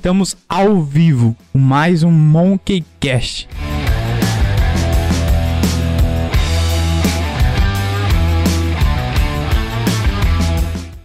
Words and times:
Estamos 0.00 0.34
ao 0.48 0.82
vivo 0.82 1.36
com 1.52 1.58
mais 1.58 2.02
um 2.02 2.10
Monkey 2.10 2.82
Cast. 2.98 3.46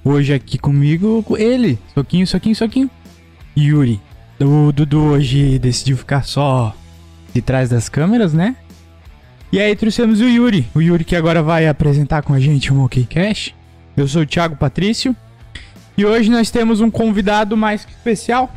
Hoje 0.02 0.34
aqui 0.34 0.58
comigo, 0.58 1.26
ele, 1.38 1.78
soquinho, 1.94 2.26
soquinho, 2.26 2.56
soquinho. 2.56 2.90
Yuri. 3.58 4.00
O 4.40 4.72
Dudu 4.72 5.02
hoje 5.02 5.60
decidiu 5.60 5.98
ficar 5.98 6.24
só 6.24 6.74
de 7.34 7.42
trás 7.42 7.70
das 7.70 7.90
câmeras, 7.90 8.34
né? 8.34 8.56
E 9.52 9.60
aí 9.60 9.76
trouxemos 9.76 10.22
o 10.22 10.24
Yuri. 10.24 10.66
O 10.74 10.82
Yuri 10.82 11.04
que 11.04 11.18
agora 11.18 11.44
vai 11.44 11.68
apresentar 11.68 12.22
com 12.22 12.34
a 12.34 12.40
gente 12.40 12.72
o 12.72 12.76
Monkey 12.76 13.06
Cash. 13.06 13.54
Eu 13.98 14.08
sou 14.08 14.22
o 14.22 14.26
Thiago 14.26 14.56
Patrício. 14.56 15.14
E 15.98 16.06
hoje 16.06 16.32
nós 16.32 16.50
temos 16.50 16.80
um 16.80 16.90
convidado 16.90 17.58
mais 17.58 17.84
que 17.84 17.92
especial. 17.92 18.50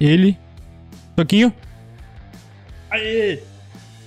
Ele. 0.00 0.36
Soquinho. 1.18 1.52
Aê! 2.90 3.40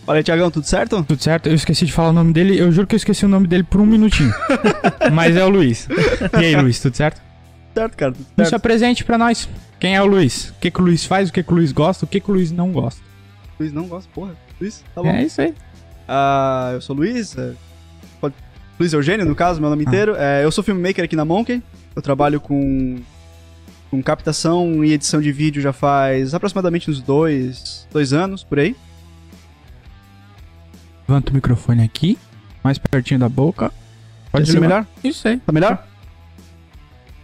Fala 0.05 0.17
aí, 0.17 0.23
Tiagão, 0.23 0.49
tudo 0.49 0.65
certo? 0.65 1.03
Tudo 1.03 1.21
certo? 1.21 1.47
Eu 1.47 1.53
esqueci 1.53 1.85
de 1.85 1.91
falar 1.93 2.09
o 2.09 2.13
nome 2.13 2.33
dele. 2.33 2.57
Eu 2.59 2.71
juro 2.71 2.87
que 2.87 2.95
eu 2.95 2.97
esqueci 2.97 3.25
o 3.25 3.29
nome 3.29 3.47
dele 3.47 3.63
por 3.63 3.79
um 3.79 3.85
minutinho. 3.85 4.33
Mas 5.13 5.35
é 5.35 5.43
o 5.45 5.49
Luiz. 5.49 5.87
E 6.33 6.45
aí, 6.45 6.55
Luiz, 6.55 6.79
tudo 6.79 6.95
certo? 6.97 7.21
Certo, 7.73 7.95
cara, 7.95 8.11
tudo 8.11 8.25
Não 8.35 8.43
se 8.45 8.49
certo. 8.49 8.59
apresente 8.61 9.03
pra 9.03 9.17
nós. 9.17 9.47
Quem 9.79 9.95
é 9.95 10.01
o 10.01 10.05
Luiz? 10.05 10.49
O 10.49 10.53
que, 10.59 10.71
que 10.71 10.81
o 10.81 10.83
Luiz 10.83 11.05
faz? 11.05 11.29
O 11.29 11.33
que, 11.33 11.43
que 11.43 11.51
o 11.51 11.55
Luiz 11.55 11.71
gosta? 11.71 12.05
O 12.05 12.07
que, 12.07 12.19
que 12.19 12.29
o 12.29 12.33
Luiz 12.33 12.51
não 12.51 12.71
gosta? 12.71 13.01
Luiz 13.59 13.71
não 13.71 13.83
gosta, 13.87 14.09
porra. 14.13 14.31
Luiz, 14.59 14.83
tá 14.95 15.01
bom. 15.03 15.09
É 15.09 15.23
isso 15.23 15.39
aí. 15.41 15.53
Ah, 16.07 16.71
eu 16.73 16.81
sou 16.81 16.95
o 16.95 16.99
Luiz, 16.99 17.37
é, 17.37 17.53
pode- 18.19 18.35
Luiz 18.79 18.91
Eugênio, 18.91 19.25
no 19.25 19.35
caso, 19.35 19.61
meu 19.61 19.69
nome 19.69 19.83
Ah. 19.85 19.87
inteiro. 19.87 20.15
É, 20.17 20.43
eu 20.43 20.51
sou 20.51 20.63
filmmaker 20.63 21.05
aqui 21.05 21.15
na 21.15 21.23
Monkey. 21.23 21.61
Eu 21.95 22.01
trabalho 22.01 22.41
com, 22.41 22.99
com 23.91 24.01
captação 24.01 24.85
e 24.85 24.93
edição 24.93 25.21
de 25.21 25.33
vídeo 25.33 25.61
já 25.61 25.73
faz 25.73 26.33
aproximadamente 26.33 26.89
uns 26.89 27.01
dois, 27.01 27.85
dois 27.91 28.13
anos, 28.13 28.41
por 28.41 28.57
aí. 28.57 28.73
Levanta 31.05 31.31
o 31.31 31.35
microfone 31.35 31.83
aqui. 31.83 32.17
Mais 32.63 32.77
pertinho 32.77 33.19
da 33.19 33.27
boca. 33.27 33.69
Pode 34.31 34.49
ser 34.49 34.61
melhor? 34.61 34.87
Isso 35.03 35.27
aí. 35.27 35.39
Tá 35.39 35.51
melhor? 35.51 35.85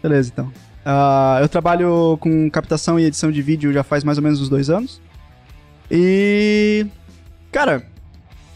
Beleza, 0.04 0.30
então. 0.34 0.52
Ah, 0.86 1.38
eu 1.42 1.48
trabalho 1.48 2.18
com 2.20 2.50
captação 2.50 3.00
e 3.00 3.06
edição 3.06 3.32
de 3.32 3.42
vídeo 3.42 3.72
já 3.72 3.84
faz 3.84 4.04
mais 4.04 4.18
ou 4.18 4.24
menos 4.24 4.42
uns 4.42 4.50
dois 4.50 4.70
anos. 4.70 5.02
E. 5.90 6.86
Cara, 7.50 7.78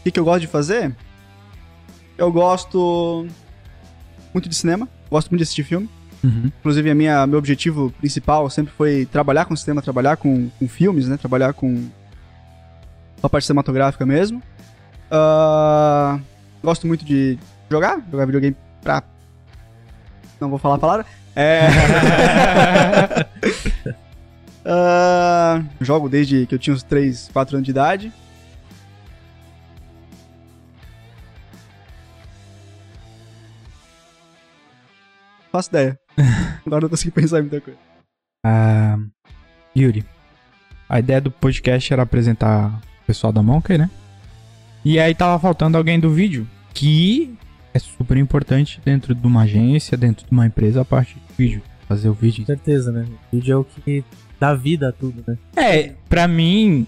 o 0.00 0.02
que, 0.04 0.10
que 0.10 0.20
eu 0.20 0.24
gosto 0.24 0.42
de 0.42 0.48
fazer? 0.48 0.94
Eu 2.18 2.30
gosto 2.30 3.26
muito 4.34 4.50
de 4.50 4.54
cinema, 4.54 4.86
gosto 5.10 5.30
muito 5.30 5.38
de 5.38 5.44
assistir 5.44 5.64
filme. 5.64 5.88
Uhum. 6.22 6.50
Inclusive, 6.60 6.90
a 6.90 6.94
minha, 6.94 7.26
meu 7.26 7.38
objetivo 7.38 7.90
principal 7.98 8.48
sempre 8.48 8.72
foi 8.72 9.06
trabalhar 9.06 9.44
com 9.44 9.56
cinema, 9.56 9.82
trabalhar 9.82 10.16
com, 10.16 10.48
com 10.58 10.68
filmes, 10.68 11.08
né? 11.08 11.16
Trabalhar 11.16 11.52
com 11.52 11.88
a 13.22 13.28
parte 13.28 13.46
cinematográfica 13.46 14.06
mesmo. 14.06 14.42
Ah, 15.10 16.18
gosto 16.62 16.86
muito 16.86 17.04
de 17.04 17.38
jogar, 17.70 18.00
jogar 18.10 18.24
videogame 18.26 18.56
pra. 18.82 19.02
Não 20.40 20.48
vou 20.48 20.58
falar 20.58 20.76
a 20.76 20.78
palavra. 20.78 21.06
É. 21.34 21.66
Ah, 24.64 25.60
jogo 25.80 26.08
desde 26.08 26.46
que 26.46 26.54
eu 26.54 26.58
tinha 26.58 26.72
uns 26.72 26.84
3, 26.84 27.30
4 27.32 27.56
anos 27.56 27.64
de 27.64 27.72
idade. 27.72 28.12
Faço 35.52 35.68
ideia. 35.68 35.98
Agora 36.66 36.82
não 36.82 36.88
consigo 36.88 37.14
pensar 37.14 37.38
em 37.38 37.42
muita 37.42 37.60
coisa. 37.60 37.78
Ah, 38.44 38.98
Yuri, 39.76 40.04
a 40.88 40.98
ideia 40.98 41.20
do 41.20 41.30
podcast 41.30 41.92
era 41.92 42.02
apresentar 42.02 42.68
o 43.02 43.06
pessoal 43.06 43.32
da 43.32 43.42
Monkey, 43.42 43.76
né? 43.76 43.90
E 44.84 44.98
aí 44.98 45.14
tava 45.14 45.38
faltando 45.38 45.76
alguém 45.76 46.00
do 46.00 46.10
vídeo, 46.10 46.48
que 46.72 47.36
é 47.74 47.78
super 47.78 48.16
importante 48.16 48.80
dentro 48.84 49.14
de 49.14 49.26
uma 49.26 49.42
agência, 49.42 49.96
dentro 49.96 50.26
de 50.26 50.32
uma 50.32 50.46
empresa, 50.46 50.80
a 50.80 50.84
parte 50.84 51.14
de 51.14 51.20
vídeo. 51.36 51.62
Fazer 51.86 52.08
o 52.08 52.14
vídeo. 52.14 52.40
Com 52.40 52.46
certeza, 52.46 52.90
né? 52.90 53.06
O 53.30 53.36
vídeo 53.36 53.52
é 53.52 53.56
o 53.56 53.64
que 53.64 54.02
dá 54.40 54.54
vida 54.54 54.88
a 54.88 54.92
tudo, 54.92 55.22
né? 55.26 55.36
É, 55.54 55.92
pra 56.08 56.26
mim, 56.26 56.86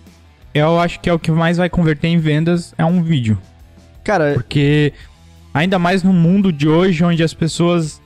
eu 0.54 0.80
acho 0.80 1.00
que 1.00 1.10
é 1.10 1.12
o 1.12 1.18
que 1.18 1.30
mais 1.30 1.58
vai 1.58 1.68
converter 1.68 2.08
em 2.08 2.18
vendas 2.18 2.74
é 2.78 2.84
um 2.84 3.02
vídeo. 3.02 3.38
Cara, 4.02 4.34
Porque 4.34 4.92
ainda 5.52 5.78
mais 5.78 6.02
no 6.02 6.12
mundo 6.12 6.52
de 6.52 6.68
hoje, 6.68 7.04
onde 7.04 7.22
as 7.22 7.32
pessoas, 7.32 8.02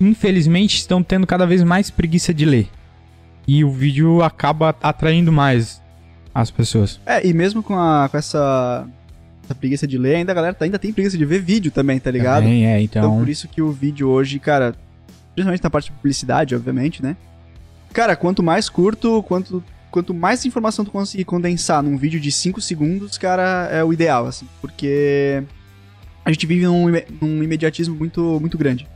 infelizmente, 0.00 0.76
estão 0.76 1.02
tendo 1.02 1.26
cada 1.26 1.46
vez 1.46 1.62
mais 1.62 1.90
preguiça 1.90 2.32
de 2.34 2.44
ler. 2.44 2.68
E 3.46 3.64
o 3.64 3.70
vídeo 3.70 4.22
acaba 4.22 4.74
atraindo 4.82 5.30
mais 5.32 5.80
as 6.34 6.50
pessoas. 6.50 7.00
É, 7.06 7.26
e 7.26 7.32
mesmo 7.32 7.62
com, 7.62 7.74
a, 7.78 8.08
com 8.10 8.16
essa, 8.18 8.86
essa 9.44 9.54
preguiça 9.54 9.86
de 9.86 9.96
ler, 9.96 10.16
ainda 10.16 10.32
a 10.32 10.34
galera 10.34 10.54
tá- 10.54 10.64
ainda 10.64 10.78
tem 10.78 10.92
preguiça 10.92 11.16
de 11.16 11.24
ver 11.24 11.40
vídeo 11.40 11.70
também, 11.70 11.98
tá 11.98 12.10
ligado? 12.10 12.42
Também, 12.42 12.66
é, 12.66 12.80
Então, 12.80 13.02
então. 13.02 13.18
por 13.18 13.28
isso 13.28 13.46
que 13.48 13.62
o 13.62 13.70
vídeo 13.70 14.08
hoje, 14.08 14.38
cara, 14.38 14.74
principalmente 15.34 15.62
na 15.62 15.70
parte 15.70 15.86
de 15.86 15.92
publicidade, 15.92 16.54
obviamente, 16.54 17.02
né? 17.02 17.16
Cara, 17.92 18.14
quanto 18.16 18.42
mais 18.42 18.68
curto, 18.68 19.22
quanto, 19.22 19.62
quanto 19.90 20.12
mais 20.12 20.44
informação 20.44 20.84
tu 20.84 20.90
conseguir 20.90 21.24
condensar 21.24 21.82
num 21.82 21.96
vídeo 21.96 22.20
de 22.20 22.30
5 22.30 22.60
segundos, 22.60 23.16
cara, 23.16 23.68
é 23.72 23.82
o 23.82 23.92
ideal, 23.92 24.26
assim, 24.26 24.46
porque 24.60 25.42
a 26.24 26.30
gente 26.32 26.44
vive 26.46 26.66
num, 26.66 26.86
num 27.22 27.42
imediatismo 27.42 27.94
muito, 27.94 28.38
muito 28.40 28.58
grande. 28.58 28.86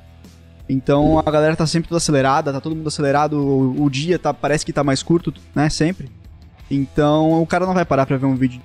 Então 0.72 1.18
a 1.18 1.30
galera 1.30 1.56
tá 1.56 1.66
sempre 1.66 1.88
toda 1.88 1.96
acelerada, 1.98 2.52
tá 2.52 2.60
todo 2.60 2.76
mundo 2.76 2.86
acelerado, 2.86 3.34
o, 3.36 3.82
o 3.84 3.90
dia 3.90 4.18
tá, 4.18 4.32
parece 4.32 4.64
que 4.64 4.72
tá 4.72 4.84
mais 4.84 5.02
curto, 5.02 5.34
né, 5.54 5.68
sempre. 5.68 6.08
Então 6.70 7.42
o 7.42 7.46
cara 7.46 7.66
não 7.66 7.74
vai 7.74 7.84
parar 7.84 8.06
pra 8.06 8.16
ver 8.16 8.26
um 8.26 8.36
vídeo 8.36 8.60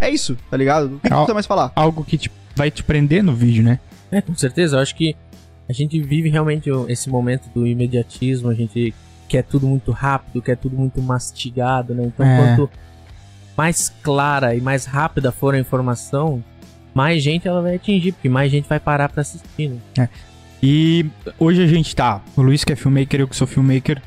É 0.00 0.08
isso, 0.08 0.36
tá 0.50 0.56
ligado? 0.56 0.96
O 0.96 1.00
que, 1.00 1.08
que 1.08 1.12
Al- 1.14 1.26
tu 1.26 1.34
mais 1.34 1.46
falar? 1.46 1.70
Algo 1.76 2.02
que 2.04 2.16
te- 2.16 2.30
vai 2.56 2.70
te 2.70 2.82
prender 2.82 3.22
no 3.22 3.34
vídeo, 3.34 3.62
né? 3.62 3.78
É, 4.10 4.20
com 4.20 4.34
certeza. 4.34 4.76
Eu 4.76 4.80
acho 4.80 4.94
que 4.96 5.14
a 5.68 5.72
gente 5.72 6.00
vive 6.00 6.28
realmente 6.30 6.70
esse 6.88 7.10
momento 7.10 7.48
do 7.54 7.66
imediatismo, 7.66 8.48
a 8.48 8.54
gente 8.54 8.94
quer 9.28 9.42
tudo 9.44 9.66
muito 9.66 9.90
rápido, 9.92 10.40
quer 10.42 10.56
tudo 10.56 10.76
muito 10.76 11.00
mastigado, 11.02 11.94
né? 11.94 12.04
Então, 12.06 12.26
É. 12.26 12.36
quanto 12.56 12.70
mais 13.56 13.92
clara 14.02 14.54
e 14.54 14.60
mais 14.60 14.84
rápida 14.84 15.30
for 15.32 15.54
a 15.54 15.58
informação, 15.58 16.42
mais 16.94 17.22
gente 17.22 17.46
ela 17.48 17.60
vai 17.62 17.76
atingir, 17.76 18.12
porque 18.12 18.28
mais 18.28 18.50
gente 18.50 18.68
vai 18.68 18.80
parar 18.80 19.08
pra 19.08 19.20
assistir, 19.22 19.70
né? 19.96 20.08
E 20.62 21.06
hoje 21.38 21.62
a 21.62 21.66
gente 21.66 21.94
tá. 21.94 22.20
O 22.36 22.42
Luiz 22.42 22.64
que 22.64 22.72
é 22.72 22.76
filmmaker, 22.76 23.20
eu 23.20 23.28
que 23.28 23.34
sou 23.36 23.46
filmmaker. 23.46 24.00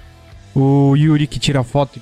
O 0.56 0.96
Yuri 0.96 1.28
que 1.28 1.38
tira 1.38 1.64
foto 1.64 1.98
e 2.00 2.02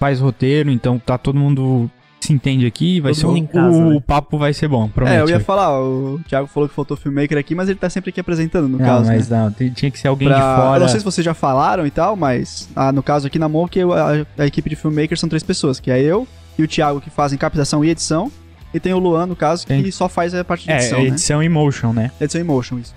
faz 0.00 0.18
roteiro, 0.20 0.70
então 0.70 0.98
tá 0.98 1.16
todo 1.16 1.38
mundo 1.38 1.88
se 2.20 2.32
entende 2.32 2.66
aqui. 2.66 3.00
Vai 3.00 3.12
Todo 3.12 3.20
ser 3.20 3.26
o, 3.28 3.36
em 3.36 3.46
casa, 3.46 3.76
o 3.78 3.90
né? 3.94 4.02
papo 4.04 4.36
vai 4.36 4.52
ser 4.52 4.66
bom, 4.66 4.88
promete. 4.88 5.16
É, 5.16 5.20
eu 5.20 5.28
ia 5.28 5.38
falar, 5.38 5.80
o 5.80 6.20
Thiago 6.28 6.48
falou 6.48 6.68
que 6.68 6.74
faltou 6.74 6.96
filmmaker 6.96 7.38
aqui, 7.38 7.54
mas 7.54 7.68
ele 7.68 7.78
tá 7.78 7.88
sempre 7.88 8.10
aqui 8.10 8.18
apresentando, 8.20 8.68
no 8.68 8.78
não, 8.78 8.84
caso, 8.84 9.06
mas 9.08 9.28
né? 9.28 9.38
não, 9.60 9.70
tinha 9.70 9.90
que 9.90 9.98
ser 9.98 10.08
alguém 10.08 10.26
Pra- 10.28 10.36
de 10.36 10.60
fora. 10.62 10.76
Eu 10.78 10.80
não 10.80 10.88
sei 10.88 10.98
se 10.98 11.04
vocês 11.04 11.24
já 11.24 11.34
falaram 11.34 11.86
e 11.86 11.90
tal, 11.90 12.16
mas 12.16 12.68
ah, 12.74 12.90
no 12.90 13.02
caso 13.04 13.28
aqui 13.28 13.38
na 13.38 13.48
Mock, 13.48 13.78
eu- 13.78 13.92
a, 13.92 14.24
a 14.38 14.46
equipe 14.46 14.68
de 14.68 14.74
filmmakers 14.74 15.20
são 15.20 15.28
três 15.28 15.44
pessoas, 15.44 15.78
que 15.78 15.90
é 15.92 16.00
eu 16.02 16.26
e 16.58 16.62
o 16.62 16.68
Thiago 16.68 17.00
que 17.00 17.10
fazem 17.10 17.38
captação 17.38 17.84
e 17.84 17.90
edição, 17.90 18.30
e 18.74 18.80
tem 18.80 18.92
o 18.94 18.98
Luan, 18.98 19.26
no 19.26 19.36
caso, 19.36 19.66
que 19.66 19.72
Tem. 19.82 19.90
só 19.90 20.08
faz 20.08 20.34
a 20.34 20.42
parte 20.44 20.64
de 20.64 20.70
É, 20.72 20.76
edição, 20.76 20.98
né? 21.00 21.06
edição 21.06 21.42
e 21.42 21.48
motion, 21.48 21.92
né? 21.92 22.10
Edição 22.20 22.40
em 22.40 22.44
motion, 22.44 22.78
isso. 22.78 22.94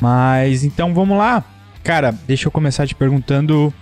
Mas 0.00 0.64
então 0.64 0.94
vamos 0.94 1.18
lá. 1.18 1.44
Cara, 1.82 2.14
deixa 2.26 2.46
eu 2.48 2.52
começar 2.52 2.86
te 2.86 2.94
perguntando 2.94 3.72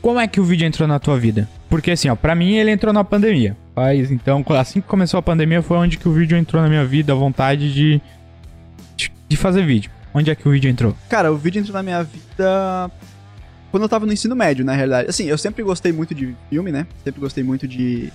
como 0.00 0.18
é 0.20 0.26
que 0.26 0.40
o 0.40 0.44
vídeo 0.44 0.66
entrou 0.66 0.86
na 0.88 0.98
tua 0.98 1.18
vida? 1.18 1.48
Porque 1.68 1.90
assim, 1.90 2.08
ó, 2.08 2.14
pra 2.14 2.34
mim 2.34 2.54
ele 2.54 2.70
entrou 2.70 2.92
na 2.92 3.04
pandemia. 3.04 3.56
Faz, 3.74 4.10
então, 4.10 4.44
assim 4.50 4.80
que 4.80 4.86
começou 4.86 5.18
a 5.18 5.22
pandemia 5.22 5.60
foi 5.62 5.76
onde 5.76 5.98
que 5.98 6.08
o 6.08 6.12
vídeo 6.12 6.36
entrou 6.38 6.62
na 6.62 6.68
minha 6.68 6.84
vida, 6.84 7.12
a 7.12 7.16
vontade 7.16 7.72
de, 7.72 8.00
de, 8.96 9.12
de 9.28 9.36
fazer 9.36 9.64
vídeo. 9.66 9.90
Onde 10.14 10.30
é 10.30 10.34
que 10.34 10.48
o 10.48 10.50
vídeo 10.50 10.70
entrou? 10.70 10.96
Cara, 11.10 11.30
o 11.30 11.36
vídeo 11.36 11.60
entrou 11.60 11.74
na 11.74 11.82
minha 11.82 12.02
vida 12.02 12.90
quando 13.76 13.82
eu 13.82 13.88
tava 13.90 14.06
no 14.06 14.12
ensino 14.14 14.34
médio, 14.34 14.64
na 14.64 14.72
realidade. 14.72 15.10
Assim, 15.10 15.26
eu 15.26 15.36
sempre 15.36 15.62
gostei 15.62 15.92
muito 15.92 16.14
de 16.14 16.34
filme, 16.48 16.72
né? 16.72 16.86
Sempre 17.04 17.20
gostei 17.20 17.44
muito 17.44 17.68
de, 17.68 18.10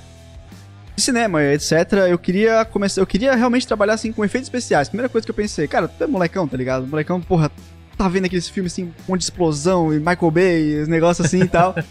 de 0.95 1.01
cinema, 1.03 1.43
etc. 1.43 1.71
Eu 2.09 2.17
queria 2.17 2.65
começar, 2.65 2.99
eu 2.99 3.05
queria 3.05 3.35
realmente 3.35 3.67
trabalhar 3.67 3.93
assim 3.93 4.11
com 4.11 4.25
efeitos 4.25 4.47
especiais. 4.47 4.89
Primeira 4.89 5.07
coisa 5.07 5.23
que 5.23 5.29
eu 5.29 5.35
pensei, 5.35 5.67
cara, 5.67 5.87
tu 5.87 6.03
é 6.03 6.07
molecão, 6.07 6.47
tá 6.47 6.57
ligado? 6.57 6.87
Molecão, 6.87 7.21
porra, 7.21 7.51
tá 7.95 8.07
vendo 8.07 8.25
aqueles 8.25 8.49
filmes 8.49 8.73
assim, 8.73 8.91
um 9.07 9.15
de 9.15 9.23
explosão 9.23 9.93
e 9.93 9.99
Michael 9.99 10.31
Bay, 10.31 10.81
os 10.81 10.87
negócios 10.87 11.27
assim 11.27 11.43
e 11.43 11.47
tal. 11.47 11.75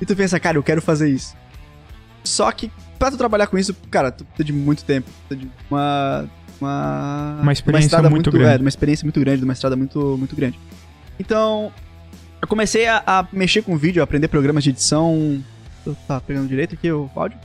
E 0.00 0.04
tu 0.04 0.16
pensa, 0.16 0.40
cara, 0.40 0.58
eu 0.58 0.64
quero 0.64 0.82
fazer 0.82 1.08
isso. 1.08 1.36
Só 2.24 2.50
que 2.50 2.72
pra 2.98 3.08
tu 3.08 3.16
trabalhar 3.16 3.46
com 3.46 3.56
isso, 3.56 3.72
cara, 3.88 4.10
tu 4.10 4.24
precisa 4.24 4.44
de 4.44 4.52
muito 4.52 4.82
tempo, 4.84 5.08
precisa 5.28 5.46
de 5.46 5.52
uma 5.70 6.28
uma 6.60 7.38
Uma 7.40 7.52
experiência 7.52 7.86
estrada 7.86 8.10
muito 8.10 8.28
grande. 8.32 8.50
É, 8.50 8.56
de 8.56 8.64
uma 8.64 8.68
experiência 8.68 9.04
muito 9.04 9.20
grande, 9.20 9.38
de 9.38 9.44
uma 9.44 9.52
estrada 9.52 9.76
muito 9.76 10.16
muito 10.18 10.34
grande. 10.34 10.58
Então, 11.20 11.72
eu 12.42 12.48
comecei 12.48 12.88
a, 12.88 13.02
a 13.06 13.26
mexer 13.32 13.62
com 13.62 13.76
vídeo, 13.76 14.02
a 14.02 14.04
aprender 14.04 14.26
programas 14.26 14.64
de 14.64 14.70
edição. 14.70 15.42
Tá 16.08 16.20
pegando 16.20 16.48
direito 16.48 16.74
aqui 16.74 16.90
o 16.90 17.08
áudio? 17.14 17.38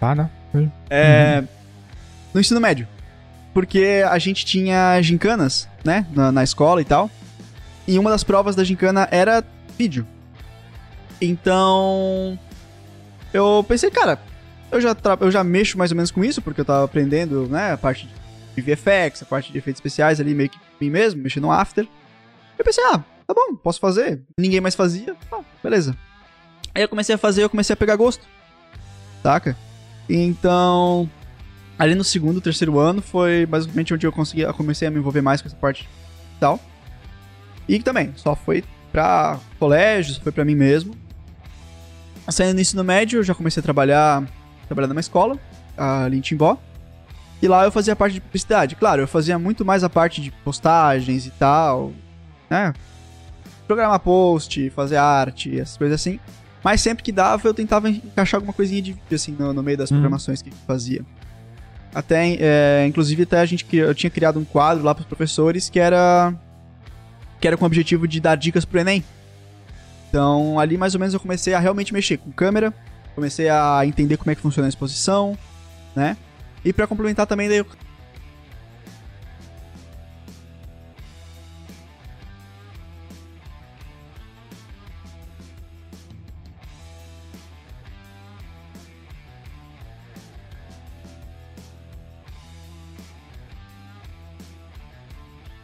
Tá, 0.00 0.14
né? 0.14 0.30
É, 0.88 1.44
no 2.32 2.40
ensino 2.40 2.60
médio. 2.60 2.88
Porque 3.52 4.02
a 4.08 4.18
gente 4.18 4.44
tinha 4.46 5.00
gincanas, 5.02 5.68
né, 5.84 6.06
na, 6.12 6.32
na 6.32 6.42
escola 6.42 6.80
e 6.80 6.84
tal. 6.84 7.10
E 7.86 7.98
uma 7.98 8.10
das 8.10 8.24
provas 8.24 8.56
da 8.56 8.64
gincana 8.64 9.06
era 9.10 9.44
vídeo. 9.78 10.06
Então, 11.20 12.38
eu 13.34 13.64
pensei, 13.68 13.90
cara, 13.90 14.18
eu 14.72 14.80
já, 14.80 14.96
eu 15.20 15.30
já 15.30 15.44
mexo 15.44 15.76
mais 15.76 15.90
ou 15.90 15.96
menos 15.96 16.10
com 16.10 16.24
isso, 16.24 16.40
porque 16.40 16.62
eu 16.62 16.64
tava 16.64 16.84
aprendendo, 16.84 17.46
né, 17.48 17.72
a 17.72 17.76
parte 17.76 18.08
de 18.56 18.62
VFX, 18.62 19.22
a 19.22 19.26
parte 19.26 19.52
de 19.52 19.58
efeitos 19.58 19.78
especiais 19.78 20.20
ali, 20.20 20.34
meio 20.34 20.48
que 20.48 20.58
mim 20.80 20.88
mesmo, 20.88 21.22
mexendo 21.22 21.44
no 21.44 21.52
After. 21.52 21.86
Eu 22.58 22.64
pensei, 22.64 22.84
ah, 22.84 23.02
tá 23.26 23.34
bom, 23.34 23.56
posso 23.56 23.80
fazer. 23.80 24.22
Ninguém 24.38 24.60
mais 24.60 24.74
fazia, 24.74 25.16
ah, 25.32 25.40
beleza. 25.62 25.96
Aí 26.74 26.82
eu 26.82 26.88
comecei 26.88 27.14
a 27.14 27.18
fazer, 27.18 27.42
eu 27.42 27.50
comecei 27.50 27.74
a 27.74 27.76
pegar 27.76 27.96
gosto, 27.96 28.26
saca? 29.22 29.56
Então, 30.08 31.08
ali 31.78 31.94
no 31.94 32.04
segundo, 32.04 32.40
terceiro 32.40 32.78
ano, 32.78 33.00
foi 33.00 33.46
basicamente 33.46 33.94
onde 33.94 34.06
eu 34.06 34.12
consegui, 34.12 34.42
eu 34.42 34.52
comecei 34.54 34.88
a 34.88 34.90
me 34.90 34.98
envolver 34.98 35.22
mais 35.22 35.40
com 35.40 35.48
essa 35.48 35.56
parte 35.56 35.88
e 36.36 36.40
tal. 36.40 36.60
E 37.68 37.78
também, 37.80 38.12
só 38.16 38.34
foi 38.34 38.64
pra 38.92 39.38
colégio, 39.58 40.14
só 40.14 40.20
foi 40.20 40.32
pra 40.32 40.44
mim 40.44 40.54
mesmo. 40.54 40.94
Saindo 42.28 42.54
no 42.54 42.60
ensino 42.60 42.82
médio, 42.82 43.20
eu 43.20 43.22
já 43.22 43.34
comecei 43.34 43.60
a 43.60 43.64
trabalhar, 43.64 44.22
trabalhar 44.66 44.88
numa 44.88 45.00
escola, 45.00 45.38
ali 45.76 46.18
em 46.18 46.20
Timbó. 46.20 46.58
E 47.42 47.48
lá 47.48 47.64
eu 47.64 47.72
fazia 47.72 47.94
parte 47.94 48.14
de 48.14 48.20
publicidade. 48.20 48.76
Claro, 48.76 49.02
eu 49.02 49.08
fazia 49.08 49.38
muito 49.38 49.64
mais 49.64 49.84
a 49.84 49.90
parte 49.90 50.20
de 50.22 50.30
postagens 50.30 51.26
e 51.26 51.30
tal, 51.30 51.92
né? 52.54 52.74
Programar 53.66 53.98
post, 54.00 54.70
fazer 54.70 54.96
arte, 54.96 55.58
essas 55.58 55.76
coisas 55.76 56.00
assim. 56.00 56.20
Mas 56.62 56.80
sempre 56.80 57.02
que 57.04 57.12
dava, 57.12 57.46
eu 57.46 57.52
tentava 57.54 57.88
encaixar 57.90 58.38
alguma 58.38 58.52
coisinha 58.52 58.80
de 58.80 58.92
vídeo, 58.92 59.14
assim, 59.14 59.32
no, 59.38 59.52
no 59.52 59.62
meio 59.62 59.76
das 59.76 59.90
Hum. 59.90 59.96
programações 59.96 60.40
que 60.40 60.50
eu 60.50 60.54
fazia. 60.66 61.02
Até, 61.94 62.36
é, 62.40 62.86
inclusive, 62.86 63.22
até 63.22 63.38
a 63.40 63.46
gente, 63.46 63.66
eu 63.76 63.94
tinha 63.94 64.10
criado 64.10 64.38
um 64.38 64.44
quadro 64.44 64.82
lá 64.84 64.94
pros 64.94 65.06
professores 65.06 65.68
que 65.70 65.78
era 65.78 66.34
que 67.40 67.46
era 67.46 67.56
com 67.58 67.64
o 67.64 67.66
objetivo 67.66 68.08
de 68.08 68.20
dar 68.20 68.36
dicas 68.36 68.64
pro 68.64 68.80
Enem. 68.80 69.04
Então, 70.08 70.58
ali 70.58 70.78
mais 70.78 70.94
ou 70.94 71.00
menos 71.00 71.12
eu 71.12 71.20
comecei 71.20 71.52
a 71.52 71.58
realmente 71.58 71.92
mexer 71.92 72.16
com 72.16 72.32
câmera, 72.32 72.72
comecei 73.14 73.48
a 73.50 73.82
entender 73.84 74.16
como 74.16 74.30
é 74.30 74.34
que 74.34 74.40
funciona 74.40 74.66
a 74.66 74.70
exposição, 74.70 75.36
né? 75.94 76.16
E 76.64 76.72
pra 76.72 76.86
complementar 76.86 77.26
também, 77.26 77.48
daí 77.48 77.62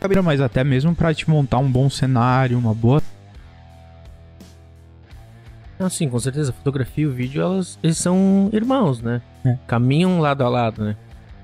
eu 0.02 0.22
Mas 0.22 0.40
até 0.40 0.64
mesmo 0.64 0.94
pra 0.94 1.12
te 1.14 1.28
montar 1.28 1.58
um 1.58 1.70
bom 1.70 1.88
cenário, 1.90 2.58
uma 2.58 2.74
boa. 2.74 3.02
Não, 5.78 5.88
sim, 5.88 6.08
com 6.08 6.18
certeza. 6.18 6.50
A 6.50 6.54
fotografia 6.54 7.04
e 7.04 7.06
o 7.06 7.12
vídeo, 7.12 7.40
elas, 7.42 7.78
eles 7.82 7.96
são 7.96 8.50
irmãos, 8.52 9.00
né? 9.00 9.22
É. 9.44 9.56
Caminham 9.66 10.20
lado 10.20 10.44
a 10.44 10.48
lado, 10.48 10.84
né? 10.84 10.96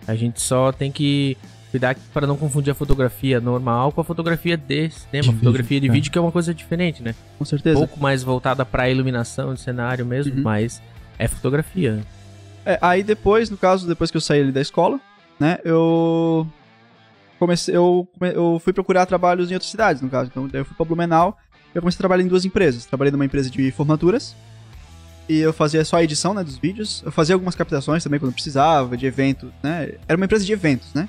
A 0.06 0.14
gente 0.14 0.40
só 0.40 0.70
tem 0.72 0.92
que 0.92 1.36
cuidar 1.70 1.96
para 2.12 2.26
não 2.26 2.36
confundir 2.36 2.70
a 2.70 2.74
fotografia 2.74 3.40
normal 3.40 3.92
com 3.92 4.00
a 4.00 4.04
fotografia 4.04 4.56
de 4.56 4.90
cinema. 4.90 5.22
De 5.24 5.30
a 5.30 5.32
fotografia 5.32 5.76
vídeo, 5.76 5.80
de 5.80 5.88
é. 5.88 5.92
vídeo 5.92 6.12
que 6.12 6.18
é 6.18 6.20
uma 6.20 6.32
coisa 6.32 6.52
diferente, 6.54 7.02
né? 7.02 7.14
com 7.38 7.42
Um 7.42 7.46
certeza. 7.46 7.78
pouco 7.78 7.98
mais 7.98 8.22
voltada 8.22 8.64
pra 8.64 8.88
iluminação 8.90 9.54
de 9.54 9.60
cenário 9.60 10.04
mesmo, 10.06 10.34
Uhum. 10.36 10.42
mas 10.42 10.80
é 11.18 11.26
fotografia. 11.26 12.00
É, 12.64 12.78
aí 12.82 13.02
depois, 13.02 13.48
no 13.48 13.56
caso, 13.56 13.86
depois 13.88 14.10
que 14.10 14.16
eu 14.16 14.20
saí 14.20 14.40
ali 14.42 14.52
da 14.52 14.60
escola, 14.60 15.00
né, 15.40 15.58
eu 15.64 16.46
comecei, 17.38 17.76
eu, 17.76 18.08
eu 18.34 18.60
fui 18.62 18.72
procurar 18.72 19.06
trabalhos 19.06 19.50
em 19.50 19.54
outras 19.54 19.70
cidades, 19.70 20.02
no 20.02 20.08
caso. 20.08 20.30
Então, 20.30 20.48
daí 20.48 20.60
eu 20.60 20.64
fui 20.64 20.76
pra 20.76 20.84
Blumenau, 20.84 21.36
eu 21.74 21.82
comecei 21.82 21.98
a 21.98 21.98
trabalhar 21.98 22.22
em 22.22 22.28
duas 22.28 22.44
empresas. 22.44 22.86
Trabalhei 22.86 23.12
numa 23.12 23.24
empresa 23.24 23.50
de 23.50 23.70
formaturas 23.70 24.34
e 25.28 25.38
eu 25.38 25.52
fazia 25.52 25.84
só 25.84 25.96
a 25.96 26.02
edição, 26.02 26.32
né, 26.32 26.42
dos 26.42 26.56
vídeos. 26.56 27.02
Eu 27.04 27.12
fazia 27.12 27.34
algumas 27.34 27.54
captações 27.54 28.02
também 28.02 28.18
quando 28.18 28.32
precisava, 28.32 28.96
de 28.96 29.06
eventos, 29.06 29.50
né. 29.62 29.92
Era 30.08 30.16
uma 30.16 30.24
empresa 30.24 30.44
de 30.44 30.52
eventos, 30.52 30.94
né. 30.94 31.08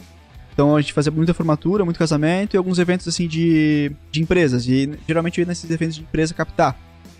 Então 0.53 0.75
a 0.75 0.81
gente 0.81 0.91
fazia 0.91 1.11
muita 1.11 1.33
formatura, 1.35 1.85
muito 1.85 1.99
casamento 1.99 2.55
e 2.55 2.57
alguns 2.57 2.79
eventos 2.79 3.07
assim 3.07 3.27
de, 3.27 3.91
de 4.11 4.21
empresas. 4.21 4.67
E 4.67 4.97
geralmente 5.07 5.37
eu 5.37 5.43
ia 5.43 5.47
nesses 5.47 5.69
eventos 5.69 5.95
de 5.95 6.01
empresa 6.01 6.33
captar. 6.33 6.75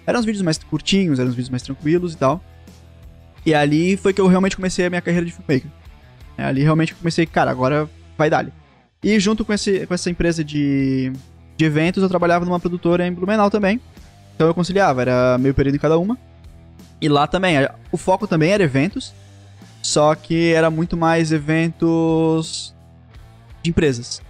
Eram 0.07 0.19
uns 0.19 0.25
vídeos 0.25 0.41
mais 0.41 0.57
curtinhos, 0.57 1.19
eram 1.19 1.29
uns 1.29 1.35
vídeos 1.35 1.51
mais 1.51 1.61
tranquilos 1.61 2.13
e 2.13 2.17
tal. 2.17 2.43
E 3.45 3.53
ali 3.53 3.95
foi 3.95 4.11
que 4.11 4.19
eu 4.19 4.27
realmente 4.27 4.55
comecei 4.55 4.85
a 4.85 4.89
minha 4.89 5.01
carreira 5.01 5.25
de 5.25 5.31
filmmaker. 5.31 5.69
É, 6.37 6.45
ali 6.45 6.63
realmente 6.63 6.95
comecei, 6.95 7.25
cara, 7.25 7.51
agora 7.51 7.87
vai 8.17 8.29
dar. 8.29 8.45
E 9.03 9.19
junto 9.19 9.45
com, 9.45 9.53
esse, 9.53 9.85
com 9.85 9.93
essa 9.93 10.09
empresa 10.09 10.43
de, 10.43 11.11
de 11.55 11.65
eventos, 11.65 12.01
eu 12.01 12.09
trabalhava 12.09 12.45
numa 12.45 12.59
produtora 12.59 13.05
em 13.05 13.13
Blumenau 13.13 13.49
também. 13.49 13.79
Então 14.35 14.47
eu 14.47 14.53
conciliava, 14.53 15.01
era 15.01 15.37
meio 15.37 15.53
período 15.53 15.75
em 15.75 15.79
cada 15.79 15.97
uma. 15.97 16.17
E 16.99 17.07
lá 17.07 17.27
também, 17.27 17.55
o 17.91 17.97
foco 17.97 18.27
também 18.27 18.51
era 18.51 18.63
eventos, 18.63 19.13
só 19.81 20.15
que 20.15 20.51
era 20.51 20.69
muito 20.69 20.97
mais 20.97 21.31
eventos 21.31 22.73
de 23.61 23.69
empresas. 23.69 24.21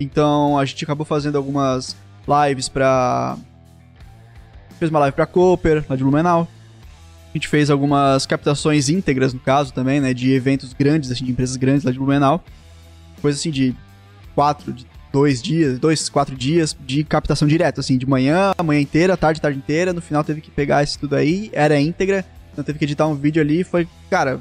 Então 0.00 0.58
a 0.58 0.64
gente 0.64 0.84
acabou 0.84 1.06
fazendo 1.06 1.36
algumas 1.36 1.96
lives 2.46 2.68
pra. 2.68 3.36
Fez 4.78 4.90
uma 4.90 5.00
live 5.00 5.14
pra 5.14 5.26
Cooper, 5.26 5.84
lá 5.88 5.96
de 5.96 6.02
Blumenau. 6.02 6.46
A 7.30 7.36
gente 7.36 7.48
fez 7.48 7.70
algumas 7.70 8.26
captações 8.26 8.88
íntegras, 8.88 9.34
no 9.34 9.40
caso, 9.40 9.72
também, 9.72 10.00
né? 10.00 10.14
De 10.14 10.32
eventos 10.32 10.72
grandes, 10.72 11.10
assim, 11.10 11.24
de 11.24 11.32
empresas 11.32 11.56
grandes 11.56 11.84
lá 11.84 11.90
de 11.90 11.98
Blumenau. 11.98 12.42
Coisa 13.20 13.38
assim 13.38 13.50
de 13.50 13.74
quatro, 14.38 14.72
de 14.72 14.86
dois 15.12 15.42
dias, 15.42 15.80
dois, 15.80 16.08
quatro 16.08 16.36
dias 16.36 16.76
de 16.86 17.02
captação 17.02 17.48
direta, 17.48 17.80
assim, 17.80 17.98
de 17.98 18.06
manhã, 18.08 18.52
manhã 18.64 18.80
inteira, 18.80 19.16
tarde, 19.16 19.40
tarde 19.40 19.58
inteira. 19.58 19.92
No 19.92 20.00
final 20.00 20.22
teve 20.22 20.40
que 20.40 20.48
pegar 20.48 20.80
isso 20.84 20.96
tudo 20.96 21.16
aí, 21.16 21.50
era 21.52 21.80
íntegra. 21.80 22.24
Então 22.52 22.62
teve 22.62 22.78
que 22.78 22.84
editar 22.84 23.08
um 23.08 23.16
vídeo 23.16 23.42
ali, 23.42 23.64
foi, 23.64 23.88
cara. 24.08 24.40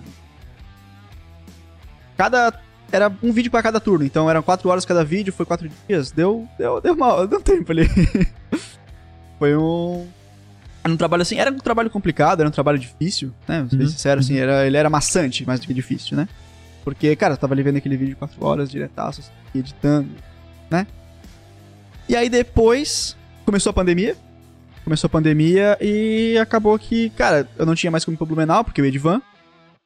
Cada. 2.15 2.53
Era 2.91 3.11
um 3.23 3.31
vídeo 3.31 3.49
pra 3.49 3.63
cada 3.63 3.79
turno, 3.79 4.05
então 4.05 4.29
eram 4.29 4.43
quatro 4.43 4.69
horas 4.69 4.85
cada 4.85 5.03
vídeo, 5.03 5.33
foi 5.33 5.47
quatro 5.47 5.67
dias. 5.87 6.11
Deu. 6.11 6.47
Deu, 6.59 6.79
deu, 6.79 6.95
mal, 6.95 7.25
deu 7.27 7.41
tempo 7.41 7.71
ali. 7.71 7.89
foi 9.39 9.57
um. 9.57 10.05
Era 10.83 10.93
um 10.93 10.97
trabalho 10.97 11.23
assim, 11.23 11.39
era 11.39 11.51
um 11.51 11.57
trabalho 11.57 11.89
complicado, 11.89 12.41
era 12.41 12.47
um 12.47 12.51
trabalho 12.51 12.77
difícil, 12.77 13.33
né? 13.47 13.61
Vou 13.61 13.69
ser 13.71 13.77
Uhum, 13.77 13.87
sincero, 13.87 14.19
assim, 14.19 14.37
era, 14.37 14.67
ele 14.67 14.77
era 14.77 14.91
maçante 14.91 15.43
mais 15.45 15.59
do 15.59 15.65
que 15.65 15.73
difícil, 15.73 16.15
né? 16.15 16.29
Porque, 16.87 17.13
cara, 17.17 17.33
eu 17.33 17.37
tava 17.37 17.53
ali 17.53 17.63
vendo 17.63 17.75
aquele 17.75 17.97
vídeo 17.97 18.11
de 18.11 18.15
4 18.15 18.45
horas, 18.45 18.71
diretaço, 18.71 19.19
assim, 19.19 19.29
editando, 19.59 20.09
né? 20.69 20.87
E 22.07 22.15
aí 22.15 22.29
depois 22.29 23.15
começou 23.45 23.69
a 23.69 23.73
pandemia. 23.73 24.15
Começou 24.83 25.07
a 25.07 25.11
pandemia 25.11 25.77
e 25.81 26.37
acabou 26.37 26.79
que, 26.79 27.09
cara, 27.11 27.47
eu 27.57 27.65
não 27.65 27.75
tinha 27.75 27.91
mais 27.91 28.05
como 28.05 28.15
ir 28.15 28.17
pro 28.17 28.25
Blumenau, 28.25 28.63
porque 28.63 28.79
eu 28.79 28.85
ia 28.85 28.91
de 28.91 28.97
van. 28.97 29.21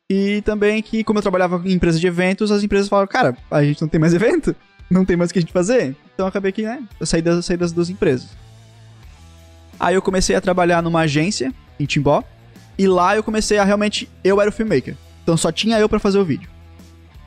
E 0.09 0.41
também 0.41 0.81
que, 0.81 1.03
como 1.03 1.17
eu 1.17 1.23
trabalhava 1.23 1.61
em 1.65 1.73
empresa 1.73 1.99
de 1.99 2.05
eventos, 2.05 2.51
as 2.51 2.63
empresas 2.63 2.87
falaram, 2.87 3.07
cara, 3.07 3.35
a 3.49 3.63
gente 3.63 3.81
não 3.81 3.87
tem 3.87 3.99
mais 3.99 4.13
evento, 4.15 4.55
não 4.89 5.03
tem 5.03 5.17
mais 5.17 5.31
o 5.31 5.33
que 5.33 5.39
a 5.39 5.41
gente 5.41 5.53
fazer. 5.53 5.95
Então 6.13 6.27
acabei 6.27 6.51
que, 6.51 6.61
né, 6.63 6.83
eu 6.99 7.05
saí 7.05 7.21
das, 7.21 7.45
saí 7.45 7.57
das 7.57 7.71
duas 7.71 7.89
empresas. 7.89 8.29
Aí 9.79 9.95
eu 9.95 10.01
comecei 10.01 10.35
a 10.35 10.41
trabalhar 10.41 10.83
numa 10.83 10.99
agência 11.01 11.51
em 11.79 11.85
Timbó. 11.85 12.23
E 12.77 12.87
lá 12.87 13.15
eu 13.15 13.23
comecei 13.23 13.57
a 13.57 13.63
realmente. 13.63 14.07
Eu 14.23 14.39
era 14.39 14.49
o 14.49 14.53
filmmaker. 14.53 14.95
Então 15.23 15.35
só 15.35 15.51
tinha 15.51 15.79
eu 15.79 15.89
pra 15.89 15.97
fazer 15.97 16.19
o 16.19 16.25
vídeo. 16.25 16.47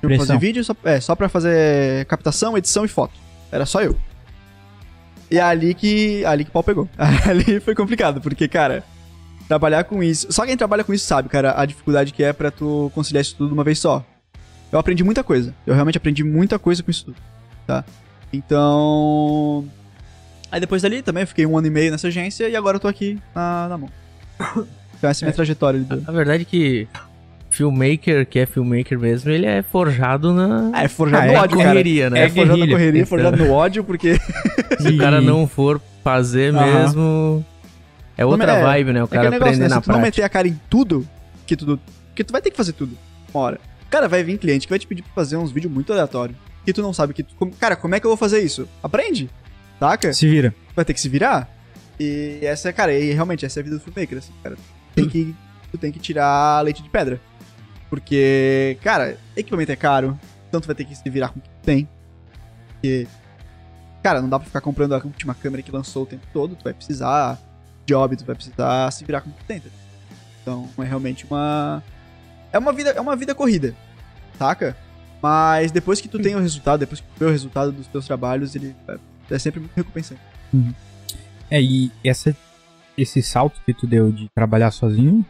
Pra 0.08 0.16
fazer 0.18 0.32
vídeo, 0.38 0.64
só, 0.64 0.75
é, 0.84 1.00
só 1.00 1.14
pra 1.14 1.28
fazer 1.28 2.04
captação, 2.06 2.56
edição 2.56 2.84
e 2.84 2.88
foto. 2.88 3.14
Era 3.52 3.64
só 3.66 3.82
eu. 3.82 3.96
E 5.30 5.38
é 5.38 5.42
ali 5.42 5.75
que. 5.75 6.25
Ali 6.25 6.44
que 6.44 6.50
o 6.50 6.52
pau 6.52 6.62
pegou. 6.62 6.88
ali 7.28 7.61
foi 7.61 7.75
complicado, 7.75 8.20
porque, 8.20 8.46
cara, 8.49 8.84
trabalhar 9.49 9.84
com 9.84 10.02
isso. 10.02 10.30
Só 10.32 10.44
quem 10.46 10.56
trabalha 10.56 10.84
com 10.84 10.92
isso 10.92 11.06
sabe, 11.06 11.28
cara, 11.28 11.58
a 11.61 11.64
dificuldade 11.66 12.12
que 12.12 12.23
é 12.23 12.32
pra 12.32 12.50
tu 12.50 12.90
conciliar 12.94 13.23
isso 13.23 13.34
tudo 13.37 13.49
de 13.49 13.54
uma 13.54 13.64
vez 13.64 13.78
só. 13.78 14.04
Eu 14.73 14.78
aprendi 14.78 15.04
muita 15.04 15.23
coisa. 15.23 15.54
Eu 15.66 15.75
realmente 15.75 15.99
aprendi 15.99 16.25
muita 16.25 16.58
coisa 16.58 16.82
com 16.82 16.90
isso 16.90 17.04
tudo. 17.06 17.16
Tá? 17.66 17.84
Então. 18.32 19.64
Aí 20.50 20.61
depois 20.61 20.82
dali 20.82 21.02
também 21.02 21.23
eu 21.23 21.26
fiquei 21.26 21.46
um 21.46 21.56
ano 21.56 21.66
e 21.66 21.70
meio 21.70 21.90
nessa 21.90 22.08
agência 22.08 22.49
e 22.49 22.54
agora 22.54 22.76
eu 22.76 22.80
tô 22.80 22.88
aqui 22.88 23.18
na, 23.34 23.68
na 23.68 23.78
mão. 23.78 23.90
Então 24.96 25.11
essa 25.11 25.23
é 25.23 25.26
a 25.26 25.28
minha 25.28 25.34
trajetória. 25.34 25.78
ali 25.80 25.87
do- 25.87 26.08
A 26.08 26.12
verdade 26.12 26.42
é 26.42 26.46
que 26.46 26.88
filmmaker, 27.54 28.26
que 28.26 28.38
é 28.38 28.46
filmmaker 28.46 28.99
mesmo, 28.99 29.30
ele 29.30 29.46
é 29.46 29.62
forjado 29.62 30.32
na 30.32 30.70
Ah, 30.73 30.84
é 30.84 30.88
forjado 30.88 31.23
Ah, 31.23 31.26
no 31.26 31.32
é 31.32 31.38
ódio, 31.40 31.56
cara. 31.58 31.70
correria, 31.70 32.11
né? 32.11 32.20
É 32.25 32.28
forjado 32.28 32.58
na 32.58 32.66
correria, 32.68 33.00
Então. 33.00 33.06
forjado 33.08 33.37
no 33.37 33.50
ódio, 33.52 33.84
porque. 33.84 34.16
Se 34.80 34.88
o 34.88 34.99
cara 34.99 35.20
não 35.20 35.46
for 35.46 35.80
fazer 36.02 36.52
mesmo, 36.52 37.44
é 38.16 38.25
outra 38.26 38.46
Não, 38.46 38.54
é- 38.54 38.62
vibe, 38.62 38.92
né? 38.92 39.02
O 39.02 39.04
É 39.04 39.08
que 39.08 39.14
cara 39.14 39.26
é 39.26 39.30
negócio, 39.30 39.49
aprender 39.54 39.68
né? 39.68 39.75
na 39.75 39.76
Se 39.76 39.82
tu 39.82 39.88
não 39.88 39.94
prática. 40.00 40.06
meter 40.06 40.23
a 40.25 40.28
cara 40.28 40.49
em 40.49 40.61
tudo, 40.68 41.08
que 41.46 41.56
tudo. 41.56 41.80
Porque 42.08 42.25
tu 42.25 42.32
vai 42.32 42.40
ter 42.42 42.50
que 42.50 42.56
fazer 42.56 42.73
tudo. 42.73 42.96
Uma 43.32 43.42
hora. 43.44 43.61
Cara, 43.90 44.08
vai 44.08 44.23
vir 44.25 44.38
cliente 44.38 44.66
que 44.66 44.70
vai 44.70 44.78
te 44.78 44.87
pedir 44.87 45.02
pra 45.02 45.12
fazer 45.14 45.37
uns 45.37 45.50
vídeos 45.52 45.73
muito 45.73 45.92
aleatórios. 45.92 46.37
Que 46.64 46.73
tu 46.73 46.82
não 46.82 46.92
sabe 46.92 47.12
que 47.14 47.23
tu. 47.23 47.34
Cara, 47.61 47.76
como 47.76 47.94
é 47.94 48.00
que 48.00 48.06
eu 48.06 48.11
vou 48.11 48.16
fazer 48.16 48.40
isso? 48.40 48.68
Aprende. 48.82 49.28
Saca? 49.78 50.12
Se 50.12 50.26
vira. 50.28 50.54
vai 50.75 50.84
ter 50.84 50.94
que 50.94 51.00
se 51.00 51.08
virar. 51.08 51.49
E 52.00 52.38
essa 52.42 52.68
é, 52.68 52.73
cara, 52.73 52.92
e 52.92 53.12
realmente 53.12 53.44
essa 53.46 53.58
é 53.58 53.62
a 53.62 53.64
vida 53.64 53.76
do 53.76 53.82
filmmaker, 53.82 54.18
assim, 54.18 54.32
cara. 54.42 54.56
Tem 54.94 55.08
que, 55.08 55.34
tu 55.70 55.78
tem 55.78 55.92
que 55.92 55.99
tirar 55.99 56.61
leite 56.64 56.82
de 56.82 56.88
pedra. 56.88 57.20
Porque, 57.95 58.77
cara, 58.83 59.17
equipamento 59.37 59.71
é 59.71 59.77
caro, 59.77 60.19
tu 60.51 60.61
vai 60.67 60.75
ter 60.75 60.85
que 60.85 60.97
se 60.97 61.09
virar 61.09 61.29
com 61.29 61.39
o 61.39 61.43
que 61.43 61.49
tem. 61.63 61.89
Porque, 62.73 63.07
cara, 64.03 64.21
não 64.21 64.29
dá 64.29 64.37
pra 64.37 64.49
ficar 64.49 64.61
comprando 64.61 64.95
a 64.95 64.97
última 64.97 65.33
câmera 65.33 65.63
que 65.63 65.71
lançou 65.71 66.03
o 66.03 66.07
tempo 66.07 66.27
todo, 66.33 66.57
tu 66.57 66.65
vai 66.65 66.75
precisar 66.75 67.39
job, 67.87 68.17
tu 68.17 68.25
vai 68.25 68.35
precisar 68.35 68.91
se 68.91 69.05
virar 69.05 69.21
com 69.21 69.31
o 69.31 69.33
que 69.33 69.45
tem. 69.45 69.61
tá? 69.61 69.69
Então, 70.43 70.69
é 70.77 70.83
realmente 70.83 71.25
uma 71.25 71.81
é 72.53 72.59
uma 72.59 72.73
vida, 72.73 72.91
é 72.91 73.01
uma 73.01 73.15
vida 73.15 73.33
corrida, 73.33 73.77
saca? 74.37 74.77
Mas 75.23 75.71
depois 75.71 76.01
que 76.01 76.09
tu 76.09 76.19
tem 76.19 76.35
o 76.35 76.41
resultado, 76.41 76.81
depois 76.81 77.01
que 77.01 77.07
tu 77.07 77.19
vê 77.21 77.27
o 77.27 77.31
resultado 77.31 77.71
dos 77.71 77.87
teus 77.87 78.05
trabalhos, 78.05 78.57
ele 78.57 78.75
é, 78.89 78.99
é 79.31 79.39
sempre 79.39 79.61
muito 79.61 79.73
recompensante. 79.77 80.21
É, 81.49 81.63
e 81.63 81.93
essa, 82.03 82.37
esse 82.99 83.23
salto 83.23 83.61
que 83.65 83.73
tu 83.73 83.87
deu 83.87 84.11
de 84.11 84.27
trabalhar 84.35 84.73
sozinho 84.73 85.25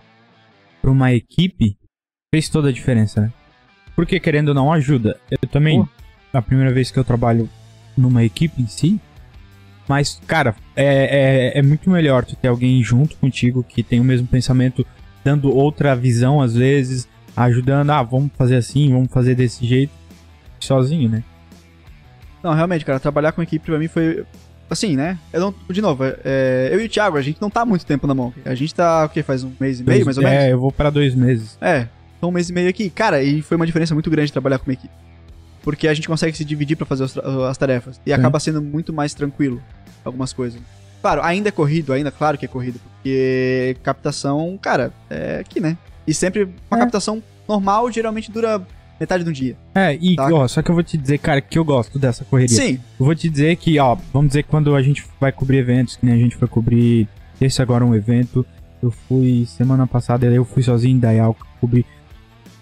pra 0.80 0.90
uma 0.90 1.12
equipe 1.12 1.76
fez 2.34 2.48
toda 2.48 2.68
a 2.68 2.72
diferença, 2.72 3.20
né? 3.20 3.32
Porque 3.94 4.18
querendo 4.18 4.48
ou 4.48 4.54
não, 4.54 4.72
ajuda. 4.72 5.20
Eu 5.30 5.48
também, 5.48 5.84
Pô. 5.84 5.88
a 6.32 6.42
primeira 6.42 6.72
vez 6.72 6.90
que 6.90 6.98
eu 6.98 7.04
trabalho 7.04 7.48
numa 7.96 8.24
equipe 8.24 8.60
em 8.60 8.66
si, 8.66 9.00
mas, 9.86 10.20
cara, 10.26 10.56
é, 10.74 11.52
é, 11.54 11.58
é 11.60 11.62
muito 11.62 11.88
melhor 11.88 12.24
tu 12.24 12.34
ter 12.34 12.48
alguém 12.48 12.82
junto 12.82 13.16
contigo 13.18 13.62
que 13.62 13.84
tem 13.84 14.00
o 14.00 14.04
mesmo 14.04 14.26
pensamento, 14.26 14.84
dando 15.22 15.54
outra 15.54 15.94
visão 15.94 16.40
às 16.40 16.56
vezes, 16.56 17.06
ajudando, 17.36 17.90
ah, 17.90 18.02
vamos 18.02 18.32
fazer 18.36 18.56
assim, 18.56 18.90
vamos 18.90 19.12
fazer 19.12 19.36
desse 19.36 19.64
jeito, 19.64 19.92
sozinho, 20.58 21.08
né? 21.08 21.22
Não, 22.42 22.52
realmente, 22.52 22.84
cara, 22.84 22.98
trabalhar 22.98 23.30
com 23.30 23.44
equipe 23.44 23.64
pra 23.64 23.78
mim 23.78 23.86
foi. 23.86 24.24
Assim, 24.68 24.96
né? 24.96 25.16
Eu 25.32 25.40
não, 25.40 25.54
de 25.70 25.80
novo, 25.80 26.02
é, 26.02 26.70
eu 26.72 26.80
e 26.80 26.86
o 26.86 26.88
Thiago, 26.88 27.16
a 27.16 27.22
gente 27.22 27.40
não 27.40 27.48
tá 27.48 27.64
muito 27.64 27.86
tempo 27.86 28.08
na 28.08 28.14
mão. 28.14 28.34
A 28.44 28.56
gente 28.56 28.74
tá, 28.74 29.04
o 29.04 29.08
quê? 29.08 29.22
Faz 29.22 29.44
um 29.44 29.52
mês 29.60 29.78
e 29.78 29.84
meio, 29.84 30.04
mais 30.04 30.18
ou 30.18 30.24
menos? 30.24 30.38
É, 30.38 30.52
eu 30.52 30.58
vou 30.58 30.72
pra 30.72 30.90
dois 30.90 31.14
meses. 31.14 31.56
É, 31.60 31.86
tô 32.24 32.28
um 32.28 32.32
mês 32.32 32.48
e 32.48 32.52
meio 32.52 32.68
aqui. 32.68 32.88
Cara, 32.90 33.22
e 33.22 33.42
foi 33.42 33.56
uma 33.56 33.66
diferença 33.66 33.94
muito 33.94 34.10
grande 34.10 34.32
trabalhar 34.32 34.58
com 34.58 34.66
uma 34.70 34.72
equipe. 34.74 34.92
Porque 35.62 35.88
a 35.88 35.94
gente 35.94 36.08
consegue 36.08 36.36
se 36.36 36.44
dividir 36.44 36.76
pra 36.76 36.86
fazer 36.86 37.08
tra- 37.08 37.48
as 37.50 37.56
tarefas. 37.58 38.00
E 38.04 38.10
Sim. 38.10 38.12
acaba 38.14 38.38
sendo 38.40 38.60
muito 38.60 38.92
mais 38.92 39.14
tranquilo 39.14 39.62
algumas 40.04 40.32
coisas. 40.32 40.60
Claro, 41.00 41.22
ainda 41.22 41.48
é 41.48 41.52
corrido, 41.52 41.92
ainda, 41.92 42.10
claro 42.10 42.36
que 42.38 42.44
é 42.44 42.48
corrido. 42.48 42.80
Porque 42.96 43.76
captação, 43.82 44.58
cara, 44.60 44.92
é 45.10 45.38
aqui, 45.40 45.60
né? 45.60 45.76
E 46.06 46.12
sempre 46.14 46.44
uma 46.70 46.76
É. 46.78 46.80
captação 46.80 47.22
normal 47.48 47.90
geralmente 47.90 48.30
dura 48.30 48.60
metade 49.00 49.24
do 49.24 49.32
dia. 49.32 49.56
É, 49.74 49.94
e 50.00 50.16
Tá. 50.16 50.28
ó, 50.32 50.46
só 50.48 50.62
que 50.62 50.70
eu 50.70 50.74
vou 50.74 50.84
te 50.84 50.96
dizer, 50.96 51.18
cara, 51.18 51.40
que 51.40 51.58
eu 51.58 51.64
gosto 51.64 51.98
dessa 51.98 52.24
correria. 52.24 52.54
Sim, 52.56 52.78
Eu 52.98 53.06
vou 53.06 53.14
te 53.14 53.28
dizer 53.28 53.56
que, 53.56 53.78
ó, 53.78 53.96
vamos 54.12 54.28
dizer 54.28 54.42
que 54.44 54.48
quando 54.48 54.74
a 54.74 54.82
gente 54.82 55.04
vai 55.20 55.32
cobrir 55.32 55.58
eventos, 55.58 55.96
que 55.96 56.06
nem 56.06 56.14
a 56.14 56.18
gente 56.18 56.36
foi 56.36 56.46
cobrir 56.48 57.08
esse 57.40 57.60
agora 57.60 57.84
um 57.84 57.94
evento, 57.94 58.44
eu 58.82 58.90
fui 58.90 59.46
semana 59.46 59.86
passada, 59.86 60.26
eu 60.26 60.44
fui 60.44 60.62
sozinho 60.62 60.98
da 61.00 61.10
Yal 61.10 61.36
cobrir. 61.60 61.84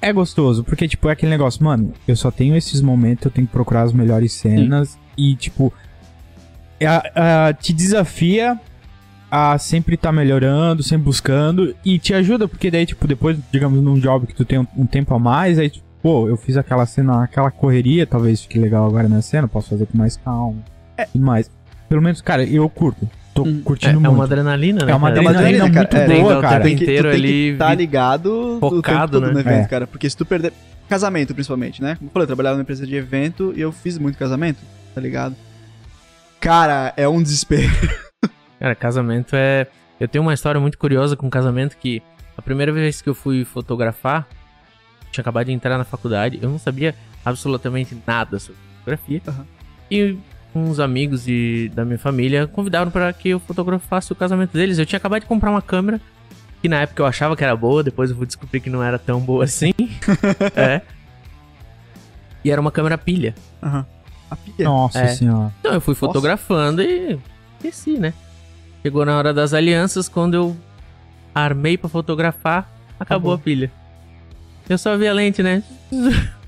É 0.02 0.12
gostoso, 0.12 0.64
porque, 0.64 0.88
tipo, 0.88 1.08
é 1.08 1.12
aquele 1.12 1.30
negócio, 1.30 1.62
mano, 1.64 1.92
eu 2.08 2.16
só 2.16 2.30
tenho 2.30 2.56
esses 2.56 2.80
momentos, 2.82 3.24
eu 3.24 3.30
tenho 3.30 3.46
que 3.46 3.52
procurar 3.52 3.82
as 3.82 3.92
melhores 3.92 4.32
cenas 4.32 4.98
e, 5.16 5.36
tipo, 5.36 5.72
é 6.80 6.86
a- 6.86 7.54
te 7.58 7.72
desafia 7.72 8.58
a 9.30 9.56
sempre 9.58 9.94
estar 9.94 10.10
melhorando, 10.12 10.82
sempre 10.82 11.04
buscando 11.04 11.74
e 11.84 11.98
te 11.98 12.12
ajuda, 12.14 12.48
porque 12.48 12.70
daí, 12.70 12.84
tipo, 12.84 13.06
depois, 13.06 13.38
digamos, 13.52 13.80
num 13.80 13.98
job 13.98 14.26
que 14.26 14.34
tu 14.34 14.44
tem 14.44 14.58
um, 14.58 14.66
um 14.76 14.86
tempo 14.86 15.14
a 15.14 15.18
mais, 15.20 15.58
aí, 15.58 15.70
tipo, 15.70 15.86
pô, 16.02 16.28
eu 16.28 16.36
fiz 16.36 16.56
aquela 16.56 16.84
cena, 16.84 17.22
aquela 17.22 17.50
correria, 17.50 18.04
talvez 18.06 18.42
fique 18.42 18.58
legal 18.58 18.84
agora 18.86 19.08
na 19.08 19.22
cena, 19.22 19.46
posso 19.46 19.68
fazer 19.70 19.86
com 19.86 19.96
mais 19.96 20.16
calma 20.16 20.62
e 20.98 21.06
tudo 21.12 21.24
mais. 21.24 21.48
Pelo 21.88 22.02
menos, 22.02 22.20
cara, 22.20 22.42
eu 22.44 22.68
curto. 22.68 23.08
Tô 23.34 23.44
Hum. 23.44 23.58
É, 23.60 23.62
curtindo 23.64 23.92
é 23.92 23.94
muito. 24.00 24.10
uma 24.12 24.24
adrenalina, 24.24 24.84
né? 24.84 24.92
É 24.92 24.94
uma 24.94 25.08
cara? 25.08 25.20
adrenalina 25.20 25.64
adrenalina, 25.64 25.80
muito 25.80 25.90
cara. 25.90 26.04
É, 26.14 26.20
boa, 26.20 26.32
dar 26.34 26.38
o 26.38 26.42
cara. 26.42 26.64
tempo 26.64 26.82
inteiro 26.82 27.08
tu 27.08 27.10
tem 27.12 27.18
ali, 27.20 27.52
vi- 27.52 27.76
ligado 27.76 28.58
focado, 28.60 29.12
todo 29.12 29.26
né? 29.26 29.32
no 29.32 29.40
evento, 29.40 29.64
É. 29.64 29.68
cara. 29.68 29.86
Porque 29.86 30.08
se 30.10 30.16
tu 30.16 30.24
perder. 30.26 30.52
Casamento, 30.88 31.32
principalmente, 31.32 31.80
né? 31.80 31.94
Como 31.96 32.08
eu 32.08 32.12
falei, 32.12 32.24
eu 32.24 32.26
trabalhava 32.26 32.56
numa 32.56 32.62
empresa 32.62 32.86
de 32.86 32.94
evento 32.94 33.54
e 33.56 33.60
eu 33.62 33.72
fiz 33.72 33.96
muito 33.96 34.18
casamento, 34.18 34.58
tá 34.94 35.00
ligado? 35.00 35.34
Cara, 36.40 36.92
é 36.96 37.08
um 37.08 37.22
desespero. 37.22 37.70
Cara, 38.60 38.74
casamento 38.74 39.34
é. 39.34 39.66
Eu 39.98 40.08
tenho 40.08 40.22
uma 40.22 40.34
história 40.34 40.60
muito 40.60 40.76
curiosa 40.76 41.16
com 41.16 41.30
casamento 41.30 41.76
que 41.78 42.02
a 42.36 42.42
primeira 42.42 42.72
vez 42.72 43.00
que 43.00 43.08
eu 43.08 43.14
fui 43.14 43.44
fotografar, 43.44 44.26
tinha 45.10 45.22
acabado 45.22 45.46
de 45.46 45.52
entrar 45.52 45.78
na 45.78 45.84
faculdade, 45.84 46.38
eu 46.42 46.50
não 46.50 46.58
sabia 46.58 46.94
absolutamente 47.24 47.96
nada 48.06 48.38
sobre 48.38 48.60
fotografia. 48.78 49.22
Aham. 49.28 49.46
E 49.90 50.16
uns 50.54 50.78
amigos 50.80 51.24
de, 51.24 51.70
da 51.74 51.84
minha 51.84 51.98
família 51.98 52.46
convidaram 52.46 52.90
para 52.90 53.12
que 53.12 53.30
eu 53.30 53.40
fotografasse 53.40 54.12
o 54.12 54.14
casamento 54.16 54.52
deles. 54.52 54.78
Eu 54.78 54.86
tinha 54.86 54.96
acabado 54.98 55.22
de 55.22 55.26
comprar 55.26 55.50
uma 55.50 55.62
câmera 55.62 56.00
que 56.60 56.68
na 56.68 56.80
época 56.82 57.02
eu 57.02 57.06
achava 57.06 57.36
que 57.36 57.42
era 57.42 57.56
boa, 57.56 57.82
depois 57.82 58.10
eu 58.10 58.16
vou 58.16 58.24
descobrir 58.26 58.60
que 58.60 58.70
não 58.70 58.82
era 58.82 58.98
tão 58.98 59.20
boa 59.20 59.44
assim. 59.44 59.72
é. 60.54 60.80
E 62.44 62.50
era 62.50 62.60
uma 62.60 62.70
câmera 62.70 62.96
pilha. 62.98 63.34
Aham. 63.62 63.86
A 64.30 64.36
pilha. 64.36 64.64
Nossa 64.64 64.98
É. 65.00 65.08
senhora. 65.08 65.52
Então 65.60 65.72
eu 65.74 65.80
fui 65.80 65.94
fotografando 65.94 66.82
e 66.82 67.18
esqueci, 67.58 67.98
né? 67.98 68.12
Chegou 68.82 69.04
na 69.04 69.16
hora 69.16 69.32
das 69.32 69.52
alianças, 69.54 70.08
quando 70.08 70.34
eu 70.34 70.56
armei 71.34 71.76
pra 71.78 71.88
fotografar, 71.88 72.70
acabou 72.98 73.32
Acabou. 73.32 73.34
a 73.34 73.38
pilha. 73.38 73.70
Eu 74.68 74.76
só 74.78 74.96
vi 74.96 75.06
a 75.08 75.12
lente, 75.12 75.42
né? 75.42 75.62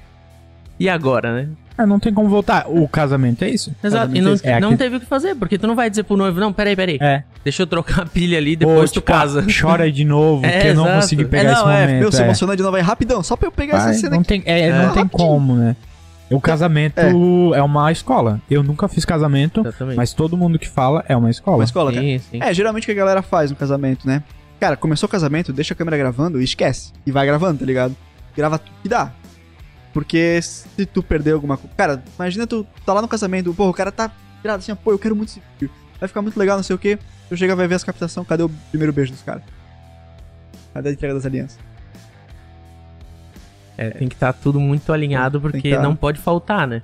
E 0.79 0.89
agora, 0.89 1.33
né? 1.33 1.49
É, 1.76 1.85
não 1.85 1.99
tem 1.99 2.14
como 2.14 2.28
voltar. 2.28 2.66
O 2.69 2.87
casamento 2.87 3.43
é 3.45 3.50
isso. 3.50 3.75
Exato. 3.83 4.14
E 4.16 4.21
não, 4.21 4.35
é 4.45 4.61
não 4.61 4.69
aqui- 4.69 4.78
teve 4.78 4.97
o 4.97 5.00
que 5.00 5.07
fazer, 5.07 5.35
porque 5.35 5.59
tu 5.59 5.66
não 5.66 5.75
vai 5.75 5.90
dizer 5.90 6.04
pro 6.04 6.16
noivo, 6.16 6.38
não, 6.38 6.52
peraí, 6.52 6.76
peraí. 6.76 6.99
É. 7.00 7.25
Deixa 7.43 7.62
eu 7.62 7.66
trocar 7.66 8.02
a 8.02 8.07
pilha 8.07 8.38
ali, 8.38 8.54
depois 8.54 8.78
Ou, 8.78 8.87
tu 8.87 8.93
tipo, 8.95 9.07
casa. 9.07 9.45
Chora 9.61 9.90
de 9.90 10.04
novo, 10.04 10.45
É, 10.47 10.61
que 10.61 10.66
eu 10.69 10.75
não 10.75 10.85
exato. 10.85 11.00
consegui 11.00 11.23
É, 11.23 11.26
pegar 11.26 11.52
esse 11.52 11.62
não, 11.62 11.71
é, 11.71 11.81
momento. 11.87 11.99
meu, 12.00 12.12
se 12.12 12.21
é. 12.21 12.25
emociona 12.25 12.57
de 12.57 12.62
novo 12.62 12.76
aí 12.76 12.83
rapidão, 12.83 13.23
só 13.25 13.35
pra 13.37 13.49
eu 13.49 13.52
pegar 13.52 13.78
Vai, 13.78 13.90
essa 13.90 14.00
cena 14.00 14.11
não 14.14 14.21
aqui. 14.21 14.28
tem, 14.28 14.43
é, 14.47 14.71
não 14.71 14.78
tem 14.93 15.02
rapidinho. 15.02 15.09
como, 15.11 15.57
né? 15.57 15.75
O 16.31 16.40
casamento 16.40 16.99
é. 17.00 17.12
uma 17.62 17.90
escola. 17.93 18.40
Eu 18.50 18.62
nunca 18.62 18.88
fiz 18.88 19.04
casamento, 19.04 19.61
Exatamente. 19.61 19.97
mas 19.97 20.12
todo 20.12 20.37
mundo 20.37 20.59
que 20.59 20.69
fala 20.69 21.04
é 21.09 21.16
uma 21.16 21.31
escola. 21.31 21.59
Uma 21.59 21.64
escola, 21.64 21.93
cara. 21.93 22.02
sim, 22.04 22.19
sim. 22.19 22.38
É, 22.40 22.54
geralmente 22.54 22.85
o 22.85 22.87
que 22.87 22.93
a 22.93 22.95
galera 22.95 23.21
faz 23.21 23.50
no 23.50 23.57
casamento, 23.57 24.07
né? 24.07 24.23
Cara, 24.59 24.76
começou 24.76 25.07
o 25.07 25.11
casamento, 25.11 25.52
deixa 25.52 25.75
a 25.75 25.76
câmera 25.76 25.97
gravando 25.99 26.40
e 26.40 26.45
esquece. 26.45 26.93
E 27.07 27.11
vai 27.12 27.26
gravando, 27.26 27.59
tá 27.59 27.66
ligado? 27.66 27.95
Grava 28.37 28.59
tudo 28.59 28.73
que 28.83 28.88
dá. 28.88 29.12
Porque 29.95 30.43
se 30.43 30.85
tu 30.85 31.03
perder 31.03 31.33
alguma 31.33 31.57
coisa. 31.57 31.73
Cara, 31.77 32.03
imagina 32.17 32.47
tu 32.47 32.67
tá 32.85 32.93
lá 32.93 33.01
no 33.01 33.09
casamento, 33.09 33.55
pô, 33.55 33.69
o 33.71 33.73
cara 33.73 33.91
tá 33.93 34.11
virado 34.43 34.59
assim, 34.59 34.75
pô, 34.75 34.91
eu 34.91 34.99
quero 34.99 35.15
muito 35.17 35.29
esse 35.31 35.43
vídeo. 35.59 35.73
Vai 36.01 36.09
ficar 36.09 36.21
muito 36.21 36.37
legal, 36.39 36.57
não 36.57 36.65
sei 36.65 36.75
o 36.75 36.79
quê. 36.79 36.99
Tu 37.29 37.37
chega, 37.37 37.55
vai 37.57 37.67
ver 37.69 37.77
as 37.77 37.85
captação, 37.85 38.25
cadê 38.25 38.43
o 38.43 38.51
primeiro 38.71 38.93
beijo 38.93 39.13
dos 39.13 39.23
caras? 39.23 39.43
Cadê 40.75 40.89
a 40.91 40.93
entrega 40.93 41.15
das 41.15 41.25
alianças? 41.25 41.59
É, 43.77 43.91
tem 43.91 44.09
que 44.09 44.15
estar 44.15 44.33
tudo 44.33 44.61
muito 44.61 44.93
alinhado, 44.93 45.41
Tem 45.41 45.51
porque 45.51 45.75
tá- 45.75 45.83
não 45.83 45.97
pode 45.97 46.21
faltar, 46.21 46.67
né? 46.67 46.83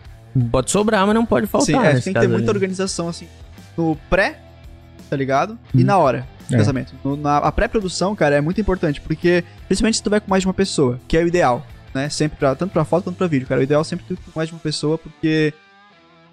Pode 0.51 0.71
sobrar, 0.71 1.05
mas 1.07 1.15
não 1.15 1.27
pode 1.27 1.47
faltar. 1.47 1.67
Sim, 1.67 1.77
é, 1.77 1.93
nesse 1.95 2.05
tem 2.05 2.15
que 2.15 2.21
ter 2.21 2.29
muita 2.29 2.51
ali. 2.51 2.57
organização, 2.57 3.09
assim, 3.09 3.27
no 3.77 3.97
pré, 4.09 4.39
tá 5.09 5.17
ligado? 5.17 5.59
E 5.75 5.83
Hum. 5.83 5.87
na 5.87 5.99
hora 5.99 6.27
do 6.49 6.55
É. 6.55 6.59
casamento. 6.59 6.95
No- 7.05 7.17
na, 7.17 7.39
a 7.39 7.53
pré-produção, 7.53 8.15
cara, 8.17 8.37
é 8.37 8.41
muito 8.41 8.61
importante, 8.61 9.01
porque, 9.01 9.45
principalmente 9.69 9.97
se 9.97 10.03
tu 10.03 10.11
vai 10.11 10.21
com 10.21 10.31
mais 10.31 10.43
de 10.43 10.47
uma 10.49 10.55
pessoa, 10.55 11.01
que 11.09 11.17
é 11.17 11.23
o 11.23 11.27
ideal, 11.29 11.65
né? 11.95 12.09
Sempre 12.09 12.39
pra, 12.39 12.55
tanto 12.55 12.73
pra 12.73 12.85
foto 12.85 13.05
quanto 13.05 13.17
pra 13.17 13.27
vídeo, 13.27 13.47
cara. 13.47 13.61
O 13.61 13.65
ideal 13.65 13.81
é 13.81 13.85
sempre 13.85 14.05
com 14.17 14.31
mais 14.35 14.49
de 14.49 14.55
uma 14.55 14.61
pessoa, 14.61 14.97
porque 14.99 15.53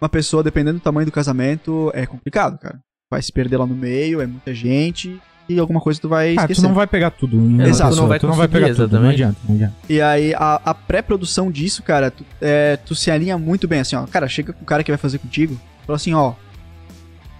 uma 0.01 0.09
pessoa, 0.09 0.43
dependendo 0.43 0.79
do 0.79 0.81
tamanho 0.83 1.05
do 1.05 1.11
casamento, 1.11 1.91
é 1.93 2.05
complicado, 2.05 2.57
cara. 2.59 2.79
Vai 3.11 3.21
se 3.21 3.31
perder 3.31 3.57
lá 3.57 3.65
no 3.65 3.75
meio, 3.75 4.19
é 4.21 4.27
muita 4.27 4.53
gente, 4.53 5.19
e 5.47 5.57
alguma 5.59 5.79
coisa 5.79 5.99
tu 5.99 6.09
vai 6.09 6.31
Ah, 6.31 6.41
esquecer. 6.41 6.61
tu 6.61 6.67
não 6.67 6.73
vai 6.75 6.85
pegar 6.85 7.09
tudo. 7.11 7.37
em 7.37 7.39
uma 7.55 7.67
Exato, 7.67 7.95
tu 7.95 8.01
não 8.01 8.07
vai 8.07 8.19
tu 8.19 8.27
não 8.27 8.33
vai 8.33 8.47
pegar 8.49 8.67
tudo. 8.67 8.77
Não 8.79 8.85
exatamente. 9.09 9.13
adianta, 9.13 9.39
não 9.47 9.55
adianta. 9.55 9.75
E 9.89 10.01
aí, 10.01 10.33
a, 10.35 10.61
a 10.65 10.73
pré-produção 10.73 11.49
disso, 11.49 11.81
cara, 11.83 12.11
tu, 12.11 12.25
é, 12.41 12.75
tu 12.77 12.93
se 12.93 13.09
alinha 13.09 13.37
muito 13.37 13.67
bem, 13.67 13.79
assim, 13.79 13.95
ó. 13.95 14.05
Cara, 14.07 14.27
chega 14.27 14.51
com 14.53 14.61
o 14.61 14.65
cara 14.65 14.83
que 14.83 14.91
vai 14.91 14.97
fazer 14.97 15.19
contigo, 15.19 15.57
fala 15.85 15.95
assim, 15.95 16.13
ó. 16.13 16.33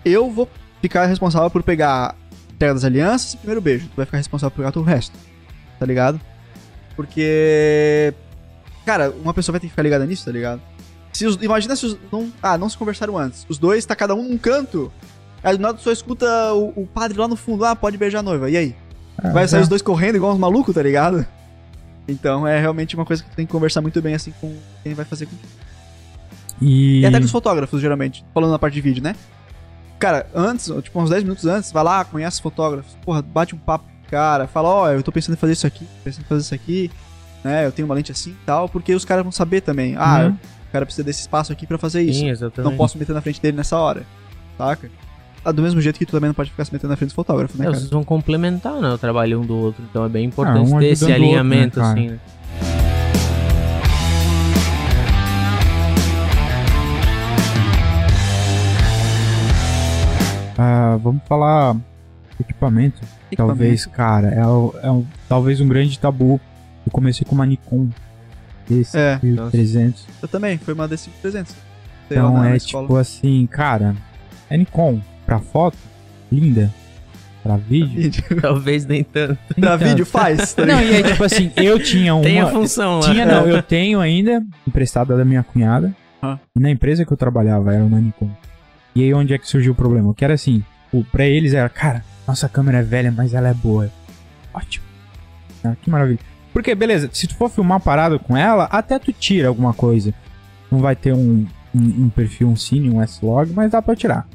Eu 0.05 0.31
vou 0.31 0.47
ficar 0.81 1.05
responsável 1.05 1.49
por 1.49 1.61
pegar 1.63 2.11
a 2.11 2.15
entrega 2.53 2.73
das 2.73 2.85
alianças 2.85 3.33
e 3.33 3.37
primeiro 3.37 3.59
beijo. 3.61 3.87
Tu 3.87 3.95
vai 3.97 4.05
ficar 4.05 4.17
responsável 4.17 4.51
por 4.51 4.57
pegar 4.57 4.71
todo 4.71 4.83
o 4.83 4.87
resto. 4.87 5.17
Tá 5.77 5.85
ligado? 5.85 6.19
Porque. 6.97 8.13
Cara, 8.85 9.11
uma 9.11 9.33
pessoa 9.33 9.53
vai 9.53 9.59
ter 9.61 9.67
que 9.67 9.71
ficar 9.71 9.83
ligada 9.83 10.05
nisso, 10.05 10.25
tá 10.25 10.31
ligado? 10.31 10.61
Se 11.13 11.25
os- 11.25 11.37
imagina 11.41 11.75
se 11.75 11.85
os. 11.85 11.97
Não, 12.11 12.31
ah, 12.41 12.57
não 12.57 12.67
se 12.69 12.77
conversaram 12.77 13.17
antes. 13.17 13.45
Os 13.47 13.57
dois 13.57 13.85
tá 13.85 13.95
cada 13.95 14.13
um 14.15 14.23
num 14.23 14.37
canto. 14.37 14.91
Aí 15.43 15.55
do 15.55 15.61
nada 15.61 15.77
tu 15.77 15.83
só 15.83 15.91
escuta 15.91 16.25
o, 16.53 16.73
o 16.75 16.87
padre 16.87 17.17
lá 17.17 17.27
no 17.27 17.35
fundo. 17.35 17.63
Ah, 17.63 17.75
pode 17.75 17.97
beijar 17.97 18.19
a 18.19 18.23
noiva. 18.23 18.49
E 18.49 18.57
aí? 18.57 18.75
Ah, 19.17 19.29
Vai 19.29 19.47
sair 19.47 19.59
é. 19.59 19.63
os 19.63 19.69
dois 19.69 19.81
correndo 19.81 20.15
igual 20.15 20.33
uns 20.33 20.39
malucos, 20.39 20.73
tá 20.75 20.81
ligado? 20.81 21.25
Então 22.07 22.47
é 22.47 22.59
realmente 22.59 22.95
uma 22.95 23.05
coisa 23.05 23.23
que 23.23 23.29
tu 23.29 23.35
tem 23.35 23.45
que 23.45 23.51
conversar 23.51 23.81
muito 23.81 24.01
bem 24.01 24.15
assim 24.15 24.33
com 24.41 24.55
quem 24.83 24.93
vai 24.93 25.05
fazer 25.05 25.25
contigo. 25.27 25.47
E... 26.61 27.01
E 27.01 27.05
até 27.05 27.19
com 27.19 27.25
os 27.25 27.31
fotógrafos, 27.31 27.79
geralmente, 27.81 28.25
falando 28.33 28.51
na 28.51 28.57
parte 28.59 28.73
de 28.75 28.81
vídeo, 28.81 29.03
né? 29.03 29.15
Cara, 29.99 30.27
antes, 30.33 30.71
tipo, 30.83 30.99
uns 31.01 31.09
10 31.09 31.23
minutos 31.23 31.45
antes, 31.45 31.71
vai 31.71 31.83
lá, 31.83 32.05
conhece 32.05 32.35
os 32.35 32.39
fotógrafos, 32.39 32.95
porra, 33.03 33.21
bate 33.21 33.53
um 33.55 33.57
papo 33.57 33.85
com 33.85 33.96
cara, 34.09 34.47
fala, 34.47 34.69
ó, 34.69 34.83
oh, 34.85 34.89
eu 34.89 35.03
tô 35.03 35.11
pensando 35.11 35.35
em 35.35 35.37
fazer 35.37 35.53
isso 35.53 35.67
aqui, 35.67 35.85
pensando 36.03 36.23
em 36.23 36.27
fazer 36.27 36.41
isso 36.41 36.55
aqui, 36.55 36.91
né? 37.43 37.65
Eu 37.65 37.71
tenho 37.71 37.87
uma 37.87 37.95
lente 37.95 38.11
assim 38.11 38.31
e 38.31 38.45
tal, 38.45 38.67
porque 38.67 38.93
os 38.93 39.05
caras 39.05 39.23
vão 39.23 39.31
saber 39.31 39.61
também. 39.61 39.95
Ah, 39.97 40.25
uhum. 40.25 40.37
o 40.69 40.71
cara 40.71 40.85
precisa 40.85 41.03
desse 41.03 41.21
espaço 41.21 41.51
aqui 41.51 41.67
para 41.67 41.77
fazer 41.77 42.01
isso. 42.01 42.19
Sim, 42.19 42.29
exatamente. 42.29 42.71
Não 42.71 42.77
posso 42.77 42.97
meter 42.97 43.13
na 43.13 43.21
frente 43.21 43.41
dele 43.41 43.57
nessa 43.57 43.77
hora. 43.77 44.03
Saca? 44.57 44.89
Ah, 45.45 45.51
do 45.51 45.61
mesmo 45.61 45.79
jeito 45.79 45.97
que 45.97 46.05
tu 46.05 46.11
também 46.11 46.27
não 46.27 46.35
pode 46.35 46.49
ficar 46.49 46.65
se 46.65 46.73
metendo 46.73 46.89
na 46.89 46.97
frente 46.97 47.11
do 47.11 47.15
fotógrafo, 47.15 47.57
né? 47.57 47.65
É, 47.65 47.67
cara? 47.67 47.79
Vocês 47.79 47.89
vão 47.89 48.03
complementar, 48.03 48.81
né? 48.81 48.89
O 48.89 48.97
trabalho 48.97 49.39
um 49.41 49.45
do 49.45 49.55
outro. 49.55 49.83
Então 49.89 50.03
é 50.03 50.09
bem 50.09 50.25
ah, 50.25 50.27
importante 50.27 50.73
um 50.73 50.79
ter 50.79 50.87
esse 50.87 51.11
alinhamento, 51.11 51.79
outro, 51.79 51.95
né, 51.95 52.05
assim, 52.05 52.09
né? 52.09 52.19
Ah, 60.59 60.97
vamos 61.01 61.21
falar 61.27 61.77
equipamento. 62.39 63.01
Talvez, 63.35 63.85
cara, 63.85 64.29
é, 64.29 64.45
o- 64.45 64.73
é 64.81 64.89
um, 64.91 65.05
talvez 65.27 65.59
um 65.61 65.67
grande 65.67 65.97
tabu. 65.99 66.39
Eu 66.85 66.91
comecei 66.91 67.25
com 67.27 67.35
uma 67.35 67.45
Nikon 67.45 67.89
desse 68.69 68.97
É, 68.97 69.19
300. 69.51 70.05
Eu 70.21 70.27
também, 70.27 70.57
foi 70.57 70.73
uma 70.73 70.87
D5300. 70.87 71.47
Sei 71.47 71.55
Então 72.11 72.33
lá, 72.33 72.39
na 72.41 72.51
é 72.53 72.57
escola. 72.57 72.83
tipo 72.85 72.95
assim, 72.97 73.45
cara, 73.47 73.95
é 74.49 74.57
Nikon 74.57 75.01
pra 75.25 75.39
foto, 75.39 75.77
linda. 76.31 76.73
Pra 77.43 77.55
vídeo. 77.57 77.89
Vídeo. 78.01 78.23
Talvez 78.41 78.85
nem 78.85 79.03
tanto. 79.03 79.37
pra 79.47 79.75
Então. 79.75 79.77
vídeo 79.77 80.05
faz, 80.05 80.53
tá 80.53 80.65
Não, 80.65 80.81
e 80.81 80.95
é 80.95 81.03
tipo 81.03 81.23
assim, 81.23 81.51
eu 81.55 81.77
tinha 81.81 82.13
uma. 82.15 82.23
Tem 82.23 82.39
a 82.41 82.47
função 82.47 82.99
lá. 82.99 83.11
Tinha 83.11 83.25
não, 83.25 83.45
eu 83.47 83.61
tenho 83.61 83.99
ainda, 84.01 84.43
emprestada 84.67 85.15
da 85.15 85.23
minha 85.25 85.43
cunhada. 85.43 85.93
Ah. 86.21 86.37
E 86.55 86.59
na 86.59 86.69
empresa 86.71 87.05
que 87.05 87.11
eu 87.13 87.17
trabalhava 87.17 87.73
era 87.73 87.83
uma 87.83 87.99
Nikon. 87.99 88.29
E 88.95 89.03
aí 89.03 89.13
onde 89.13 89.33
é 89.33 89.37
que 89.37 89.47
surgiu 89.47 89.73
o 89.73 89.75
problema? 89.75 90.13
Que 90.13 90.25
era 90.25 90.33
assim, 90.33 90.63
o, 90.91 91.03
pra 91.03 91.25
eles 91.25 91.53
era, 91.53 91.69
cara, 91.69 92.03
nossa 92.27 92.49
câmera 92.49 92.79
é 92.79 92.83
velha, 92.83 93.11
mas 93.11 93.33
ela 93.33 93.47
é 93.47 93.53
boa. 93.53 93.89
Ótimo. 94.53 94.85
Ah, 95.63 95.75
que 95.81 95.89
maravilha. 95.89 96.19
Porque, 96.53 96.73
beleza, 96.75 97.09
se 97.13 97.27
tu 97.27 97.35
for 97.35 97.49
filmar 97.49 97.79
parado 97.79 98.19
com 98.19 98.35
ela, 98.35 98.65
até 98.65 98.97
tu 98.99 99.13
tira 99.13 99.47
alguma 99.47 99.73
coisa. 99.73 100.13
Não 100.71 100.79
vai 100.79 100.95
ter 100.95 101.13
um, 101.13 101.45
um, 101.73 102.05
um 102.05 102.09
perfil, 102.09 102.47
um 102.49 102.55
cine, 102.55 102.89
um 102.89 103.01
S-Log, 103.01 103.51
mas 103.53 103.71
dá 103.71 103.81
pra 103.81 103.95
tirar. 103.95 104.27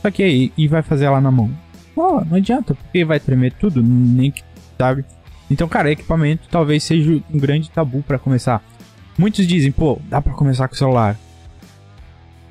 Só 0.00 0.10
que 0.10 0.22
aí, 0.22 0.52
e 0.56 0.66
vai 0.66 0.82
fazer 0.82 1.04
ela 1.04 1.20
na 1.20 1.30
mão? 1.30 1.50
Pô, 1.94 2.24
não 2.24 2.36
adianta, 2.36 2.74
porque 2.74 3.04
vai 3.04 3.20
tremer 3.20 3.52
tudo, 3.52 3.82
nem 3.82 4.30
que, 4.30 4.42
sabe? 4.78 5.04
Então, 5.50 5.68
cara, 5.68 5.90
equipamento 5.92 6.48
talvez 6.50 6.82
seja 6.82 7.22
um 7.32 7.38
grande 7.38 7.70
tabu 7.70 8.02
pra 8.02 8.18
começar. 8.18 8.62
Muitos 9.18 9.46
dizem, 9.46 9.70
pô, 9.70 10.00
dá 10.08 10.20
pra 10.22 10.32
começar 10.32 10.66
com 10.66 10.74
o 10.74 10.78
celular. 10.78 11.16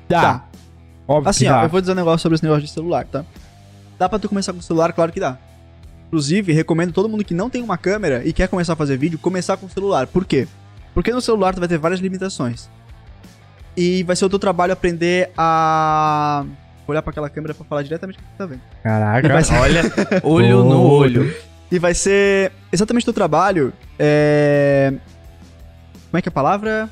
Dá. 0.08 0.20
Dá. 0.22 0.44
Óbvio 1.08 1.28
Assim, 1.30 1.44
que 1.46 1.50
ó, 1.50 1.56
dá. 1.56 1.62
eu 1.64 1.68
vou 1.68 1.80
dizer 1.80 1.92
um 1.92 1.96
negócio 1.96 2.20
sobre 2.20 2.36
esse 2.36 2.44
negócio 2.44 2.64
de 2.64 2.70
celular, 2.70 3.04
tá? 3.06 3.24
Dá 4.02 4.08
pra 4.08 4.18
tu 4.18 4.28
começar 4.28 4.52
com 4.52 4.58
o 4.58 4.62
celular? 4.62 4.92
Claro 4.92 5.12
que 5.12 5.20
dá. 5.20 5.38
Inclusive, 6.08 6.52
recomendo 6.52 6.92
todo 6.92 7.08
mundo 7.08 7.22
que 7.22 7.32
não 7.32 7.48
tem 7.48 7.62
uma 7.62 7.78
câmera 7.78 8.20
e 8.24 8.32
quer 8.32 8.48
começar 8.48 8.72
a 8.72 8.76
fazer 8.76 8.96
vídeo, 8.96 9.16
começar 9.16 9.56
com 9.56 9.66
o 9.66 9.70
celular. 9.70 10.08
Por 10.08 10.24
quê? 10.24 10.48
Porque 10.92 11.12
no 11.12 11.20
celular 11.20 11.54
tu 11.54 11.60
vai 11.60 11.68
ter 11.68 11.78
várias 11.78 12.00
limitações. 12.00 12.68
E 13.76 14.02
vai 14.02 14.16
ser 14.16 14.24
o 14.24 14.28
teu 14.28 14.40
trabalho 14.40 14.72
aprender 14.72 15.30
a 15.38 16.44
olhar 16.84 17.00
pra 17.00 17.12
aquela 17.12 17.30
câmera 17.30 17.54
pra 17.54 17.64
falar 17.64 17.84
diretamente 17.84 18.18
o 18.18 18.22
que 18.22 18.28
tu 18.28 18.36
tá 18.38 18.44
vendo. 18.44 18.60
Caraca. 18.82 19.44
Ser- 19.44 19.54
Olha, 19.54 19.82
olho 20.24 20.64
no 20.64 20.82
olho. 20.82 21.32
E 21.70 21.78
vai 21.78 21.94
ser 21.94 22.50
exatamente 22.72 23.02
o 23.02 23.06
teu 23.06 23.14
trabalho. 23.14 23.72
É... 23.96 24.92
Como 26.10 26.18
é 26.18 26.20
que 26.20 26.28
é 26.28 26.30
a 26.30 26.32
palavra? 26.32 26.90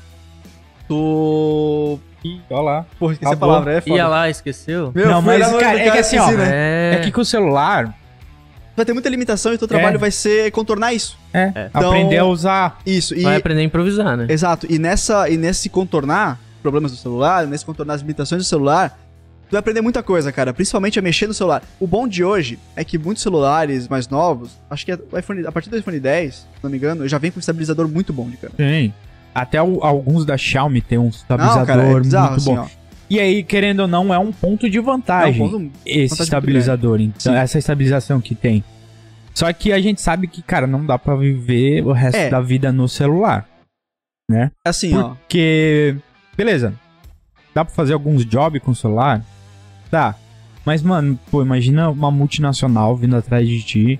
Tu. 0.87 1.99
Ih, 2.23 2.39
Olha 2.49 2.61
lá. 2.61 2.85
Porra, 2.99 3.13
esqueci 3.13 3.27
Acabou. 3.31 3.49
a 3.49 3.53
palavra, 3.53 3.73
é 3.73 3.81
foda. 3.81 3.95
Ia 3.95 4.07
lá, 4.07 4.29
esqueceu? 4.29 4.91
Meu, 4.93 5.07
Não, 5.09 5.21
mas, 5.21 5.39
cara, 5.51 5.77
do 5.77 5.79
é 5.79 5.91
que 5.91 5.97
assim, 5.97 6.17
ó, 6.19 6.31
né? 6.31 6.49
É, 6.51 6.95
É 6.95 6.99
que 6.99 7.11
com 7.11 7.21
o 7.21 7.25
celular, 7.25 7.93
Vai 8.73 8.85
ter 8.85 8.93
muita 8.93 9.09
limitação 9.09 9.51
e 9.51 9.55
o 9.55 9.57
teu 9.57 9.67
trabalho 9.67 9.95
É. 9.95 9.97
vai 9.97 10.09
ser 10.11 10.49
contornar 10.51 10.93
isso. 10.93 11.17
é, 11.33 11.51
É. 11.53 11.69
Então- 11.75 11.89
aprender 11.91 12.17
a 12.19 12.25
usar. 12.25 12.79
Isso. 12.85 13.13
E 13.13 13.21
vai 13.23 13.35
aprender 13.35 13.59
a 13.61 13.63
improvisar, 13.65 14.15
né? 14.15 14.27
Exato. 14.29 14.65
E, 14.69 14.79
nessa, 14.79 15.29
e 15.29 15.35
nesse 15.35 15.67
contornar 15.69 16.39
problemas 16.61 16.91
do 16.91 16.97
celular, 16.97 17.45
nesse 17.45 17.65
contornar 17.65 17.95
as 17.95 18.01
limitações 18.01 18.41
do 18.43 18.47
celular, 18.47 18.91
tu 19.49 19.51
vai 19.51 19.59
aprender 19.59 19.81
muita 19.81 20.01
coisa, 20.01 20.31
cara. 20.31 20.53
Principalmente 20.53 20.97
a 20.97 21.01
mexer 21.01 21.27
no 21.27 21.33
celular. 21.33 21.61
O 21.81 21.85
bom 21.85 22.07
de 22.07 22.23
hoje 22.23 22.57
é 22.73 22.83
que 22.85 22.97
muitos 22.97 23.21
celulares 23.21 23.89
mais 23.89 24.07
novos, 24.07 24.51
acho 24.69 24.85
que 24.85 24.93
é 24.93 24.97
o 25.11 25.17
iPhone, 25.19 25.45
a 25.45 25.51
partir 25.51 25.69
do 25.69 25.77
iPhone 25.77 25.99
10, 25.99 26.33
se 26.35 26.45
não 26.63 26.69
me 26.71 26.77
engano, 26.77 27.05
já 27.09 27.17
vem 27.17 27.29
com 27.29 27.39
um 27.39 27.41
estabilizador 27.41 27.89
muito 27.89 28.13
bom 28.13 28.29
de 28.29 28.37
câmera. 28.37 28.55
Tem. 28.57 28.93
Até 29.33 29.61
o- 29.61 29.83
alguns 29.83 30.25
da 30.25 30.37
Xiaomi 30.37 30.81
tem 30.81 30.97
um 30.97 31.03
Não, 31.03 31.09
estabilizador 31.09 31.65
cara, 31.65 31.83
é 31.83 31.99
bizarro, 31.99 32.27
muito 32.31 32.37
assim, 32.41 32.55
bom. 32.55 32.61
ó. 32.61 32.67
E 33.09 33.19
aí, 33.19 33.43
querendo 33.43 33.81
ou 33.81 33.87
não, 33.87 34.13
é 34.13 34.17
um 34.19 34.31
ponto 34.31 34.69
de 34.69 34.77
É 34.77 34.81
um 34.81 34.83
vantagem. 34.83 35.39
ponto- 35.49 35.71
esse 35.85 36.09
vantagem 36.09 36.23
estabilizador, 36.23 37.01
então, 37.01 37.33
Sim. 37.33 37.35
essa 37.39 37.57
estabilização 37.59 38.21
que 38.21 38.33
tem. 38.35 38.63
Só 39.33 39.51
que 39.53 39.71
a 39.71 39.79
gente 39.81 40.01
sabe 40.01 40.27
que, 40.27 40.41
cara, 40.41 40.67
não 40.67 40.85
dá 40.85 40.97
pra 40.99 41.15
viver 41.15 41.85
o 41.85 41.91
resto 41.93 42.17
É. 42.17 42.29
da 42.29 42.41
vida 42.41 42.71
no 42.71 42.87
celular. 42.87 43.47
assim, 44.65 44.95
ó. 44.95 45.09
Porque, 45.09 45.95
beleza, 46.37 46.73
dá 47.53 47.65
pra 47.65 47.73
fazer 47.73 47.91
alguns 47.93 48.25
jobs 48.25 48.61
com 48.63 48.71
o 48.71 48.75
celular? 48.75 49.21
Dá. 49.91 50.15
Mas, 50.65 50.81
mano, 50.81 51.19
pô, 51.29 51.41
imagina 51.41 51.89
uma 51.89 52.09
multinacional 52.09 52.95
vindo 52.95 53.15
atrás 53.17 53.45
de 53.45 53.61
ti. 53.61 53.99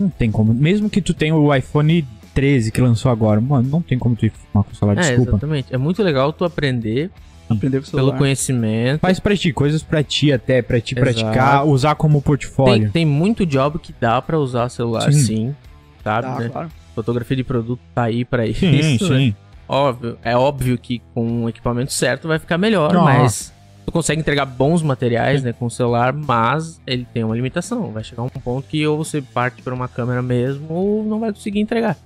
Não 0.00 0.08
tem 0.08 0.32
como. 0.32 0.52
Mesmo 0.52 0.90
que 0.90 1.00
tu 1.00 1.14
tenha 1.14 1.36
o 1.36 1.54
iPhone 1.54 2.04
13 2.34 2.70
que 2.72 2.80
lançou 2.80 3.10
agora, 3.10 3.40
mano, 3.40 3.68
não 3.68 3.82
tem 3.82 3.98
como 3.98 4.14
tu 4.16 4.26
ir 4.26 4.32
com 4.52 4.58
o 4.60 4.74
celular, 4.74 4.98
É, 4.98 5.00
desculpa. 5.08 5.30
exatamente. 5.32 5.74
É 5.74 5.78
muito 5.78 6.02
legal 6.02 6.32
tu 6.32 6.44
aprender 6.44 7.10
Aprender 7.50 7.78
com 7.80 7.84
o 7.84 7.86
celular. 7.86 8.06
pelo 8.12 8.18
conhecimento. 8.18 9.00
Faz 9.00 9.20
pra 9.20 9.36
ti, 9.36 9.52
coisas 9.52 9.82
pra 9.82 10.02
ti 10.02 10.32
até, 10.32 10.62
pra 10.62 10.80
ti 10.80 10.94
Exato. 10.94 11.12
praticar, 11.12 11.66
usar 11.66 11.94
como 11.94 12.14
Tem, 12.14 12.22
portfólio. 12.22 12.90
tem 12.90 13.04
muito 13.04 13.44
job 13.44 13.78
que 13.78 13.94
dá 14.00 14.20
pra 14.22 14.38
usar 14.38 14.68
celular, 14.68 15.12
Sim. 15.12 15.18
sim. 15.20 15.54
sabe, 16.02 16.26
Tá, 16.26 16.38
né? 16.40 16.48
claro. 16.48 16.68
Fotografia 16.94 17.36
de 17.36 17.44
produto 17.44 17.80
tá 17.94 18.04
aí 18.04 18.24
pra 18.24 18.46
isso. 18.46 18.60
Sim, 18.60 18.72
né? 18.72 18.98
sim. 18.98 19.34
Óbvio, 19.68 20.18
é 20.22 20.36
óbvio 20.36 20.76
que 20.76 21.00
com 21.14 21.44
o 21.44 21.48
equipamento 21.48 21.92
certo 21.92 22.28
vai 22.28 22.38
ficar 22.38 22.58
melhor, 22.58 22.92
Não. 22.92 23.04
mas 23.04 23.52
tu 23.86 23.92
consegue 23.92 24.20
entregar 24.20 24.44
bons 24.44 24.82
materiais, 24.82 25.42
né, 25.42 25.52
com 25.52 25.66
o 25.66 25.70
celular, 25.70 26.12
mas 26.12 26.80
ele 26.86 27.06
tem 27.14 27.24
uma 27.24 27.34
limitação. 27.34 27.90
Vai 27.92 28.04
chegar 28.04 28.22
um 28.22 28.28
ponto 28.28 28.66
que 28.68 28.86
ou 28.86 28.98
você 28.98 29.22
parte 29.22 29.62
pra 29.62 29.72
uma 29.74 29.88
câmera 29.88 30.20
mesmo 30.20 30.66
ou 30.74 31.04
não 31.04 31.20
vai 31.20 31.32
conseguir 31.32 31.60
entregar. 31.60 31.96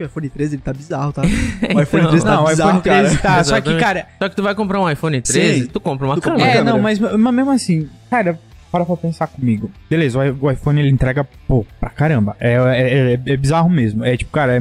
O 0.00 0.04
iPhone 0.04 0.28
13 0.28 0.54
ele 0.56 0.62
tá 0.62 0.72
bizarro, 0.72 1.12
tá? 1.12 1.22
O 1.74 1.80
iPhone 1.80 2.02
Então, 2.04 2.10
13 2.10 2.24
tá 2.24 2.34
Não, 2.36 2.44
o 2.44 2.48
bizarro, 2.48 2.70
iPhone 2.70 2.82
13 2.82 3.18
cara. 3.18 3.34
tá. 3.36 3.44
Só 3.44 3.60
que, 3.60 3.76
cara, 3.78 4.06
Só 4.20 4.28
que 4.28 4.36
tu 4.36 4.42
vai 4.42 4.54
comprar 4.54 4.80
um 4.80 4.88
iPhone 4.90 5.20
13, 5.20 5.60
Sim. 5.62 5.66
tu 5.66 5.80
compra 5.80 6.06
uma 6.06 6.14
Tu 6.14 6.22
compra 6.22 6.38
câmera. 6.38 6.46
uma 6.46 6.52
É, 6.52 6.58
câmera. 6.58 6.76
não, 6.76 6.82
mas, 6.82 6.98
mas 7.18 7.34
mesmo 7.34 7.50
assim, 7.50 7.88
cara, 8.10 8.38
para 8.70 8.84
pra 8.84 8.96
pensar 8.96 9.26
comigo. 9.26 9.70
Beleza, 9.90 10.18
o 10.18 10.46
o 10.46 10.50
iPhone 10.50 10.80
ele 10.80 10.90
entrega, 10.90 11.24
pô, 11.46 11.66
pra 11.80 11.90
caramba. 11.90 12.36
É, 12.38 12.52
é, 12.54 13.12
é- 13.14 13.32
é 13.32 13.36
bizarro 13.36 13.68
mesmo. 13.70 14.04
É 14.04 14.16
tipo, 14.16 14.30
cara, 14.30 14.56
é, 14.56 14.58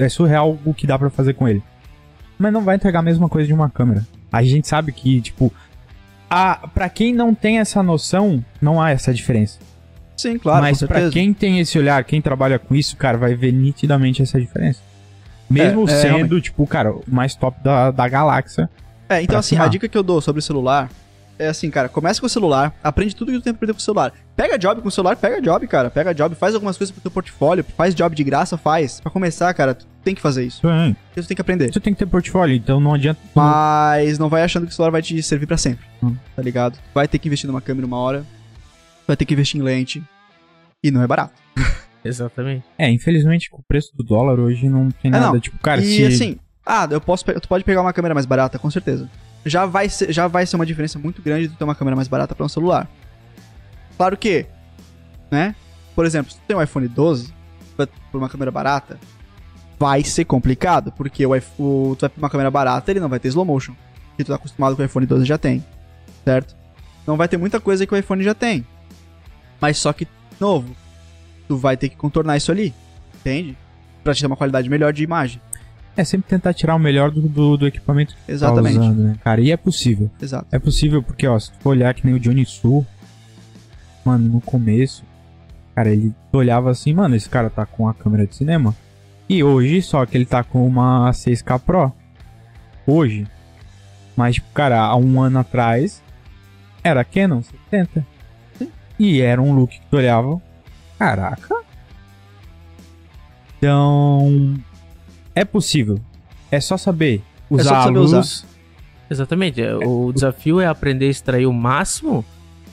é- 0.00 0.04
é 0.04 0.08
surreal 0.08 0.58
o 0.64 0.74
que 0.74 0.86
dá 0.86 0.98
pra 0.98 1.08
fazer 1.08 1.34
com 1.34 1.48
ele. 1.48 1.62
Mas 2.38 2.52
não 2.52 2.62
vai 2.62 2.76
entregar 2.76 2.98
a 2.98 3.02
mesma 3.02 3.28
coisa 3.28 3.46
de 3.46 3.54
uma 3.54 3.70
câmera. 3.70 4.04
A 4.32 4.42
gente 4.42 4.66
sabe 4.66 4.90
que, 4.92 5.20
tipo, 5.20 5.52
a, 6.28 6.66
pra 6.74 6.88
quem 6.88 7.14
não 7.14 7.32
tem 7.34 7.58
essa 7.60 7.82
noção, 7.82 8.44
não 8.60 8.82
há 8.82 8.90
essa 8.90 9.14
diferença. 9.14 9.58
Sim, 10.16 10.38
claro, 10.38 10.62
mas 10.62 10.78
certeza. 10.78 11.10
quem 11.12 11.32
tem 11.32 11.60
esse 11.60 11.78
olhar, 11.78 12.02
quem 12.04 12.20
trabalha 12.22 12.58
com 12.58 12.74
isso, 12.74 12.96
cara, 12.96 13.18
vai 13.18 13.34
ver 13.34 13.52
nitidamente 13.52 14.22
essa 14.22 14.40
diferença. 14.40 14.80
Mesmo 15.50 15.88
É, 15.88 15.92
é, 15.92 15.96
sendo, 16.00 16.16
realmente. 16.16 16.40
tipo, 16.42 16.66
cara, 16.66 16.92
o 16.92 17.02
mais 17.06 17.34
top 17.34 17.62
da, 17.62 17.90
da 17.90 18.08
galáxia. 18.08 18.68
É, 19.08 19.22
então 19.22 19.38
assim, 19.38 19.50
filmar. 19.50 19.66
a 19.68 19.70
dica 19.70 19.88
que 19.88 19.98
eu 19.98 20.02
dou 20.02 20.20
sobre 20.20 20.38
o 20.38 20.42
celular 20.42 20.88
é 21.38 21.48
assim, 21.48 21.68
cara, 21.68 21.88
começa 21.88 22.20
com 22.20 22.26
o 22.26 22.30
celular, 22.30 22.72
aprende 22.82 23.14
tudo 23.14 23.32
que 23.32 23.38
tu 23.38 23.42
tem 23.42 23.52
pra 23.52 23.58
aprender 23.58 23.72
com 23.72 23.78
o 23.78 23.82
celular. 23.82 24.12
Pega 24.36 24.56
job 24.58 24.80
com 24.80 24.88
o 24.88 24.90
celular, 24.90 25.16
pega 25.16 25.40
job, 25.42 25.66
cara. 25.66 25.90
Pega 25.90 26.14
job, 26.14 26.34
faz 26.34 26.54
algumas 26.54 26.76
coisas 26.78 26.92
pro 26.92 27.02
teu 27.02 27.10
portfólio, 27.10 27.64
faz 27.76 27.94
job 27.94 28.14
de 28.14 28.24
graça, 28.24 28.56
faz. 28.56 29.00
Pra 29.00 29.10
começar, 29.10 29.52
cara, 29.52 29.74
tu 29.74 29.86
tem 30.02 30.14
que 30.14 30.20
fazer 30.20 30.44
isso. 30.44 30.60
Sim. 30.60 30.96
Tu 31.14 31.26
tem 31.26 31.34
que 31.34 31.40
aprender. 31.40 31.72
Você 31.72 31.80
tem 31.80 31.92
que 31.92 31.98
ter 31.98 32.06
portfólio, 32.06 32.54
então 32.56 32.80
não 32.80 32.94
adianta. 32.94 33.20
tu 33.22 33.30
Mas 33.38 34.18
não 34.18 34.28
vai 34.28 34.42
achando 34.42 34.66
que 34.66 34.72
o 34.72 34.74
celular 34.74 34.90
vai 34.90 35.02
te 35.02 35.20
servir 35.22 35.46
pra 35.46 35.56
sempre. 35.56 35.84
Hum. 36.02 36.14
Tá 36.34 36.42
ligado? 36.42 36.78
Vai 36.94 37.06
ter 37.08 37.18
que 37.18 37.28
investir 37.28 37.48
numa 37.48 37.60
câmera 37.60 37.86
uma 37.86 37.98
hora. 37.98 38.24
Vai 39.06 39.16
ter 39.16 39.24
que 39.24 39.34
investir 39.34 39.60
em 39.60 39.64
lente. 39.64 40.02
E 40.82 40.90
não 40.90 41.02
é 41.02 41.06
barato. 41.06 41.34
Exatamente. 42.04 42.64
É, 42.78 42.90
infelizmente, 42.90 43.48
com 43.50 43.58
o 43.58 43.64
preço 43.66 43.96
do 43.96 44.02
dólar 44.04 44.38
hoje 44.38 44.68
não 44.68 44.90
tem 44.90 45.08
É, 45.08 45.12
nada. 45.12 45.32
não. 45.32 45.40
Tipo, 45.40 45.58
cara, 45.58 45.80
e 45.80 45.84
se. 45.84 46.04
assim, 46.04 46.36
ah, 46.64 46.86
eu 46.90 47.00
posso, 47.00 47.24
tu 47.24 47.48
pode 47.48 47.64
pegar 47.64 47.80
uma 47.80 47.92
câmera 47.92 48.14
mais 48.14 48.26
barata, 48.26 48.58
com 48.58 48.70
certeza. 48.70 49.08
Já 49.46 49.66
vai 49.66 49.88
ser, 49.88 50.12
já 50.12 50.26
vai 50.26 50.46
ser 50.46 50.56
uma 50.56 50.66
diferença 50.66 50.98
muito 50.98 51.20
grande 51.22 51.48
de 51.48 51.56
ter 51.56 51.64
uma 51.64 51.74
câmera 51.74 51.94
mais 51.96 52.08
barata 52.08 52.34
pra 52.34 52.44
um 52.46 52.48
celular. 52.48 52.88
Claro 53.96 54.16
que, 54.16 54.46
né? 55.30 55.54
Por 55.94 56.04
exemplo, 56.06 56.32
se 56.32 56.38
tu 56.38 56.42
tem 56.46 56.56
um 56.56 56.62
iPhone 56.62 56.88
12 56.88 57.32
pra- 57.76 57.86
por 58.10 58.18
uma 58.18 58.28
câmera 58.28 58.50
barata, 58.50 58.98
vai 59.78 60.02
ser 60.02 60.24
complicado, 60.24 60.92
porque 60.92 61.24
o, 61.26 61.30
o 61.58 61.94
tu 61.96 62.00
vai 62.00 62.08
pra 62.10 62.18
uma 62.18 62.30
câmera 62.30 62.50
barata, 62.50 62.90
ele 62.90 63.00
não 63.00 63.08
vai 63.08 63.18
ter 63.20 63.28
slow 63.28 63.44
motion, 63.44 63.74
que 64.16 64.24
tu 64.24 64.28
tá 64.28 64.34
acostumado 64.36 64.74
com 64.76 64.82
o 64.82 64.84
iPhone 64.84 65.06
12 65.06 65.24
já 65.24 65.38
tem, 65.38 65.64
certo? 66.24 66.56
Não 67.06 67.16
vai 67.16 67.28
ter 67.28 67.36
muita 67.36 67.60
coisa 67.60 67.86
que 67.86 67.94
o 67.94 67.96
iPhone 67.96 68.22
já 68.24 68.34
tem. 68.34 68.66
Mas 69.60 69.78
só 69.78 69.92
que 69.92 70.06
novo, 70.40 70.74
tu 71.48 71.56
vai 71.56 71.76
ter 71.76 71.88
que 71.88 71.96
contornar 71.96 72.36
isso 72.36 72.50
ali, 72.50 72.74
entende? 73.14 73.56
Pra 74.02 74.14
te 74.14 74.20
ter 74.20 74.26
uma 74.26 74.36
qualidade 74.36 74.68
melhor 74.68 74.92
de 74.92 75.02
imagem. 75.02 75.40
É 75.96 76.02
sempre 76.02 76.28
tentar 76.28 76.52
tirar 76.52 76.74
o 76.74 76.78
melhor 76.78 77.10
do, 77.10 77.22
do, 77.22 77.56
do 77.56 77.66
equipamento 77.66 78.14
que 78.14 78.32
Exatamente. 78.32 78.74
tá 78.74 78.80
usando, 78.80 79.02
né, 79.02 79.16
cara? 79.22 79.40
E 79.40 79.52
é 79.52 79.56
possível. 79.56 80.10
Exato. 80.20 80.46
É 80.50 80.58
possível 80.58 81.02
porque, 81.02 81.26
ó, 81.26 81.38
se 81.38 81.52
tu 81.52 81.68
olhar 81.68 81.94
que 81.94 82.04
nem 82.04 82.14
o 82.14 82.20
Johnny 82.20 82.44
Su, 82.44 82.84
mano, 84.04 84.28
no 84.28 84.40
começo, 84.40 85.04
cara, 85.74 85.90
ele 85.90 86.12
olhava 86.32 86.70
assim, 86.70 86.92
mano, 86.92 87.14
esse 87.14 87.28
cara 87.28 87.48
tá 87.48 87.64
com 87.64 87.88
a 87.88 87.94
câmera 87.94 88.26
de 88.26 88.34
cinema. 88.34 88.74
E 89.28 89.42
hoje, 89.42 89.80
só 89.82 90.04
que 90.04 90.16
ele 90.16 90.26
tá 90.26 90.42
com 90.42 90.66
uma 90.66 91.10
6K 91.10 91.60
Pro. 91.60 91.92
Hoje. 92.86 93.26
Mas, 94.16 94.34
tipo, 94.34 94.48
cara, 94.52 94.80
há 94.80 94.96
um 94.96 95.20
ano 95.20 95.38
atrás, 95.38 96.02
era 96.82 97.00
a 97.00 97.04
Canon 97.04 97.42
70. 97.70 98.04
E 98.98 99.20
era 99.20 99.40
um 99.42 99.54
look 99.54 99.70
que 99.78 99.86
tu 99.90 99.96
olhava, 99.96 100.40
caraca. 100.98 101.54
Então, 103.58 104.54
é 105.34 105.44
possível. 105.44 106.00
É 106.50 106.60
só 106.60 106.76
saber 106.76 107.22
usar 107.50 107.64
só 107.70 107.74
a 107.76 107.82
saber 107.84 107.98
luz. 107.98 108.12
usar. 108.12 108.46
Exatamente. 109.10 109.62
é, 109.62 109.74
O 109.76 110.12
desafio 110.12 110.60
é 110.60 110.66
aprender 110.66 111.06
a 111.06 111.10
extrair 111.10 111.46
o 111.46 111.52
máximo 111.52 112.24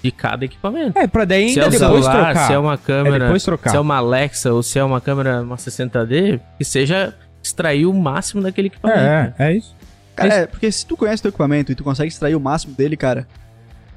de 0.04 0.12
cada 0.12 0.46
equipamento. 0.46 0.98
É, 0.98 1.08
pra 1.08 1.26
daí 1.26 1.50
se 1.54 1.60
ainda 1.60 1.76
é 1.76 1.78
o 1.78 1.80
depois 1.80 2.06
celular, 2.06 2.26
trocar. 2.34 2.48
se 2.48 2.54
é 2.54 2.58
uma 2.58 2.74
É 2.74 2.78
câmera, 2.78 3.20
depois 3.26 3.44
trocar. 3.44 3.70
se 3.70 3.78
é 3.78 3.80
uma 3.80 3.96
Alexa 3.98 4.52
ou 4.54 4.64
se 4.64 4.80
é 4.80 4.84
uma 4.84 5.00
câmera 5.00 5.42
uma 5.42 5.56
60D, 5.58 6.40
que 6.58 6.64
seja 6.66 7.14
extrair 7.44 7.86
o 7.86 7.94
máximo 7.94 8.42
daquele 8.42 8.68
equipamento. 8.68 9.00
É, 9.00 9.34
é, 9.38 9.48
é 9.50 9.58
isso. 9.58 9.76
Cara, 10.16 10.34
é, 10.34 10.46
porque 10.48 10.72
se 10.72 10.86
tu 10.86 10.98
conhece 10.98 11.22
teu 11.22 11.30
equipamento 11.30 11.72
e 11.72 11.76
tu 11.76 11.84
consegue 11.84 12.10
extrair 12.10 12.36
o 12.36 12.40
máximo 12.40 12.74
dele, 12.76 12.98
cara, 12.98 13.28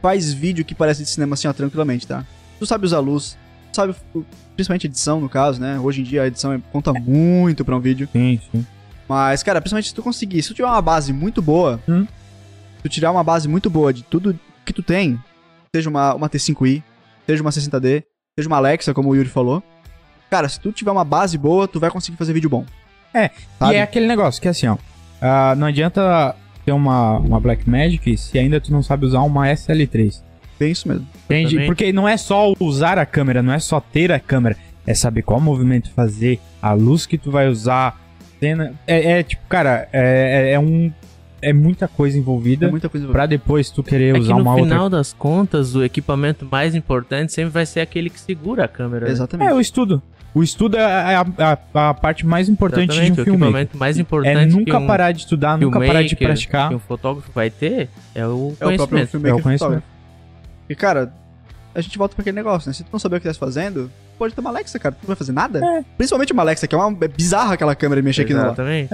faz 0.04 0.34
vídeo 0.34 0.66
que 0.66 0.74
parece 0.74 1.02
de 1.02 1.08
cinema 1.08 1.32
assim, 1.32 1.48
ó, 1.48 1.52
tranquilamente, 1.54 2.06
tá? 2.06 2.26
Tu 2.58 2.66
sabe 2.66 2.84
usar 2.84 2.98
luz, 2.98 3.38
tu 3.72 3.76
sabe, 3.76 3.94
principalmente 4.54 4.86
edição, 4.86 5.18
no 5.18 5.30
caso, 5.30 5.58
né? 5.58 5.78
Hoje 5.80 6.02
em 6.02 6.04
dia 6.04 6.22
a 6.24 6.26
edição 6.26 6.52
é- 6.52 6.60
conta 6.70 6.92
muito 6.92 7.64
pra 7.64 7.74
um 7.74 7.80
vídeo. 7.80 8.06
Sim, 8.12 8.38
sim. 8.52 8.66
Mas, 9.08 9.42
cara, 9.42 9.62
principalmente 9.62 9.88
se 9.88 9.94
tu 9.94 10.02
conseguir, 10.02 10.42
se 10.42 10.48
tu 10.48 10.54
tiver 10.56 10.68
uma 10.68 10.82
base 10.82 11.10
muito 11.10 11.40
boa, 11.40 11.80
Hum. 11.88 12.06
tu 12.82 12.88
tirar 12.90 13.10
uma 13.12 13.24
base 13.24 13.48
muito 13.48 13.70
boa 13.70 13.94
de 13.94 14.02
tudo 14.02 14.38
que 14.66 14.74
tu 14.74 14.82
tem, 14.82 15.18
seja 15.74 15.88
uma, 15.88 16.14
uma 16.14 16.28
T5i, 16.28 16.82
seja 17.26 17.40
uma 17.42 17.50
60D, 17.50 18.04
seja 18.38 18.46
uma 18.46 18.58
Alexa, 18.58 18.92
como 18.92 19.08
o 19.08 19.16
Yuri 19.16 19.30
falou, 19.30 19.62
cara, 20.30 20.50
se 20.50 20.60
tu 20.60 20.70
tiver 20.70 20.90
uma 20.90 21.04
base 21.04 21.38
boa, 21.38 21.66
tu 21.66 21.80
vai 21.80 21.90
conseguir 21.90 22.18
fazer 22.18 22.34
vídeo 22.34 22.50
bom. 22.50 22.66
É, 23.14 23.30
Sabe? 23.58 23.72
E 23.72 23.76
é 23.76 23.82
aquele 23.82 24.06
negócio 24.06 24.42
que 24.42 24.48
é 24.48 24.50
assim, 24.50 24.66
ó. 24.66 24.76
ah, 25.22 25.54
não 25.56 25.66
adianta 25.66 26.36
ter 26.64 26.72
uma, 26.72 27.18
uma 27.18 27.38
Blackmagic 27.40 28.16
se 28.16 28.38
ainda 28.38 28.60
tu 28.60 28.72
não 28.72 28.82
sabe 28.82 29.06
usar 29.06 29.20
uma 29.22 29.46
SL3. 29.46 30.22
Bem 30.58 30.70
isso 30.72 30.86
mesmo. 30.88 31.06
Entende? 31.24 31.46
Exatamente. 31.46 31.66
Porque 31.66 31.92
não 31.92 32.08
é 32.08 32.16
só 32.16 32.52
usar 32.60 32.98
a 32.98 33.04
câmera, 33.06 33.42
não 33.42 33.52
é 33.52 33.58
só 33.58 33.80
ter 33.80 34.12
a 34.12 34.20
câmera. 34.20 34.56
É 34.86 34.94
saber 34.94 35.22
qual 35.22 35.40
movimento 35.40 35.90
fazer, 35.90 36.38
a 36.60 36.72
luz 36.74 37.06
que 37.06 37.16
tu 37.18 37.30
vai 37.30 37.48
usar. 37.48 38.00
Cena. 38.38 38.74
É, 38.86 39.12
é 39.18 39.22
tipo, 39.22 39.42
cara, 39.48 39.88
é, 39.92 40.50
é- 40.50 40.52
é 40.52 40.58
um. 40.60 40.92
É 41.40 41.52
muita 41.52 41.86
coisa 41.86 42.16
envolvida 42.18 42.66
É 42.68 42.70
muita 42.70 42.88
coisa 42.88 43.06
pra 43.08 43.26
depois 43.26 43.68
tu 43.70 43.82
querer 43.82 44.10
É 44.10 44.12
que 44.14 44.20
usar 44.20 44.34
no 44.34 44.40
uma 44.40 44.52
outra. 44.52 44.64
final 44.66 44.88
das 44.88 45.12
contas, 45.12 45.74
o 45.74 45.84
equipamento 45.84 46.46
mais 46.50 46.74
importante 46.74 47.32
sempre 47.34 47.50
vai 47.52 47.66
ser 47.66 47.80
aquele 47.80 48.08
que 48.08 48.18
segura 48.18 48.64
a 48.64 48.68
câmera. 48.68 49.04
né? 49.06 49.12
Exatamente. 49.12 49.50
É, 49.50 49.54
o 49.54 49.60
estudo. 49.60 50.02
O 50.34 50.42
estudo 50.42 50.76
é 50.76 51.14
a, 51.14 51.20
a- 51.38 51.90
a 51.90 51.94
parte 51.94 52.26
mais 52.26 52.48
importante 52.48 52.90
Exatamente, 52.90 53.12
de 53.14 53.20
um 53.20 53.22
o 53.22 53.24
filme. 53.24 53.44
equipamento 53.44 53.78
mais 53.78 53.96
É 53.96 54.00
importante 54.00 54.52
nunca 54.52 54.70
que 54.72 54.76
um 54.76 54.86
parar 54.86 55.12
de 55.12 55.18
estudar, 55.20 55.56
nunca 55.56 55.78
parar 55.80 56.02
de 56.02 56.16
praticar. 56.16 56.68
que 56.70 56.74
um 56.74 56.78
fotógrafo 56.80 57.30
vai 57.32 57.50
ter 57.50 57.88
é 58.14 58.26
o 58.26 58.52
É 58.58 58.66
o 58.66 58.74
próprio 58.74 58.88
conhecimento. 58.88 59.10
filmmaker 59.10 59.36
É 59.36 59.40
o 59.40 59.42
conhecimento. 59.42 59.82
E, 60.68 60.74
cara, 60.74 61.12
a 61.74 61.80
gente 61.80 61.96
volta 61.96 62.14
pra 62.16 62.22
aquele 62.22 62.34
negócio, 62.36 62.68
né? 62.68 62.72
Se 62.74 62.82
tu 62.82 62.88
não 62.92 62.98
saber 62.98 63.16
o 63.16 63.20
que 63.20 63.28
tá 63.28 63.34
fazendo, 63.34 63.90
pode 64.18 64.34
ter 64.34 64.40
uma 64.40 64.50
Alexa, 64.50 64.78
cara. 64.78 64.92
Tu 64.94 65.02
não 65.02 65.08
vai 65.08 65.16
fazer 65.16 65.32
nada. 65.32 65.60
É. 65.64 65.84
Principalmente 65.96 66.32
uma 66.32 66.42
Alexa, 66.42 66.66
que 66.66 66.74
é 66.74 66.78
uma 66.78 66.96
é 67.04 67.08
bizarra 67.08 67.54
aquela 67.54 67.74
câmera 67.76 68.02
mexer 68.02 68.22
aqui 68.22 68.32
no 68.34 68.40
lá. 68.40 68.46
Exatamente. 68.46 68.92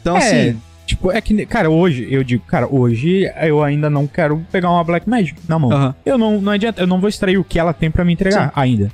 Então, 0.00 0.16
é, 0.16 0.18
assim, 0.18 0.60
tipo, 0.86 1.10
é 1.12 1.20
que, 1.20 1.44
cara, 1.44 1.68
hoje, 1.68 2.06
eu 2.10 2.24
digo, 2.24 2.42
cara, 2.46 2.66
hoje 2.72 3.30
eu 3.42 3.62
ainda 3.62 3.90
não 3.90 4.06
quero 4.06 4.42
pegar 4.50 4.70
uma 4.70 4.82
Blackmagic 4.82 5.38
na 5.46 5.58
mão. 5.58 5.70
aham. 5.72 5.94
Eu 6.06 6.16
não, 6.16 6.40
não 6.40 6.52
adianta, 6.52 6.80
eu 6.80 6.86
não 6.86 6.98
vou 7.00 7.08
extrair 7.08 7.36
o 7.36 7.44
que 7.44 7.58
ela 7.58 7.74
tem 7.74 7.90
pra 7.90 8.02
me 8.04 8.12
entregar 8.14 8.50
ainda. 8.56 8.90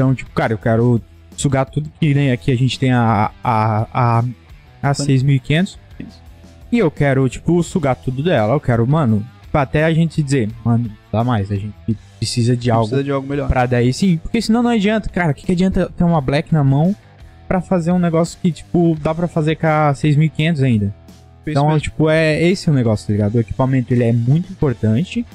Então, 0.00 0.14
tipo, 0.14 0.30
cara, 0.30 0.54
eu 0.54 0.58
quero 0.58 0.98
sugar 1.36 1.66
tudo 1.66 1.90
que 2.00 2.14
nem 2.14 2.32
aqui 2.32 2.50
a 2.50 2.56
gente 2.56 2.78
tem 2.78 2.90
a, 2.90 3.30
a, 3.44 3.86
a, 3.92 4.24
a 4.82 4.94
6500. 4.94 5.78
E 6.72 6.78
eu 6.78 6.90
quero, 6.90 7.28
tipo, 7.28 7.62
sugar 7.62 7.94
tudo 7.96 8.22
dela. 8.22 8.54
Eu 8.54 8.60
quero, 8.60 8.86
mano, 8.86 9.22
até 9.52 9.84
a 9.84 9.92
gente 9.92 10.22
dizer, 10.22 10.48
mano, 10.64 10.90
dá 11.12 11.22
mais, 11.22 11.52
a 11.52 11.56
gente 11.56 11.74
precisa 12.16 12.56
de 12.56 12.70
algo 12.70 12.86
precisa 12.86 13.04
de 13.04 13.10
algo 13.10 13.28
melhor. 13.28 13.46
pra 13.46 13.66
daí 13.66 13.92
sim. 13.92 14.16
Porque 14.16 14.40
senão 14.40 14.62
não 14.62 14.70
adianta, 14.70 15.10
cara, 15.10 15.32
o 15.32 15.34
que, 15.34 15.44
que 15.44 15.52
adianta 15.52 15.92
ter 15.94 16.04
uma 16.04 16.20
Black 16.22 16.50
na 16.50 16.64
mão 16.64 16.96
pra 17.46 17.60
fazer 17.60 17.92
um 17.92 17.98
negócio 17.98 18.38
que, 18.40 18.50
tipo, 18.50 18.96
dá 19.02 19.14
pra 19.14 19.28
fazer 19.28 19.56
com 19.56 19.66
a 19.66 19.92
6500 19.92 20.62
ainda. 20.62 20.94
Então, 21.46 21.66
mesmo. 21.66 21.80
tipo, 21.80 22.08
é 22.08 22.42
esse 22.42 22.70
é 22.70 22.72
o 22.72 22.74
negócio, 22.74 23.06
tá 23.06 23.12
ligado? 23.12 23.34
O 23.34 23.40
equipamento 23.40 23.92
ele 23.92 24.04
é 24.04 24.12
muito 24.12 24.50
importante, 24.50 25.26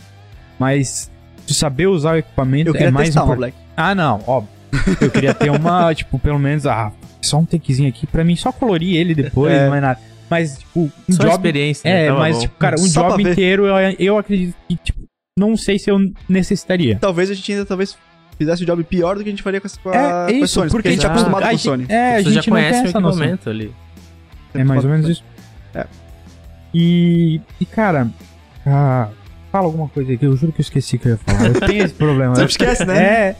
mas 0.57 1.11
saber 1.47 1.85
usar 1.85 2.13
o 2.13 2.17
equipamento 2.17 2.75
é 2.75 2.89
mais 2.89 3.15
importante. 3.15 3.55
Ah, 3.77 3.93
não, 3.93 4.23
óbvio. 4.25 4.54
Eu 5.01 5.11
queria 5.11 5.33
ter 5.33 5.49
uma, 5.51 5.93
tipo, 5.93 6.17
pelo 6.19 6.39
menos, 6.39 6.65
ah, 6.65 6.91
só 7.21 7.37
um 7.39 7.45
takezinho 7.45 7.89
aqui 7.89 8.05
pra 8.07 8.23
mim 8.23 8.35
só 8.35 8.51
colorir 8.51 8.95
ele 8.95 9.13
depois, 9.15 9.53
É. 9.53 9.67
não 9.67 9.75
é 9.75 9.81
nada. 9.81 9.99
Mas, 10.29 10.57
tipo, 10.57 10.91
um 11.07 11.13
Só 11.13 11.23
job. 11.23 11.33
experiência. 11.35 11.89
né? 11.91 12.05
É, 12.05 12.07
Tava 12.07 12.19
mas, 12.19 12.35
bom. 12.35 12.41
tipo, 12.41 12.55
cara, 12.57 12.75
um 12.79 12.85
Só 12.85 13.09
job 13.09 13.23
inteiro 13.23 13.65
eu, 13.67 13.75
eu 13.99 14.17
acredito 14.17 14.55
que, 14.67 14.75
tipo, 14.77 14.99
não 15.37 15.55
sei 15.55 15.77
se 15.77 15.89
eu 15.91 15.99
necessitaria. 16.27 16.97
Talvez 16.99 17.29
a 17.29 17.33
gente 17.33 17.51
ainda 17.51 17.65
talvez 17.65 17.95
fizesse 18.37 18.63
o 18.63 18.65
job 18.65 18.83
pior 18.83 19.15
do 19.17 19.23
que 19.23 19.29
a 19.29 19.31
gente 19.31 19.43
faria 19.43 19.61
com, 19.61 19.67
as, 19.67 19.77
com, 19.77 19.89
a, 19.89 19.95
É, 19.95 20.25
com 20.31 20.31
isso, 20.45 20.53
Sony, 20.55 20.69
porque, 20.69 20.71
porque 20.71 20.87
a 20.87 20.91
gente 20.91 21.05
é 21.05 21.09
acostumado 21.09 21.43
a 21.43 21.45
com 21.45 21.51
gente- 21.51 21.61
Sony. 21.61 21.85
É, 21.89 22.15
a 22.15 22.17
Você 22.17 22.23
gente 22.23 22.33
já 22.33 22.41
não 22.41 22.57
conhece 22.57 22.79
o 22.81 22.85
essa 22.87 22.99
noção. 22.99 23.19
equipamento 23.23 23.49
ali. 23.49 23.73
É 24.55 24.63
mais 24.63 24.83
ou 24.83 24.89
menos 24.89 25.09
isso. 25.09 25.23
É. 25.73 25.85
E, 26.73 27.39
e 27.59 27.65
cara, 27.65 28.09
ah, 28.65 29.09
fala 29.51 29.65
alguma 29.65 29.87
coisa 29.87 30.11
aí 30.11 30.17
que 30.17 30.25
eu 30.25 30.35
juro 30.35 30.51
que 30.51 30.59
eu 30.59 30.63
esqueci 30.63 30.97
que 30.97 31.07
eu 31.07 31.11
ia 31.11 31.17
falar. 31.17 31.47
Eu 31.47 31.59
tenho 31.61 31.83
esse 31.85 31.93
problema. 31.93 32.35
Sempre 32.35 32.51
esquece, 32.51 32.85
né? 32.85 32.97
É. 33.03 33.35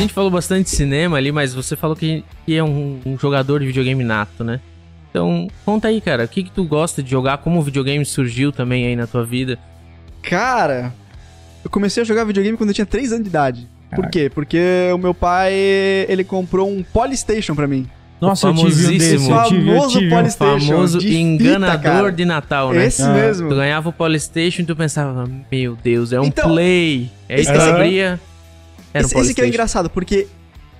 gente 0.00 0.12
falou 0.12 0.30
bastante 0.30 0.64
de 0.64 0.70
cinema 0.70 1.16
ali, 1.16 1.30
mas 1.32 1.54
você 1.54 1.76
falou 1.76 1.94
que, 1.96 2.24
que 2.46 2.56
é 2.56 2.62
um, 2.64 3.00
um 3.06 3.18
jogador 3.18 3.60
de 3.60 3.66
videogame 3.66 4.02
nato, 4.04 4.42
né? 4.44 4.60
Então, 5.10 5.48
conta 5.64 5.88
aí, 5.88 6.00
cara, 6.00 6.24
o 6.24 6.28
que, 6.28 6.44
que 6.44 6.50
tu 6.50 6.64
gosta 6.64 7.02
de 7.02 7.10
jogar? 7.10 7.38
Como 7.38 7.58
o 7.58 7.62
videogame 7.62 8.04
surgiu 8.04 8.52
também 8.52 8.86
aí 8.86 8.94
na 8.96 9.06
tua 9.06 9.24
vida? 9.24 9.58
Cara, 10.22 10.92
eu 11.64 11.70
comecei 11.70 12.02
a 12.02 12.06
jogar 12.06 12.24
videogame 12.24 12.56
quando 12.56 12.70
eu 12.70 12.74
tinha 12.74 12.86
3 12.86 13.12
anos 13.12 13.24
de 13.24 13.28
idade. 13.30 13.68
Por 13.90 13.96
Caraca. 13.96 14.10
quê? 14.10 14.30
Porque 14.32 14.60
o 14.94 14.98
meu 14.98 15.12
pai, 15.12 15.52
ele 16.08 16.22
comprou 16.22 16.70
um 16.70 16.82
Polystation 16.82 17.54
pra 17.56 17.66
mim. 17.66 17.88
Nossa, 18.20 18.48
eu 18.48 18.54
tive 18.54 18.66
um 18.66 18.98
desse. 18.98 19.18
famosíssimo. 19.18 19.34
Eu 19.34 19.44
tive, 19.48 19.70
eu 19.70 20.30
Famoso 20.30 20.98
tive. 20.98 21.16
um. 21.16 21.36
De 21.36 21.42
fita, 21.42 21.48
enganador 21.48 21.80
cara. 21.82 22.12
de 22.12 22.24
Natal, 22.24 22.72
né? 22.72 22.86
Esse 22.86 23.02
Ah. 23.02 23.08
mesmo. 23.12 23.48
Tu 23.48 23.54
ganhava 23.56 23.88
o 23.88 23.92
Polystation 23.92 24.62
e 24.62 24.64
tu 24.66 24.76
pensava, 24.76 25.28
meu 25.50 25.76
Deus, 25.82 26.12
é 26.12 26.20
um 26.20 26.24
Então, 26.24 26.50
Play. 26.50 27.10
Aí 27.28 27.36
tu 27.36 27.40
esse- 27.40 27.50
abria, 27.50 28.20
era 28.92 29.04
um 29.04 29.06
esse, 29.06 29.18
esse 29.18 29.34
que 29.34 29.42
é 29.42 29.46
engraçado, 29.46 29.88
porque 29.90 30.26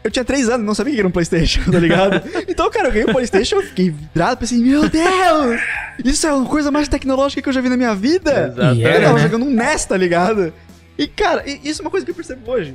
eu 0.02 0.10
tinha 0.10 0.24
3 0.24 0.48
anos, 0.48 0.66
não 0.66 0.74
sabia 0.74 0.94
que 0.94 0.98
era 1.00 1.08
um 1.08 1.10
Playstation, 1.10 1.70
tá 1.70 1.78
ligado? 1.78 2.22
então, 2.48 2.70
cara, 2.70 2.88
eu 2.88 2.92
ganhei 2.92 3.06
um 3.08 3.12
Playstation, 3.12 3.56
eu 3.56 3.62
fiquei 3.62 3.90
vidrado, 3.90 4.38
pensei, 4.38 4.58
meu 4.58 4.88
Deus! 4.88 5.60
Isso 6.04 6.26
é 6.26 6.32
uma 6.32 6.46
coisa 6.46 6.70
mais 6.70 6.88
tecnológica 6.88 7.42
que 7.42 7.48
eu 7.48 7.52
já 7.52 7.60
vi 7.60 7.68
na 7.68 7.76
minha 7.76 7.94
vida! 7.94 8.48
Exatamente. 8.52 8.80
E 8.80 8.84
Eu 8.84 9.02
tava 9.02 9.14
né? 9.14 9.20
jogando 9.20 9.44
um 9.46 9.50
NES, 9.50 9.84
tá 9.84 9.96
ligado? 9.96 10.52
E, 10.98 11.06
cara, 11.06 11.44
isso 11.64 11.80
é 11.80 11.84
uma 11.84 11.90
coisa 11.90 12.04
que 12.04 12.10
eu 12.12 12.14
percebo 12.14 12.50
hoje. 12.50 12.74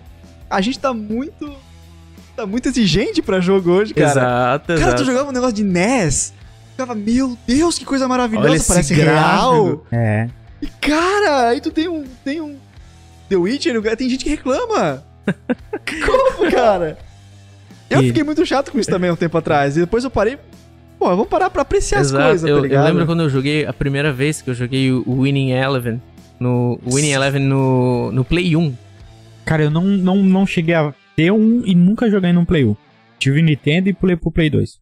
A 0.49 0.61
gente 0.61 0.79
tá 0.79 0.93
muito... 0.93 1.51
Tá 2.35 2.45
muito 2.45 2.67
exigente 2.67 3.21
pra 3.21 3.39
jogo 3.39 3.71
hoje, 3.71 3.93
cara. 3.93 4.11
Exato, 4.11 4.67
Cara, 4.67 4.79
exato. 4.81 5.03
tu 5.03 5.05
jogava 5.05 5.29
um 5.29 5.31
negócio 5.31 5.55
de 5.55 5.63
NES, 5.63 6.33
ficava, 6.71 6.93
meu 6.93 7.37
Deus, 7.47 7.79
que 7.79 7.85
coisa 7.85 8.09
maravilhosa, 8.09 8.49
Olha 8.49 8.57
esse 8.57 8.67
parece 8.67 8.93
gráfico. 8.93 9.15
real. 9.15 9.85
É. 9.89 10.29
E, 10.61 10.67
cara, 10.67 11.47
aí 11.47 11.61
tu 11.61 11.71
tem 11.71 11.87
um. 11.87 12.03
Tem 12.25 12.41
um. 12.41 12.57
The 13.29 13.37
Witcher, 13.37 13.95
tem 13.95 14.09
gente 14.09 14.25
que 14.25 14.29
reclama. 14.29 15.01
Como, 16.05 16.51
cara? 16.51 16.97
Eu 17.89 18.01
E- 18.01 18.07
fiquei 18.07 18.23
muito 18.23 18.45
chato 18.45 18.71
com 18.71 18.79
isso 18.79 18.89
também 18.89 19.11
um 19.11 19.15
tempo 19.15 19.37
atrás. 19.37 19.77
E 19.77 19.81
depois 19.81 20.03
eu 20.03 20.09
parei. 20.09 20.37
Pô, 20.97 21.09
vamos 21.09 21.27
parar 21.27 21.49
pra 21.49 21.61
apreciar 21.61 21.99
Exato. 22.01 22.21
as 22.23 22.29
coisas, 22.29 22.49
eu, 22.49 22.55
tá 22.55 22.59
eu 22.59 22.63
ligado? 22.63 22.85
lembro 22.85 23.05
quando 23.05 23.23
eu 23.23 23.29
joguei 23.29 23.65
a 23.65 23.73
primeira 23.73 24.11
vez 24.13 24.41
que 24.41 24.49
eu 24.49 24.53
joguei 24.53 24.91
o 24.91 25.21
Winning 25.21 25.51
Eleven 25.51 26.01
no 26.39 26.79
o 26.85 26.95
Winning 26.95 27.11
Eleven 27.11 27.41
no, 27.43 28.11
no 28.11 28.23
Play 28.23 28.55
1. 28.55 28.73
Cara, 29.45 29.63
eu 29.63 29.69
não, 29.69 29.83
não, 29.83 30.17
não 30.23 30.45
cheguei 30.47 30.73
a 30.73 30.93
ter 31.15 31.31
um 31.31 31.61
e 31.65 31.75
nunca 31.75 32.09
joguei 32.09 32.31
num 32.33 32.45
Play 32.45 32.65
1. 32.65 32.75
Tive 33.19 33.41
Nintendo 33.41 33.89
e 33.89 33.93
pulei 33.93 34.15
pro 34.15 34.31
Play 34.31 34.49
2. 34.49 34.79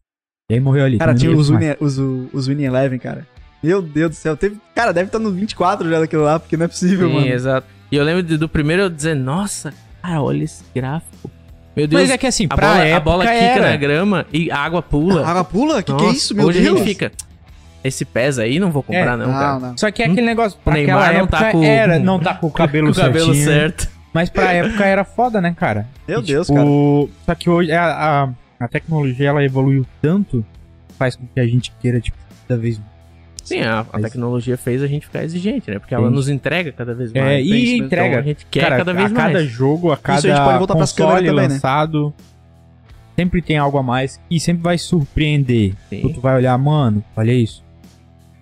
E 0.50 0.54
aí 0.54 0.60
morreu 0.60 0.84
ali. 0.84 0.98
Cara, 0.98 1.14
tinha 1.14 1.36
os 1.36 1.50
Winning, 1.50 1.76
os, 1.80 1.98
os 1.98 2.46
Winning 2.46 2.64
Eleven, 2.64 2.98
cara. 2.98 3.26
Meu 3.62 3.82
Deus 3.82 4.10
do 4.10 4.14
céu. 4.14 4.36
Teve, 4.36 4.56
cara, 4.74 4.92
deve 4.92 5.06
estar 5.08 5.18
no 5.18 5.30
24 5.30 5.88
já 5.90 5.98
daquilo 6.00 6.22
lá, 6.22 6.38
porque 6.38 6.56
não 6.56 6.64
é 6.64 6.68
possível, 6.68 7.08
Sim, 7.08 7.14
mano. 7.14 7.26
exato. 7.26 7.66
E 7.90 7.96
eu 7.96 8.04
lembro 8.04 8.22
do 8.38 8.48
primeiro 8.48 8.82
eu 8.82 8.90
dizer, 8.90 9.14
nossa, 9.14 9.72
cara, 10.08 10.22
olha 10.22 10.44
esse 10.44 10.62
gráfico. 10.74 11.30
Meu 11.76 11.88
Deus, 11.88 12.02
Mas 12.02 12.10
é 12.10 12.18
que 12.18 12.26
assim, 12.26 12.46
a, 12.48 12.54
pra 12.54 12.68
bola, 12.68 12.84
época 12.84 12.96
a 12.96 13.00
bola 13.00 13.24
quica 13.24 13.34
era. 13.36 13.70
na 13.70 13.76
grama 13.76 14.26
e 14.32 14.50
a 14.50 14.58
água 14.58 14.80
pula. 14.80 15.26
A 15.26 15.30
água 15.30 15.44
pula? 15.44 15.82
Que 15.82 15.92
que 15.92 16.02
é 16.02 16.06
Nossa, 16.06 16.16
isso, 16.16 16.34
meu 16.36 16.46
hoje 16.46 16.60
Deus? 16.62 16.74
a 16.74 16.78
gente 16.78 16.88
fica, 16.88 17.12
esse 17.82 18.04
pés 18.04 18.38
aí 18.38 18.60
não 18.60 18.70
vou 18.70 18.82
comprar 18.82 19.14
É, 19.14 19.16
não, 19.16 19.26
cara. 19.32 19.52
não, 19.54 19.60
não. 19.70 19.78
Só 19.78 19.90
que 19.90 20.02
é 20.02 20.06
aquele 20.06 20.26
negócio, 20.26 20.56
pra 20.64 20.72
O 20.72 20.76
Neymar 20.76 21.18
não 21.18 21.26
tá 21.26 21.50
com- 21.50 21.64
era, 21.64 21.98
não 21.98 22.20
tá 22.20 22.34
com 22.34 22.46
o 22.46 22.50
cabelo, 22.52 22.92
Com 22.92 22.92
o 22.92 23.02
cabelo 23.02 23.34
certo. 23.34 23.88
Mas 24.12 24.30
pra 24.30 24.52
época 24.52 24.84
era 24.84 25.04
foda, 25.04 25.40
né, 25.40 25.52
cara? 25.58 25.88
Meu 26.06 26.20
E, 26.20 26.22
Deus, 26.22 26.46
tipo, 26.46 27.08
cara. 27.08 27.18
Só 27.26 27.34
que 27.34 27.50
hoje 27.50 27.72
a, 27.72 27.84
a, 28.22 28.28
a 28.60 28.68
tecnologia 28.68 29.28
ela 29.30 29.42
evoluiu 29.44 29.84
tanto, 30.00 30.44
faz 30.96 31.16
com 31.16 31.26
que 31.26 31.40
a 31.40 31.46
gente 31.46 31.72
queira, 31.80 32.00
tipo, 32.00 32.16
cada 32.46 32.60
vez 32.60 32.78
mais. 32.78 32.93
Sim, 33.44 33.60
a, 33.60 33.80
a 33.92 34.00
tecnologia 34.00 34.56
fez 34.56 34.82
a 34.82 34.86
gente 34.86 35.06
ficar 35.06 35.22
exigente, 35.22 35.70
né? 35.70 35.78
Porque 35.78 35.94
ela 35.94 36.08
Sim. 36.08 36.14
nos 36.14 36.28
entrega 36.30 36.72
cada 36.72 36.94
vez 36.94 37.12
mais. 37.12 37.26
É, 37.26 37.40
isso 37.40 37.54
e 37.54 37.72
mesmo. 37.72 37.86
entrega. 37.86 38.08
Então 38.08 38.18
a 38.18 38.22
gente 38.22 38.46
quer 38.50 38.60
cara, 38.60 38.76
cada 38.78 38.92
vez 38.94 39.12
a 39.12 39.14
cada 39.14 39.32
mais. 39.34 39.50
jogo, 39.50 39.92
a 39.92 39.96
cada 39.96 40.18
a 40.18 40.20
gente 40.22 40.44
pode 40.44 40.58
voltar 40.58 40.74
console 40.74 41.26
também, 41.26 41.34
né? 41.34 41.54
lançado, 41.54 42.14
sempre 43.14 43.42
tem 43.42 43.58
algo 43.58 43.76
a 43.76 43.82
mais 43.82 44.18
e 44.30 44.40
sempre 44.40 44.62
vai 44.62 44.78
surpreender. 44.78 45.74
Sim. 45.90 46.12
Tu 46.14 46.20
vai 46.20 46.36
olhar, 46.36 46.56
mano, 46.56 47.04
olha 47.14 47.32
isso. 47.32 47.62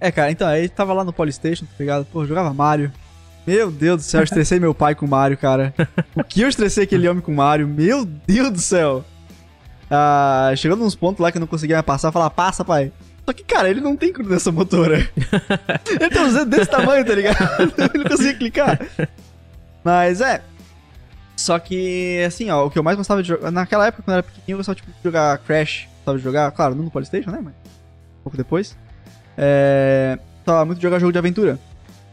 É, 0.00 0.10
cara, 0.10 0.30
então, 0.30 0.46
aí 0.46 0.68
tava 0.68 0.92
lá 0.92 1.04
no 1.04 1.12
Polystation, 1.12 1.64
tá 1.64 1.72
ligado? 1.78 2.04
Pô, 2.06 2.24
jogava 2.24 2.54
Mario. 2.54 2.90
Meu 3.46 3.72
Deus 3.72 3.96
do 3.96 4.02
céu, 4.02 4.20
eu 4.20 4.24
estressei 4.24 4.60
meu 4.60 4.72
pai 4.72 4.94
com 4.94 5.06
Mario, 5.06 5.36
cara. 5.36 5.74
O 6.14 6.22
que 6.22 6.42
eu 6.42 6.48
estressei 6.48 6.84
aquele 6.84 7.08
homem 7.08 7.20
com 7.20 7.32
Mario? 7.34 7.66
Meu 7.66 8.04
Deus 8.04 8.50
do 8.52 8.60
céu. 8.60 9.04
Ah, 9.90 10.52
chegando 10.56 10.84
nos 10.84 10.94
pontos 10.94 11.20
lá 11.20 11.30
que 11.32 11.38
eu 11.38 11.40
não 11.40 11.46
conseguia 11.46 11.82
passar, 11.82 12.08
eu 12.08 12.12
falava, 12.12 12.30
passa, 12.30 12.64
pai. 12.64 12.92
Só 13.24 13.32
que, 13.32 13.44
cara, 13.44 13.70
ele 13.70 13.80
não 13.80 13.96
tem 13.96 14.12
coordenação 14.12 14.52
motora. 14.52 14.98
ele 15.88 16.20
uns 16.20 16.35
dedos 16.35 16.46
desse 16.46 16.70
tamanho, 16.70 17.04
tá 17.04 17.14
ligado? 17.14 17.38
ele 17.94 18.02
não 18.02 18.11
conseguia 18.11 18.35
clicar. 18.35 18.80
Mas 19.85 20.20
é. 20.20 20.42
Só 21.37 21.58
que, 21.58 22.22
assim, 22.26 22.50
ó, 22.50 22.66
o 22.66 22.70
que 22.70 22.78
eu 22.78 22.82
mais 22.82 22.96
gostava 22.96 23.22
de 23.22 23.28
jogar. 23.28 23.50
Naquela 23.50 23.87
época, 23.87 24.02
quando 24.02 24.14
eu 24.14 24.18
era 24.18 24.22
pequenininho, 24.22 24.54
eu 24.54 24.58
gostava 24.58 24.76
tipo, 24.76 24.90
de 24.90 24.98
jogar 25.02 25.38
Crash. 25.38 25.88
Gostava 25.96 26.18
de 26.18 26.24
jogar, 26.24 26.50
claro, 26.52 26.74
não 26.74 26.85
no 26.85 26.90
Polystation, 26.90 27.30
né? 27.30 27.38
Mas 27.42 27.54
um 27.54 28.22
pouco 28.24 28.37
depois. 28.37 28.76
É. 29.37 30.18
Gostava 30.38 30.64
muito 30.64 30.78
de 30.78 30.82
jogar 30.82 30.98
jogo 30.98 31.12
de 31.12 31.18
aventura. 31.18 31.58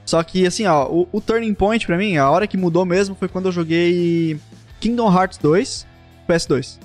Só 0.05 0.21
que, 0.23 0.45
assim, 0.45 0.65
ó, 0.65 0.87
o, 0.87 1.07
o 1.11 1.21
turning 1.21 1.53
point 1.53 1.85
pra 1.85 1.97
mim, 1.97 2.17
a 2.17 2.29
hora 2.29 2.47
que 2.47 2.57
mudou 2.57 2.85
mesmo 2.85 3.15
foi 3.15 3.27
quando 3.27 3.47
eu 3.47 3.51
joguei 3.51 4.39
Kingdom 4.79 5.11
Hearts 5.11 5.37
2 5.37 5.85
PS2. 6.27 6.79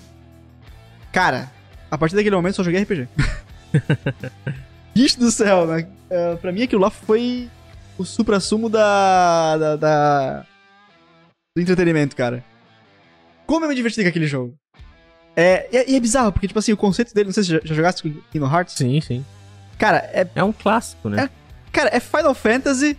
Cara, 1.12 1.50
a 1.90 1.96
partir 1.96 2.16
daquele 2.16 2.36
momento 2.36 2.56
só 2.56 2.64
joguei 2.64 2.82
RPG. 2.82 3.08
Bicho 4.94 5.18
do 5.18 5.30
céu, 5.30 5.66
né? 5.66 5.86
É, 6.08 6.36
pra 6.36 6.52
mim 6.52 6.62
aquilo 6.62 6.80
lá 6.82 6.90
foi 6.90 7.48
o 7.98 8.04
supra-sumo 8.04 8.68
da, 8.68 9.56
da, 9.56 9.76
da- 9.76 10.46
do 11.56 11.62
entretenimento, 11.62 12.14
cara. 12.16 12.44
Como 13.46 13.64
eu 13.64 13.68
me 13.68 13.74
diverti 13.74 14.02
com 14.02 14.08
aquele 14.08 14.26
jogo. 14.26 14.54
É, 15.36 15.68
e, 15.72 15.76
é- 15.76 15.90
e 15.90 15.96
é 15.96 16.00
bizarro, 16.00 16.32
porque, 16.32 16.46
tipo 16.46 16.58
assim, 16.58 16.72
o 16.72 16.76
conceito 16.76 17.12
dele, 17.12 17.26
não 17.26 17.32
sei 17.34 17.42
se 17.42 17.50
já, 17.50 17.60
já 17.64 17.74
jogaste 17.74 18.02
com 18.02 18.12
Kingdom 18.30 18.52
Hearts. 18.52 18.74
Sim, 18.74 19.00
sim. 19.00 19.24
Cara, 19.78 19.98
é, 20.12 20.26
É 20.34 20.44
um 20.44 20.52
clássico, 20.52 21.08
né? 21.08 21.28
cara, 21.72 21.90
é 21.92 21.98
Final 21.98 22.34
Fantasy 22.34 22.96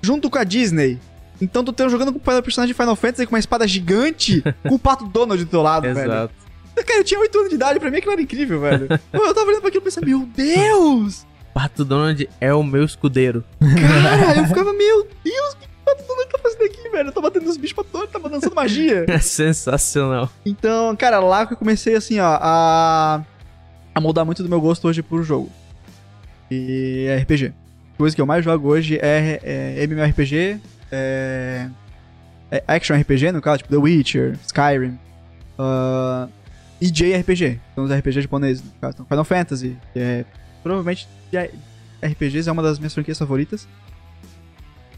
junto 0.00 0.30
com 0.30 0.38
a 0.38 0.44
Disney. 0.44 0.98
Então 1.40 1.62
tu 1.64 1.72
tá 1.72 1.86
jogando 1.88 2.12
com 2.12 2.18
o 2.18 2.42
personagem 2.42 2.72
de 2.72 2.78
Final 2.80 2.96
Fantasy 2.96 3.26
com 3.26 3.34
uma 3.34 3.38
espada 3.38 3.66
gigante 3.68 4.42
com 4.66 4.76
o 4.76 4.78
pato 4.78 5.04
Donald 5.06 5.44
do 5.44 5.50
teu 5.50 5.60
lado, 5.60 5.82
velho. 5.82 6.00
Exato. 6.00 6.34
Cara, 6.74 7.00
eu 7.00 7.04
tinha 7.04 7.20
8 7.20 7.38
anos 7.38 7.50
de 7.50 7.54
idade, 7.56 7.80
pra 7.80 7.90
mim 7.90 7.98
aquilo 7.98 8.12
era 8.12 8.22
incrível, 8.22 8.60
velho. 8.60 8.88
Eu 9.12 9.34
tava 9.34 9.46
olhando 9.46 9.60
pra 9.60 9.68
aquilo 9.68 9.82
e 9.82 9.84
pensando, 9.84 10.06
meu 10.06 10.20
Deus! 10.34 11.26
Pato 11.54 11.84
Donald 11.84 12.28
é 12.40 12.52
o 12.52 12.64
meu 12.64 12.84
escudeiro. 12.84 13.44
Cara, 13.60 14.34
eu 14.42 14.46
ficava, 14.46 14.72
meu 14.72 15.08
Deus, 15.22 15.52
o 15.52 15.56
que 15.56 15.66
o 15.66 15.84
Pato 15.84 16.02
Donald 16.08 16.28
tá 16.28 16.38
fazendo 16.42 16.64
aqui, 16.64 16.88
velho? 16.88 17.08
Eu 17.08 17.12
tô 17.12 17.20
batendo 17.22 17.46
nos 17.46 17.56
bichos 17.56 17.74
pra 17.74 17.84
todo, 17.84 18.08
tava 18.08 18.28
dançando 18.28 18.54
magia. 18.56 19.06
É 19.08 19.18
sensacional. 19.18 20.28
Então, 20.44 20.96
cara, 20.96 21.20
lá 21.20 21.46
que 21.46 21.52
eu 21.52 21.56
comecei, 21.56 21.94
assim, 21.94 22.18
ó, 22.18 22.38
a, 22.40 23.22
a 23.94 24.00
moldar 24.00 24.26
muito 24.26 24.42
do 24.42 24.48
meu 24.48 24.60
gosto 24.60 24.88
hoje 24.88 25.00
por 25.00 25.22
jogo. 25.22 25.48
E 26.50 27.06
é 27.08 27.18
RPG. 27.18 27.54
A 27.94 27.96
coisa 27.96 28.16
que 28.16 28.20
eu 28.20 28.26
mais 28.26 28.44
jogo 28.44 28.68
hoje 28.68 28.98
é, 29.00 29.40
é 29.44 29.84
MMORPG, 29.86 30.60
é, 30.90 31.68
é 32.50 32.64
Action 32.66 32.98
RPG, 32.98 33.30
no 33.30 33.40
caso, 33.40 33.58
tipo 33.58 33.70
The 33.70 33.76
Witcher, 33.76 34.36
Skyrim, 34.44 34.98
ah, 35.56 36.26
e 36.86 36.90
JRPG, 36.90 37.60
são 37.74 37.84
os 37.84 37.90
RPGs 37.92 38.22
japoneses, 38.22 38.62
no 38.64 38.70
caso. 38.80 38.94
Então, 38.94 39.06
Final 39.06 39.24
Fantasy, 39.24 39.76
que 39.92 39.98
é 39.98 40.24
provavelmente 40.62 41.08
RPGs 42.02 42.48
é 42.48 42.52
uma 42.52 42.62
das 42.62 42.78
minhas 42.78 42.92
franquias 42.94 43.18
favoritas. 43.18 43.66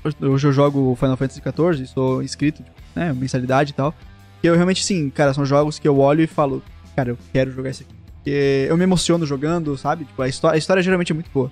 Hoje- 0.04 0.46
eu 0.46 0.52
jogo 0.52 0.94
Final 0.98 1.16
Fantasy 1.16 1.40
XIV, 1.40 1.86
sou 1.86 2.22
inscrito, 2.22 2.62
né, 2.94 3.12
mensalidade 3.12 3.70
e 3.70 3.74
tal. 3.74 3.94
Que 4.40 4.48
eu 4.48 4.54
realmente, 4.54 4.84
sim, 4.84 5.10
cara, 5.10 5.32
são 5.34 5.44
jogos 5.44 5.78
que 5.78 5.86
eu 5.88 5.98
olho 5.98 6.22
e 6.22 6.26
falo, 6.26 6.62
cara, 6.94 7.10
eu 7.10 7.18
quero 7.32 7.50
jogar 7.50 7.70
esse 7.70 7.82
aqui. 7.82 7.94
Porque 8.16 8.66
eu 8.68 8.76
me 8.76 8.82
emociono 8.84 9.24
jogando, 9.26 9.76
sabe? 9.78 10.04
Tipo, 10.04 10.22
a 10.22 10.28
história, 10.28 10.54
a 10.56 10.58
história 10.58 10.82
geralmente 10.82 11.12
é 11.12 11.14
muito 11.14 11.30
boa. 11.32 11.50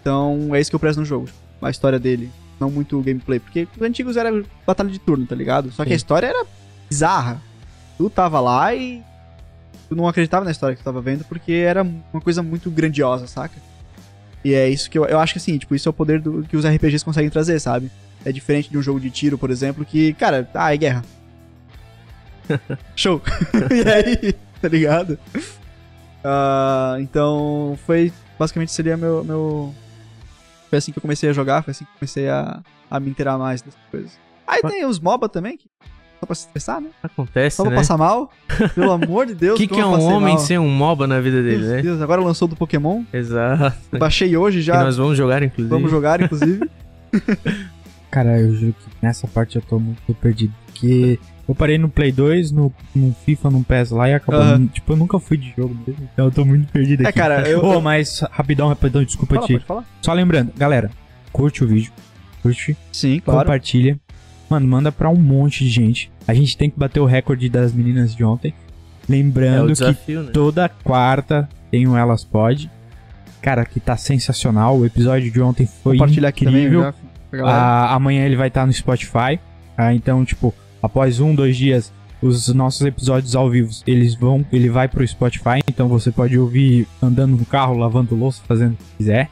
Então, 0.00 0.54
é 0.54 0.60
isso 0.60 0.70
que 0.70 0.74
eu 0.76 0.80
prezo 0.80 1.00
no 1.00 1.06
jogo. 1.06 1.28
A 1.60 1.70
história 1.70 1.98
dele, 1.98 2.30
não 2.60 2.70
muito 2.70 2.98
o 2.98 3.02
gameplay. 3.02 3.38
Porque 3.38 3.66
os 3.76 3.82
antigos 3.82 4.16
era 4.16 4.42
batalha 4.66 4.90
de 4.90 4.98
turno, 4.98 5.26
tá 5.26 5.34
ligado? 5.34 5.70
Só 5.72 5.82
que 5.84 5.90
Sim. 5.90 5.94
a 5.94 5.96
história 5.96 6.26
era 6.28 6.46
bizarra. 6.88 7.40
Tu 7.98 8.08
tava 8.10 8.40
lá 8.40 8.74
e 8.74 9.02
tu 9.88 9.96
não 9.96 10.08
acreditava 10.08 10.44
na 10.44 10.50
história 10.50 10.74
que 10.74 10.82
tu 10.82 10.84
tava 10.84 11.00
vendo, 11.00 11.24
porque 11.24 11.52
era 11.52 11.82
uma 11.82 12.20
coisa 12.20 12.42
muito 12.42 12.70
grandiosa, 12.70 13.26
saca? 13.26 13.54
E 14.44 14.54
é 14.54 14.68
isso 14.68 14.90
que 14.90 14.98
eu, 14.98 15.04
eu 15.06 15.18
acho 15.18 15.32
que 15.34 15.38
assim, 15.38 15.58
tipo, 15.58 15.74
isso 15.74 15.88
é 15.88 15.90
o 15.90 15.92
poder 15.92 16.20
do, 16.20 16.42
que 16.44 16.56
os 16.56 16.64
RPGs 16.64 17.04
conseguem 17.04 17.30
trazer, 17.30 17.58
sabe? 17.60 17.90
É 18.24 18.30
diferente 18.30 18.70
de 18.70 18.78
um 18.78 18.82
jogo 18.82 19.00
de 19.00 19.10
tiro, 19.10 19.38
por 19.38 19.50
exemplo, 19.50 19.84
que, 19.84 20.12
cara, 20.14 20.48
ah, 20.54 20.72
é 20.72 20.76
guerra. 20.76 21.04
Show. 22.94 23.20
e 23.70 23.88
aí, 23.88 24.32
tá 24.60 24.68
ligado? 24.68 25.18
Ah, 26.22 26.96
então, 27.00 27.78
foi. 27.86 28.12
Basicamente 28.38 28.72
seria 28.72 28.96
meu, 28.96 29.24
meu. 29.24 29.74
Foi 30.68 30.78
assim 30.78 30.92
que 30.92 30.98
eu 30.98 31.02
comecei 31.02 31.30
a 31.30 31.32
jogar, 31.32 31.62
foi 31.62 31.70
assim 31.70 31.84
que 31.84 31.90
eu 31.90 31.98
comecei 31.98 32.28
a, 32.28 32.60
a 32.90 33.00
me 33.00 33.10
inteirar 33.10 33.38
mais 33.38 33.62
dessas 33.62 33.80
coisas. 33.90 34.18
Aí 34.46 34.62
tem 34.62 34.84
os 34.84 35.00
MOBA 35.00 35.28
também, 35.28 35.56
que 35.56 35.68
só 36.20 36.26
pra 36.26 36.34
se 36.34 36.46
estressar, 36.46 36.80
né? 36.80 36.88
Acontece, 37.02 37.56
Só 37.56 37.62
pra 37.64 37.70
né? 37.72 37.76
passar 37.76 37.96
mal. 37.96 38.30
Pelo 38.74 38.92
amor 38.92 39.26
de 39.26 39.32
O 39.32 39.36
Deus, 39.36 39.58
que, 39.58 39.66
que 39.66 39.74
como 39.74 39.94
é 39.94 39.98
um 39.98 40.02
homem 40.04 40.34
mal. 40.34 40.38
sem 40.38 40.58
um 40.58 40.68
MOBA 40.68 41.06
na 41.06 41.20
vida 41.20 41.42
dele, 41.42 41.58
Meu 41.64 41.76
né? 41.76 41.82
Deus, 41.82 42.00
agora 42.02 42.20
lançou 42.22 42.48
do 42.48 42.56
Pokémon. 42.56 43.02
Exato. 43.12 43.98
Baixei 43.98 44.36
hoje 44.36 44.58
Que 44.58 44.64
já. 44.64 44.82
nós 44.82 44.96
vamos 44.96 45.16
jogar, 45.16 45.42
inclusive. 45.42 45.68
Vamos 45.68 45.90
jogar, 45.90 46.20
inclusive. 46.20 46.68
Cara, 48.10 48.38
eu 48.40 48.54
juro 48.54 48.72
que 48.72 48.86
nessa 49.02 49.26
parte 49.26 49.56
eu 49.56 49.62
tô 49.62 49.78
muito 49.78 50.14
perdido. 50.14 50.52
Porque 50.66 51.18
eu 51.48 51.54
parei 51.54 51.76
no 51.78 51.88
Play 51.88 52.12
2, 52.12 52.50
no, 52.50 52.72
no 52.94 53.14
FIFA, 53.24 53.50
no 53.50 53.64
PES 53.64 53.90
lá 53.90 54.08
e 54.08 54.14
acabou. 54.14 54.40
Aham. 54.40 54.66
Tipo, 54.68 54.92
eu 54.92 54.96
nunca 54.96 55.18
fui 55.18 55.36
de 55.36 55.52
jogo 55.56 55.76
mesmo. 55.86 56.08
Então 56.12 56.26
eu 56.26 56.30
tô 56.30 56.44
muito 56.44 56.70
perdido 56.72 57.02
É, 57.04 57.08
aqui. 57.08 57.18
cara, 57.18 57.46
eu. 57.48 57.62
Ô, 57.62 57.80
mas 57.80 58.20
rapidão, 58.30 58.68
rapidão, 58.68 59.04
desculpa 59.04 59.34
Fala, 59.34 59.46
te. 59.46 59.52
pode 59.54 59.64
falar? 59.66 59.84
Só 60.00 60.12
lembrando, 60.12 60.52
galera, 60.56 60.90
curte 61.32 61.62
o 61.64 61.66
vídeo, 61.66 61.92
curte, 62.42 62.76
Sim, 62.92 63.20
claro. 63.20 63.40
compartilha. 63.40 63.98
Mano, 64.48 64.66
manda 64.66 64.92
pra 64.92 65.08
um 65.10 65.16
monte 65.16 65.64
de 65.64 65.70
gente. 65.70 66.10
A 66.26 66.34
gente 66.34 66.56
tem 66.56 66.70
que 66.70 66.78
bater 66.78 67.00
o 67.00 67.04
recorde 67.04 67.48
das 67.48 67.72
meninas 67.72 68.14
de 68.14 68.24
ontem. 68.24 68.54
É 69.08 69.12
Lembrando 69.12 69.66
que 69.68 69.72
desafio, 69.74 70.22
né? 70.22 70.30
toda 70.32 70.68
quarta 70.68 71.48
tem 71.70 71.86
um 71.86 71.96
Elas 71.96 72.24
Pod. 72.24 72.70
Cara, 73.40 73.64
que 73.64 73.78
tá 73.78 73.96
sensacional. 73.96 74.78
O 74.78 74.84
episódio 74.86 75.30
de 75.30 75.40
ontem 75.40 75.68
foi 75.82 75.96
Compartilhar 75.96 76.28
aqui 76.28 76.44
também, 76.44 76.62
incrível. 76.62 76.82
já, 76.82 76.94
pra 77.30 77.38
galera. 77.38 77.58
Ah, 77.58 77.94
amanhã 77.94 78.24
ele 78.24 78.36
vai 78.36 78.48
estar 78.48 78.66
no 78.66 78.72
Spotify. 78.72 79.38
Ah, 79.76 79.94
então, 79.94 80.24
tipo, 80.24 80.52
após 80.82 81.20
um, 81.20 81.34
dois 81.34 81.56
dias, 81.56 81.92
os 82.20 82.48
nossos 82.48 82.80
episódios 82.82 83.36
ao 83.36 83.48
vivo, 83.50 83.70
eles 83.86 84.14
vão, 84.14 84.44
ele 84.52 84.68
vai 84.68 84.88
pro 84.88 85.06
Spotify. 85.06 85.60
Então 85.68 85.86
você 85.88 86.10
pode 86.10 86.36
ouvir 86.38 86.88
andando 87.00 87.36
no 87.36 87.44
carro, 87.44 87.76
lavando 87.76 88.14
louça, 88.16 88.42
fazendo 88.46 88.72
o 88.72 88.76
que 88.76 88.84
quiser. 88.98 89.28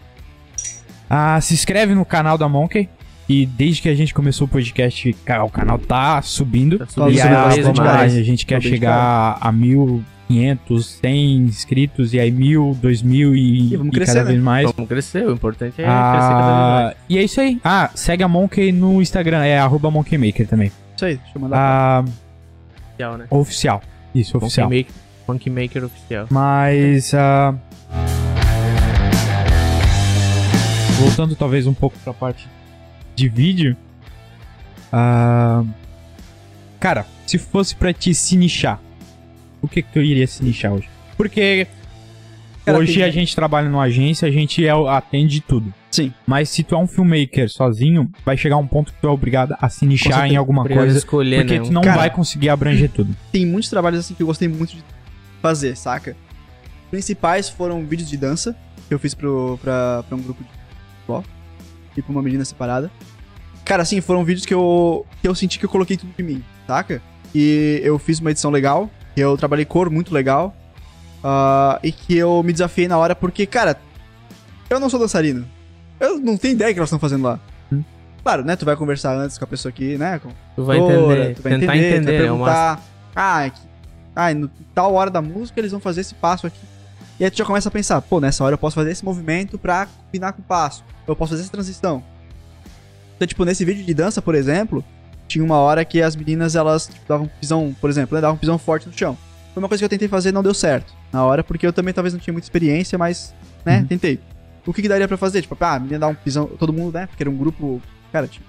Ah, 1.09 1.41
se 1.41 1.55
inscreve 1.55 1.95
no 1.95 2.05
canal 2.05 2.39
da 2.39 2.49
Monkey. 2.49 2.89
E 3.29 3.47
desde 3.47 3.81
que 3.83 3.89
a 3.89 3.95
gente 3.95 4.13
começou 4.13 4.47
o 4.47 4.51
podcast, 4.51 5.13
cara, 5.25 5.45
o 5.45 5.51
canal 5.51 5.79
tá 5.79 6.21
subindo. 6.23 6.79
Tá 6.79 6.87
subindo 6.87 7.11
e 7.15 7.19
subindo 7.19 7.35
a, 7.37 7.45
bastante, 7.45 7.63
vamos 7.63 7.79
lá, 7.79 8.01
a 8.01 8.09
gente 8.09 8.45
quer 8.45 8.61
chegar 8.63 9.39
a 9.41 9.51
1.500, 9.53 10.83
100 11.01 11.37
inscritos, 11.39 12.13
e 12.13 12.21
aí 12.21 12.31
1.000, 12.31 12.77
2.000 12.81 13.35
e, 13.35 13.73
E 13.73 13.77
vamos 13.77 13.93
e 13.93 13.97
crescer, 13.97 14.13
cada 14.13 14.25
né? 14.27 14.31
vez 14.33 14.43
mais. 14.45 14.71
Vamos 14.73 14.89
crescer, 14.89 15.27
o 15.27 15.33
importante 15.33 15.73
é 15.81 15.85
crescer 15.85 15.87
cada 15.87 16.07
vez 16.11 16.55
Ah, 16.55 16.83
mais. 16.85 16.97
e 17.09 17.17
é 17.19 17.23
isso 17.23 17.41
aí. 17.41 17.59
Ah, 17.65 17.91
segue 17.95 18.23
a 18.23 18.29
Monkey 18.29 18.73
no 18.73 19.01
Instagram, 19.01 19.43
é 19.43 19.59
arroba 19.59 19.91
monkeymaker 19.91 20.47
também. 20.47 20.71
Isso 20.95 21.05
aí, 21.07 21.17
deixa 21.17 21.33
eu 21.35 21.41
mandar. 21.41 21.59
Ah, 21.59 22.05
Oficial, 22.91 23.19
né? 23.19 23.27
oficial. 23.31 23.83
Isso, 24.15 24.37
oficial. 24.37 24.67
Monkey 24.69 24.79
Maker, 24.85 24.95
Monkey 25.27 25.51
Maker 25.51 25.85
oficial. 25.85 26.27
Mas. 26.31 27.15
ah, 27.15 27.55
voltando 31.01 31.35
talvez 31.35 31.67
um 31.67 31.75
pouco 31.75 31.97
pra 32.05 32.13
parte 32.15 32.47
de 33.15 33.29
vídeo. 33.29 33.77
ah, 34.93 35.65
cara, 36.81 37.07
se 37.27 37.39
fosse 37.39 37.75
pra 37.75 37.93
te 37.93 38.15
se 38.15 38.37
nichar, 38.37 38.81
o 39.63 39.69
que 39.69 39.83
que 39.83 39.93
tu 39.93 40.01
iria 40.01 40.27
se 40.27 40.43
nichar 40.45 40.73
hoje? 40.73 40.89
Porque 41.17 41.67
Cara, 42.65 42.79
hoje 42.79 42.95
tem- 42.95 43.03
a 43.03 43.11
gente 43.11 43.35
trabalha 43.35 43.69
numa 43.69 43.83
agência, 43.85 44.27
a 44.29 44.31
gente 44.31 44.65
é, 44.67 44.71
atende 44.71 45.41
tudo. 45.41 45.73
Sim. 45.91 46.13
Mas 46.27 46.49
se 46.49 46.63
tu 46.65 46.75
é 46.75 46.79
um 46.79 46.89
filmmaker 46.89 47.49
sozinho, 47.49 48.11
vai 48.25 48.37
chegar 48.37 48.57
um 48.57 48.67
ponto 48.67 48.93
que 48.93 49.01
tu 49.01 49.07
é 49.07 49.11
obrigado 49.11 49.55
a 49.61 49.69
se 49.69 49.87
nichar 49.87 50.13
certeza. 50.15 50.35
em 50.35 50.37
alguma 50.37 50.67
coisa. 50.67 50.99
escolher, 50.99 51.43
Porque 51.43 51.59
né? 51.61 51.65
tu 51.67 51.73
não 51.73 51.83
Cara- 51.83 51.99
vai 51.99 52.11
conseguir 52.11 52.49
abranger 52.49 52.91
tudo. 52.91 53.15
Tem 53.31 53.47
muitos 53.47 53.71
trabalhos 53.71 54.01
assim 54.01 54.15
que 54.15 54.23
eu 54.23 54.27
gostei 54.27 54.49
muito 54.49 54.75
de 54.75 54.83
fazer, 55.41 55.77
saca? 55.77 56.17
Os 56.85 56.91
principais 56.91 57.49
foram 57.49 57.85
vídeos 57.87 58.09
de 58.09 58.17
dança 58.17 58.57
que 58.89 58.93
eu 58.95 58.99
fiz 58.99 59.15
pro, 59.15 59.59
pra, 59.63 60.03
pra 60.09 60.17
um 60.17 60.21
grupo 60.23 60.43
de 60.43 60.49
futebol 60.97 61.25
e 61.97 62.03
pra 62.03 62.13
uma 62.13 62.23
menina 62.23 62.45
separada. 62.45 62.91
Cara, 63.65 63.83
assim, 63.83 64.01
foram 64.01 64.25
vídeos 64.25 64.45
que 64.45 64.53
eu, 64.53 65.07
que 65.21 65.29
eu 65.29 65.35
senti 65.35 65.59
que 65.59 65.65
eu 65.65 65.71
coloquei 65.71 65.97
tudo 65.97 66.13
de 66.17 66.23
mim, 66.23 66.45
saca? 66.67 67.01
E 67.35 67.81
eu 67.83 67.99
fiz 67.99 68.21
uma 68.21 68.31
edição 68.31 68.51
legal, 68.51 68.91
que 69.15 69.21
eu 69.21 69.37
trabalhei 69.37 69.65
cor 69.65 69.91
muito 69.91 70.13
legal, 70.13 70.55
ah, 71.23 71.79
e 71.83 71.91
que 71.91 72.17
eu 72.17 72.43
me 72.43 72.53
desafiei 72.53 72.87
na 72.87 72.99
hora 72.99 73.15
porque, 73.15 73.47
cara, 73.47 73.79
eu 74.69 74.79
não 74.79 74.91
sou 74.91 75.01
dançarino. 75.01 75.47
Eu 75.99 76.19
não 76.19 76.37
tenho 76.37 76.53
ideia 76.53 76.71
do 76.71 76.75
que 76.75 76.81
elas 76.81 76.89
estão 76.89 76.99
fazendo 76.99 77.25
lá. 77.25 77.41
Hum. 77.73 77.83
Claro, 78.23 78.45
né? 78.45 78.57
Tu 78.57 78.65
vai 78.65 78.77
conversar 78.77 79.17
antes 79.17 79.39
com 79.39 79.45
a 79.45 79.49
pessoa 79.49 79.71
aqui, 79.71 79.97
né? 79.97 80.19
Com 80.19 80.29
Tu 80.55 80.65
vai 80.65 80.79
entender, 80.79 81.35
tu 81.35 81.43
vai 81.43 81.53
tentar 81.59 81.77
entender, 81.77 81.91
tu 81.91 81.97
entender, 81.97 82.05
vai 82.05 82.15
é 82.15 82.19
perguntar, 82.19 82.83
ah, 83.17 83.51
que, 83.51 83.61
ah, 84.15 84.35
no 84.35 84.51
tal 84.75 84.93
hora 84.95 85.11
da 85.11 85.23
música 85.23 85.59
eles 85.59 85.71
vão 85.71 85.81
fazer 85.81 86.03
esse 86.03 86.15
passo 86.15 86.47
aqui. 86.47 86.74
E 87.19 87.25
aí 87.25 87.31
tu 87.31 87.37
já 87.39 87.45
começa 87.45 87.69
a 87.69 87.73
pensar, 87.73 88.01
pô, 88.03 88.21
nessa 88.21 88.43
hora 88.45 88.55
eu 88.55 88.59
posso 88.59 88.75
fazer 88.75 88.91
esse 88.91 89.05
movimento 89.05 89.57
pra 89.59 89.87
combinar 90.07 90.33
com 90.33 90.43
o 90.43 90.45
passo. 90.45 90.85
Eu 91.07 91.15
posso 91.15 91.31
fazer 91.31 91.43
essa 91.43 91.53
transição. 91.53 92.03
Então, 93.17 93.27
tipo, 93.29 93.45
nesse 93.45 93.65
vídeo 93.65 93.85
de 93.85 93.95
dança, 93.95 94.21
por 94.21 94.35
exemplo, 94.35 94.85
tinha 95.29 95.45
uma 95.45 95.57
hora 95.59 95.85
que 95.85 96.03
as 96.03 96.17
meninas, 96.17 96.57
elas 96.57 96.87
tipo, 96.89 97.07
davam 97.09 97.27
um 97.27 97.29
pisão, 97.41 97.75
por 97.81 97.89
exemplo, 97.89 98.15
né, 98.17 98.21
davam 98.21 98.35
um 98.35 98.39
pisão 98.39 98.59
forte 98.59 98.89
no 98.89 98.93
chão. 98.99 99.17
Foi 99.53 99.63
uma 99.63 99.69
coisa 99.69 99.81
que 99.81 99.85
eu 99.85 99.89
tentei 99.89 100.09
fazer 100.09 100.31
e 100.31 100.33
não 100.33 100.43
deu 100.43 100.53
certo 100.53 100.93
na 101.13 101.25
hora, 101.25 101.45
porque 101.45 101.65
eu 101.65 101.73
também 101.73 101.95
talvez 101.95 102.13
não 102.13 102.19
tinha 102.21 102.33
muita 102.33 102.47
experiência, 102.47 102.99
mas 102.99 103.33
né? 103.65 103.79
Uhum. 103.79 103.87
Tentei. 103.87 104.21
O 104.67 104.73
que, 104.73 104.83
que 104.83 104.89
daria 104.89 105.07
pra 105.07 105.17
fazer? 105.17 105.43
Tipo, 105.43 105.57
ah, 105.61 105.79
menina 105.79 106.01
dar 106.01 106.09
um 106.09 106.15
pisão, 106.15 106.47
todo 106.47 106.73
mundo, 106.73 106.95
né? 106.95 107.07
Porque 107.07 107.23
era 107.23 107.31
um 107.31 107.37
grupo, 107.37 107.81
cara, 108.11 108.27
tipo. 108.27 108.45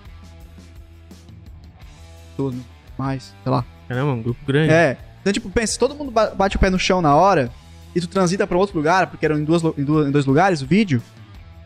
Todo 2.35 2.55
mais, 2.97 3.33
sei 3.43 3.51
lá. 3.51 3.63
Caramba, 3.87 4.13
um 4.13 4.21
grupo 4.21 4.39
grande. 4.45 4.73
É. 4.73 4.97
Então, 5.21 5.31
tipo, 5.31 5.49
pensa, 5.49 5.73
se 5.73 5.79
todo 5.79 5.93
mundo 5.95 6.11
ba- 6.11 6.31
bate 6.31 6.55
o 6.55 6.59
pé 6.59 6.69
no 6.69 6.79
chão 6.79 7.01
na 7.01 7.15
hora 7.15 7.51
e 7.95 8.01
tu 8.01 8.07
transita 8.07 8.45
pra 8.45 8.57
outro 8.57 8.75
lugar, 8.77 9.07
porque 9.07 9.25
eram 9.25 9.39
em, 9.39 9.43
duas, 9.43 9.63
em, 9.77 9.83
duas- 9.83 10.07
em 10.07 10.11
dois 10.11 10.25
lugares 10.25 10.61
o 10.61 10.65
vídeo, 10.67 11.01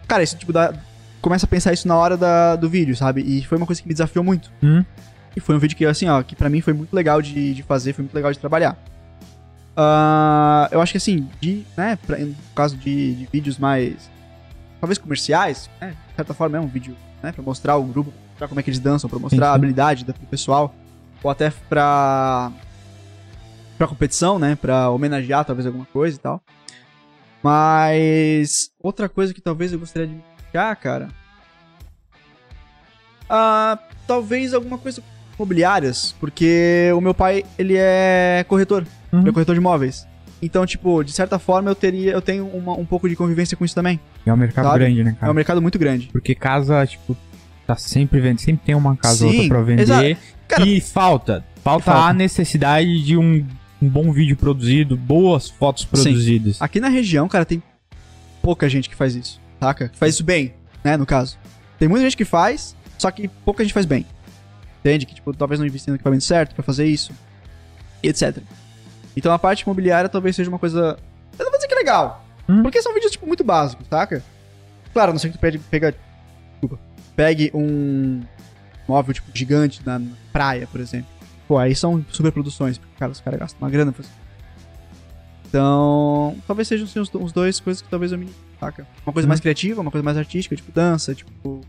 cara, 0.08 0.22
isso, 0.24 0.38
tipo, 0.38 0.54
dá, 0.54 0.74
começa 1.22 1.46
a 1.46 1.50
pensar 1.50 1.74
isso 1.74 1.88
na 1.88 1.96
hora 1.98 2.16
da- 2.16 2.56
do 2.56 2.70
vídeo, 2.70 2.96
sabe? 2.96 3.22
E 3.22 3.44
foi 3.44 3.58
uma 3.58 3.66
coisa 3.66 3.82
que 3.82 3.88
me 3.88 3.94
desafiou 3.94 4.24
muito. 4.24 4.52
Hum. 4.64 4.86
E 5.36 5.40
foi 5.40 5.56
um 5.56 5.60
vídeo 5.60 5.76
que, 5.76 5.86
assim, 5.86 6.08
ó, 6.08 6.22
que 6.24 6.36
pra 6.36 6.50
mim 6.50 6.62
foi 6.62 6.74
muito 6.74 6.94
legal 6.96 7.22
de, 7.22 7.54
de 7.54 7.64
fazer, 7.64 7.94
foi 7.94 8.04
muito 8.04 8.14
legal 8.16 8.32
de 8.32 8.40
trabalhar. 8.40 8.78
Ah, 9.76 10.68
eu 10.72 10.82
acho 10.82 10.92
que, 10.94 10.98
assim, 10.98 11.28
de, 11.40 11.64
né, 11.78 11.98
pra- 12.06 12.18
no 12.18 12.36
caso 12.56 12.76
de, 12.76 13.16
de 13.16 13.28
vídeos 13.32 13.58
mais, 13.58 14.10
talvez 14.82 14.98
comerciais, 14.98 15.70
né, 15.80 15.90
de 16.10 16.16
certa 16.16 16.34
forma 16.34 16.58
é 16.58 16.60
um 16.60 16.68
vídeo, 16.68 16.96
né, 17.24 17.32
pra 17.32 17.42
mostrar 17.44 17.76
o 17.78 17.84
grupo, 17.84 18.12
pra 18.12 18.22
mostrar 18.32 18.48
como 18.50 18.60
é 18.60 18.64
que 18.64 18.70
eles 18.70 18.80
dançam, 18.80 19.10
pra 19.10 19.20
mostrar 19.20 19.52
a 19.52 19.54
habilidade 19.54 20.04
da- 20.06 20.14
do 20.14 20.26
pessoal, 20.28 20.74
ou 21.24 21.30
até 21.32 21.52
pra, 21.70 22.52
pra 23.80 23.88
competição, 23.88 24.38
né, 24.38 24.56
pra 24.56 24.90
homenagear 24.92 25.44
talvez 25.46 25.66
alguma 25.66 25.86
coisa 25.86 26.16
e 26.18 26.20
tal. 26.20 26.40
Mas, 27.42 28.70
outra 28.84 29.08
coisa 29.10 29.34
que 29.34 29.40
talvez 29.42 29.72
eu 29.74 29.80
gostaria 29.80 30.08
de 30.08 30.14
indicar, 30.14 30.76
cara, 30.76 31.08
ah, 33.30 33.78
talvez 34.06 34.54
alguma 34.54 34.78
coisa 34.78 35.02
imobiliárias, 35.36 36.14
porque 36.20 36.92
o 36.96 37.00
meu 37.00 37.14
pai, 37.14 37.44
ele 37.58 37.76
é 37.78 38.44
corretor, 38.48 38.86
Uhum. 39.12 39.22
ele 39.22 39.30
é 39.30 39.32
corretor 39.32 39.56
de 39.56 39.62
imóveis. 39.62 40.06
Então, 40.42 40.66
tipo, 40.66 41.04
de 41.04 41.12
certa 41.12 41.38
forma 41.40 41.70
eu 41.70 41.76
teria, 41.76 42.12
eu 42.12 42.22
tenho 42.22 42.46
uma- 42.48 42.74
um 42.78 42.86
pouco 42.86 43.08
de 43.10 43.16
convivência 43.16 43.56
com 43.58 43.64
isso 43.66 43.76
também. 43.76 44.00
É 44.26 44.34
um 44.34 44.38
mercado 44.38 44.66
Sabe? 44.66 44.80
grande, 44.80 45.04
né, 45.04 45.12
É 45.12 45.20
cara? 45.20 45.32
um 45.32 45.36
mercado 45.36 45.62
muito 45.62 45.80
grande. 45.80 46.10
Porque 46.12 46.34
casa, 46.36 46.86
tipo, 46.86 47.16
tá 47.68 47.76
sempre 47.76 48.20
vendo, 48.20 48.40
sempre 48.40 48.66
tem 48.66 48.76
uma 48.76 48.96
casa 48.98 49.26
ou 49.26 49.32
Sim, 49.32 49.38
outra 49.44 49.50
pra 49.56 49.62
vender. 49.64 50.18
Cara- 50.48 50.66
e 50.66 50.82
falta, 50.82 51.46
falta. 51.64 51.86
Falta. 51.86 52.08
a 52.10 52.14
necessidade 52.14 53.04
de 53.04 53.16
um, 53.18 53.46
um 53.82 53.88
bom 53.90 54.12
vídeo 54.12 54.36
produzido, 54.36 54.96
boas 54.98 55.50
fotos 55.50 55.86
produzidas. 55.86 56.62
Aqui 56.62 56.80
na 56.80 56.90
região, 56.90 57.28
cara, 57.28 57.46
tem 57.46 57.62
pouca 58.42 58.68
gente 58.70 58.90
que 58.90 58.96
faz 58.96 59.16
isso, 59.16 59.40
saca? 59.60 59.90
Que 59.90 59.98
faz 59.98 60.16
isso 60.16 60.24
bem, 60.24 60.54
né, 60.84 60.98
no 60.98 61.06
caso. 61.06 61.38
Tem 61.78 61.88
muita 61.88 62.04
gente 62.04 62.18
que 62.18 62.26
faz, 62.26 62.76
só 62.98 63.10
que 63.12 63.28
pouca 63.28 63.64
gente 63.64 63.74
faz 63.74 63.86
bem. 63.86 64.06
Entende? 64.80 65.06
Que, 65.06 65.16
tipo, 65.16 65.34
talvez 65.34 65.60
não 65.60 65.68
investindo 65.68 65.90
no 65.92 65.96
equipamento 65.96 66.24
certo 66.24 66.56
pra 66.56 66.64
fazer 66.64 66.86
isso, 66.86 67.12
e 68.04 68.08
etc. 68.10 68.38
Então 69.16 69.32
a 69.34 69.40
parte 69.40 69.62
imobiliária 69.64 70.10
talvez 70.10 70.36
seja 70.36 70.50
uma 70.50 70.60
coisa... 70.60 70.98
Eu 71.38 71.46
não 71.46 71.52
vou 71.52 71.58
dizer 71.58 71.68
que 71.68 71.74
é 71.74 71.78
legal, 71.78 72.26
Hum. 72.48 72.64
porque 72.64 72.82
são 72.82 72.94
vídeos, 72.94 73.12
tipo, 73.12 73.28
muito 73.28 73.44
básicos, 73.44 73.86
saca? 73.88 74.24
Claro, 74.92 75.12
a 75.12 75.14
não 75.14 75.20
sei 75.20 75.30
que 75.32 75.38
tu 75.38 75.42
pede, 75.42 75.60
pega... 75.60 75.94
Desculpa. 76.52 76.80
Pegue 77.16 77.52
um 77.54 78.22
móvel, 78.88 79.14
tipo, 79.14 79.30
gigante 79.34 79.82
na 79.86 80.02
praia, 80.34 80.66
por 80.68 80.80
exemplo. 80.82 81.10
Pô, 81.50 81.58
aí 81.58 81.76
são 81.76 82.06
super 82.10 82.32
produções, 82.32 82.78
porque, 82.78 82.94
cara, 82.98 83.12
os 83.12 83.20
caras 83.20 83.40
gastam 83.40 83.60
uma 83.60 83.70
grana 83.72 83.92
pra 83.92 84.06
então, 85.50 86.38
talvez 86.46 86.68
sejam 86.68 86.86
assim, 86.86 87.00
os, 87.00 87.12
os 87.12 87.32
dois 87.32 87.60
coisas 87.60 87.82
que 87.82 87.90
talvez 87.90 88.12
eu 88.12 88.20
me 88.20 88.30
saca. 88.60 88.86
Uma 89.04 89.12
coisa 89.12 89.26
Uhum. 89.26 89.30
mais 89.30 89.40
criativa, 89.40 89.82
uma 89.82 89.90
coisa 89.90 90.06
mais 90.06 90.16
artística, 90.16 90.56
tipo 90.56 90.72
dança, 90.72 91.16
tipo. 91.16 91.62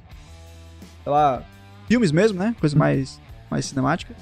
Sei 1.02 1.10
lá. 1.10 1.42
Filmes 1.88 2.12
mesmo, 2.12 2.38
né? 2.38 2.54
Coisa 2.60 2.76
mais, 2.76 3.18
mais 3.50 3.64
cinemática. 3.64 4.14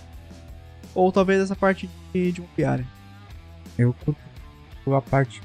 Ou 0.94 1.10
talvez 1.10 1.40
essa 1.42 1.56
parte 1.56 1.90
de, 2.14 2.30
de 2.32 2.40
imobiliária. 2.40 2.86
Eu 3.76 3.92
curto 3.92 4.20
a 4.94 5.02
parte 5.02 5.42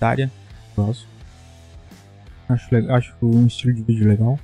da 0.00 0.08
área, 0.08 0.32
gosto. 0.74 1.06
Acho, 2.48 2.74
legal, 2.74 2.96
acho 2.96 3.14
um 3.22 3.46
estilo 3.46 3.74
de 3.74 3.82
vídeo 3.82 4.08
legal. 4.08 4.38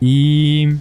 E 0.00 0.74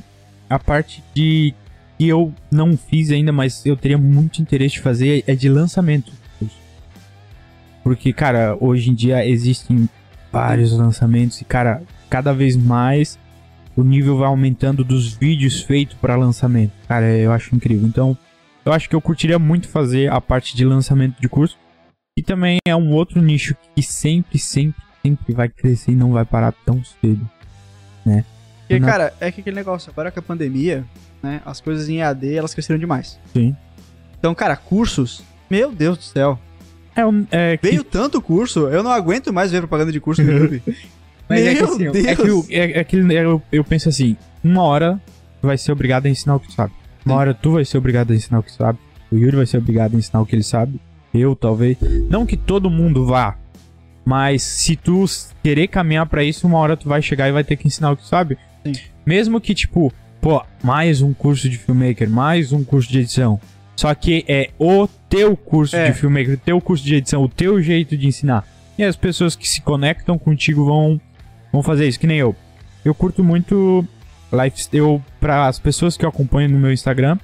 a 0.50 0.58
parte 0.58 1.04
de 1.14 1.54
que 1.98 2.08
eu 2.08 2.34
não 2.52 2.78
fiz 2.78 3.12
ainda, 3.12 3.32
mas 3.32 3.66
eu 3.66 3.76
teria 3.76 3.98
muito 3.98 4.42
interesse 4.42 4.76
de 4.76 4.82
fazer 4.82 5.24
é 5.28 5.36
de 5.36 5.50
lançamento. 5.50 6.12
Porque, 7.84 8.12
cara, 8.12 8.58
hoje 8.60 8.90
em 8.90 8.94
dia 8.94 9.26
existem 9.26 9.88
vários 10.32 10.72
lançamentos 10.72 11.40
e, 11.40 11.46
cara, 11.46 11.84
cada 12.10 12.34
vez 12.34 12.56
mais 12.56 13.20
o 13.76 13.84
nível 13.84 14.18
vai 14.18 14.28
aumentando 14.28 14.84
dos 14.84 15.14
vídeos 15.14 15.62
feitos 15.62 15.96
para 15.96 16.16
lançamento. 16.16 16.72
Cara, 16.88 17.06
eu 17.06 17.32
acho 17.32 17.56
incrível. 17.56 17.88
Então, 17.88 18.18
eu 18.64 18.74
acho 18.74 18.90
que 18.90 18.96
eu 18.96 19.02
curtiria 19.02 19.38
muito 19.38 19.68
fazer 19.68 20.12
a 20.12 20.20
parte 20.20 20.56
de 20.56 20.66
lançamento 20.66 21.22
de 21.22 21.30
curso. 21.30 21.58
E 22.18 22.24
também 22.24 22.58
é 22.66 22.76
um 22.76 22.94
outro 22.94 23.22
nicho 23.22 23.56
que 23.76 23.84
sempre, 23.84 24.40
sempre, 24.40 24.82
sempre 25.04 25.34
vai 25.34 25.50
crescer 25.50 25.92
e 25.92 25.96
não 25.96 26.12
vai 26.12 26.26
parar 26.26 26.54
tão 26.66 26.82
cedo. 26.84 27.30
Porque, 28.68 28.80
Não. 28.80 28.88
cara, 28.88 29.14
é 29.20 29.32
que 29.32 29.42
aquele 29.42 29.56
negócio, 29.56 29.92
agora 29.92 30.10
com 30.12 30.20
a 30.20 30.24
pandemia, 30.24 30.84
né? 31.22 31.42
As 31.46 31.62
coisas 31.62 31.88
em 31.88 31.98
EAD, 32.00 32.34
elas 32.36 32.54
cresceram 32.54 32.80
demais. 32.80 33.20
Sim. 33.34 33.56
Então, 34.18 34.34
cara, 34.34 34.56
cursos. 34.56 35.24
Meu 35.50 35.72
Deus 35.72 35.98
do 35.98 36.04
céu. 36.04 36.40
É, 36.96 37.06
um, 37.06 37.26
é 37.30 37.58
que- 37.58 37.68
Veio 37.70 37.84
tanto 37.84 38.22
curso, 38.22 38.68
eu 38.70 38.82
não 38.82 38.90
aguento 38.92 39.32
mais 39.32 39.52
ver 39.52 39.60
propaganda 39.60 39.92
de 39.92 40.00
curso 40.00 40.24
no 40.24 40.32
YouTube. 40.32 40.64
mas 41.30 41.42
é 41.42 41.54
que 41.54 41.62
Meu 41.62 41.70
assim, 41.74 41.92
Deus. 41.92 42.06
é 42.06 42.16
que, 42.16 42.30
o- 42.32 42.46
é, 42.50 42.80
é 42.80 42.84
que 42.84 42.96
eu, 42.98 43.42
eu 43.52 43.64
penso 43.64 43.90
assim, 43.90 44.18
uma 44.44 44.64
hora 44.64 45.00
tu 45.42 45.48
vai 45.48 45.58
ser 45.58 45.72
obrigado 45.72 46.06
a 46.08 46.10
ensinar 46.10 46.36
o 46.36 46.40
que 46.40 46.48
tu 46.48 46.54
sabe. 46.54 46.74
Uma 47.06 47.14
Sim. 47.16 47.20
hora 47.20 47.34
tu 47.36 47.52
vai 47.52 47.66
ser 47.66 47.78
obrigado 47.78 48.12
a 48.12 48.16
ensinar 48.16 48.40
o 48.40 48.44
que 48.44 48.52
tu 48.52 48.56
sabe. 48.58 48.80
O 49.12 49.16
Yuri 49.18 49.36
vai 49.38 49.46
ser 49.46 49.58
obrigado 49.58 49.94
a 49.94 49.98
ensinar 50.00 50.22
o 50.22 50.26
que 50.26 50.36
ele 50.36 50.42
sabe. 50.44 50.80
Eu, 51.14 51.36
talvez. 51.36 51.78
Não 52.10 52.26
que 52.26 52.36
todo 52.36 52.70
mundo 52.70 53.06
vá. 53.06 53.38
Mas 54.04 54.42
se 54.44 54.76
tu 54.76 55.04
querer 55.44 55.68
caminhar 55.68 56.06
pra 56.08 56.24
isso, 56.24 56.46
uma 56.48 56.58
hora 56.60 56.76
tu 56.78 56.88
vai 56.90 57.02
chegar 57.02 57.28
e 57.28 57.32
vai 57.32 57.44
ter 57.44 57.56
que 57.56 57.68
ensinar 57.68 57.92
o 57.92 57.98
que 57.98 58.04
tu 58.04 58.08
sabe. 58.08 58.38
Sim. 58.66 58.74
Mesmo 59.06 59.40
que, 59.40 59.54
tipo, 59.54 59.94
pô, 60.20 60.42
mais 60.64 61.02
um 61.02 61.14
curso 61.14 61.50
de 61.50 61.58
filmmaker, 61.58 62.10
mais 62.10 62.52
um 62.52 62.64
curso 62.64 62.90
de 62.92 63.00
edição. 63.00 63.40
Só 63.76 63.94
que 63.94 64.24
é 64.28 64.50
o 64.58 64.88
teu 65.10 65.36
curso 65.36 65.76
É. 65.76 65.92
de 65.92 65.98
filmmaker, 65.98 66.34
o 66.34 66.38
teu 66.38 66.60
curso 66.62 66.84
de 66.84 66.96
edição, 66.96 67.24
o 67.24 67.30
teu 67.30 67.62
jeito 67.62 67.96
de 67.96 68.08
ensinar. 68.08 68.48
E 68.78 68.84
as 68.84 68.96
pessoas 68.96 69.36
que 69.36 69.48
se 69.48 69.62
conectam 69.62 70.18
contigo 70.18 70.66
vão, 70.66 71.00
vão 71.52 71.62
fazer 71.62 71.88
isso, 71.88 72.00
que 72.00 72.08
nem 72.08 72.18
eu. 72.18 72.36
Eu 72.84 72.94
curto 72.96 73.24
muito 73.24 73.86
life, 74.32 74.68
eu 74.74 75.02
para 75.20 75.48
as 75.48 75.60
pessoas 75.60 75.96
que 75.98 76.06
eu 76.06 76.10
acompanho 76.10 76.50
no 76.50 76.58
meu 76.60 76.72
Instagram, 76.72 77.18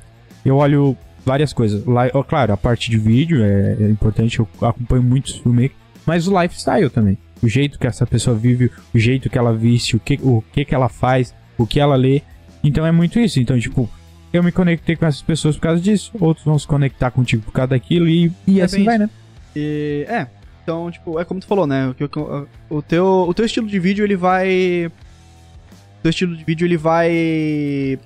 eu 0.45 0.57
olho 0.57 0.95
várias 1.25 1.53
coisas. 1.53 1.85
Lá, 1.85 2.09
claro, 2.23 2.53
a 2.53 2.57
parte 2.57 2.89
de 2.89 2.97
vídeo 2.97 3.43
é, 3.43 3.77
é 3.79 3.89
importante, 3.89 4.39
eu 4.39 4.47
acompanho 4.61 5.03
muitos 5.03 5.35
filmmakers, 5.37 5.77
mas 6.05 6.27
o 6.27 6.41
lifestyle 6.41 6.89
também. 6.89 7.17
O 7.43 7.47
jeito 7.47 7.79
que 7.79 7.87
essa 7.87 8.05
pessoa 8.05 8.35
vive, 8.35 8.69
o 8.93 8.99
jeito 8.99 9.29
que 9.29 9.37
ela 9.37 9.53
viste, 9.53 9.95
o 9.95 9.99
que, 9.99 10.19
o 10.21 10.43
que 10.53 10.63
que 10.65 10.75
ela 10.75 10.87
faz, 10.89 11.33
o 11.57 11.65
que 11.65 11.79
ela 11.79 11.95
lê. 11.95 12.21
Então 12.63 12.85
é 12.85 12.91
muito 12.91 13.19
isso. 13.19 13.39
Então, 13.39 13.59
tipo, 13.59 13.89
eu 14.31 14.43
me 14.43 14.51
conectei 14.51 14.95
com 14.95 15.05
essas 15.05 15.21
pessoas 15.21 15.55
por 15.55 15.61
causa 15.63 15.81
disso, 15.81 16.11
outros 16.19 16.45
vão 16.45 16.57
se 16.59 16.67
conectar 16.67 17.09
contigo 17.11 17.41
por 17.43 17.51
causa 17.51 17.69
daquilo 17.69 18.07
e, 18.07 18.31
e 18.47 18.59
É 18.61 18.63
assim 18.63 18.83
vai, 18.83 18.97
né? 18.97 19.09
E, 19.55 20.05
é, 20.07 20.27
então, 20.63 20.89
tipo, 20.91 21.19
é 21.19 21.25
como 21.25 21.39
tu 21.39 21.47
falou, 21.47 21.65
né? 21.65 21.87
O, 22.69 22.75
o, 22.77 22.81
teu, 22.81 23.05
o 23.27 23.33
teu 23.33 23.45
estilo 23.45 23.67
de 23.67 23.79
vídeo, 23.79 24.05
ele 24.05 24.15
vai. 24.15 24.85
O 24.87 26.01
teu 26.03 26.09
estilo 26.09 26.35
de 26.35 26.43
vídeo, 26.43 26.65
ele 26.65 26.77
vai 26.77 27.09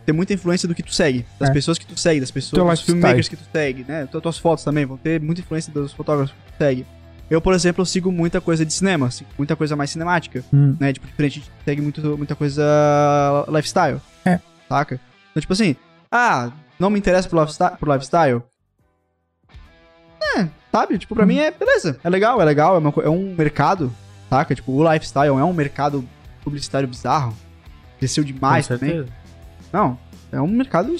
ter 0.05 0.11
muita 0.13 0.33
influência 0.33 0.67
do 0.67 0.73
que 0.75 0.83
tu 0.83 0.93
segue. 0.93 1.25
Das 1.39 1.49
É. 1.49 1.53
pessoas 1.53 1.77
que 1.77 1.85
tu 1.85 1.97
segue, 1.99 2.19
das 2.19 2.31
pessoas, 2.31 2.79
dos 2.79 2.81
filmmakers 2.81 3.29
que 3.29 3.35
tu 3.37 3.43
segue, 3.53 3.85
né? 3.87 4.07
Tu- 4.11 4.19
Tuas 4.19 4.37
fotos 4.37 4.63
também 4.65 4.85
vão 4.85 4.97
ter 4.97 5.19
muita 5.21 5.41
influência 5.41 5.71
dos 5.71 5.93
fotógrafos 5.93 6.31
que 6.33 6.51
tu 6.53 6.57
segue. 6.57 6.85
Eu, 7.29 7.41
por 7.41 7.53
exemplo, 7.53 7.85
sigo 7.85 8.11
muita 8.11 8.39
coisa 8.39 8.65
de 8.65 8.71
cinema, 8.73 9.09
muita 9.37 9.55
coisa 9.55 9.75
mais 9.75 9.89
cinemática, 9.89 10.43
Hum. 10.53 10.75
né? 10.79 10.93
Tipo, 10.93 11.07
diferente, 11.07 11.39
a 11.39 11.41
gente 11.41 11.51
segue 11.65 11.81
muito, 11.81 12.17
muita 12.17 12.35
coisa 12.35 12.63
lifestyle. 13.47 13.99
É. 14.23 14.39
Saca? 14.69 14.99
Então, 15.31 15.41
tipo 15.41 15.53
assim, 15.53 15.75
ah, 16.11 16.51
não 16.79 16.89
me 16.89 16.99
interessa 16.99 17.27
pro 17.27 17.39
lifestyle, 17.39 17.77
pro 17.77 17.91
lifestyle. 17.91 18.43
É, 20.37 20.47
sabe? 20.71 20.97
Tipo, 20.97 21.15
pra 21.15 21.25
mim 21.25 21.37
é 21.39 21.49
beleza. 21.51 21.99
É 22.03 22.09
legal, 22.09 22.41
é 22.41 22.45
legal, 22.45 22.75
é, 22.75 22.79
uma 22.79 22.93
é 23.03 23.09
um 23.09 23.33
mercado, 23.35 23.91
saca? 24.29 24.53
Tipo, 24.53 24.71
o 24.73 24.91
lifestyle 24.93 25.29
é 25.29 25.43
um 25.43 25.53
mercado 25.53 26.07
publicitário 26.43 26.87
bizarro. 26.87 27.35
Cresceu 27.97 28.23
demais 28.23 28.67
Com 28.67 28.75
também. 28.77 28.95
certeza. 28.97 29.13
Não, 29.73 29.97
é 30.31 30.39
um 30.39 30.47
mercado. 30.47 30.95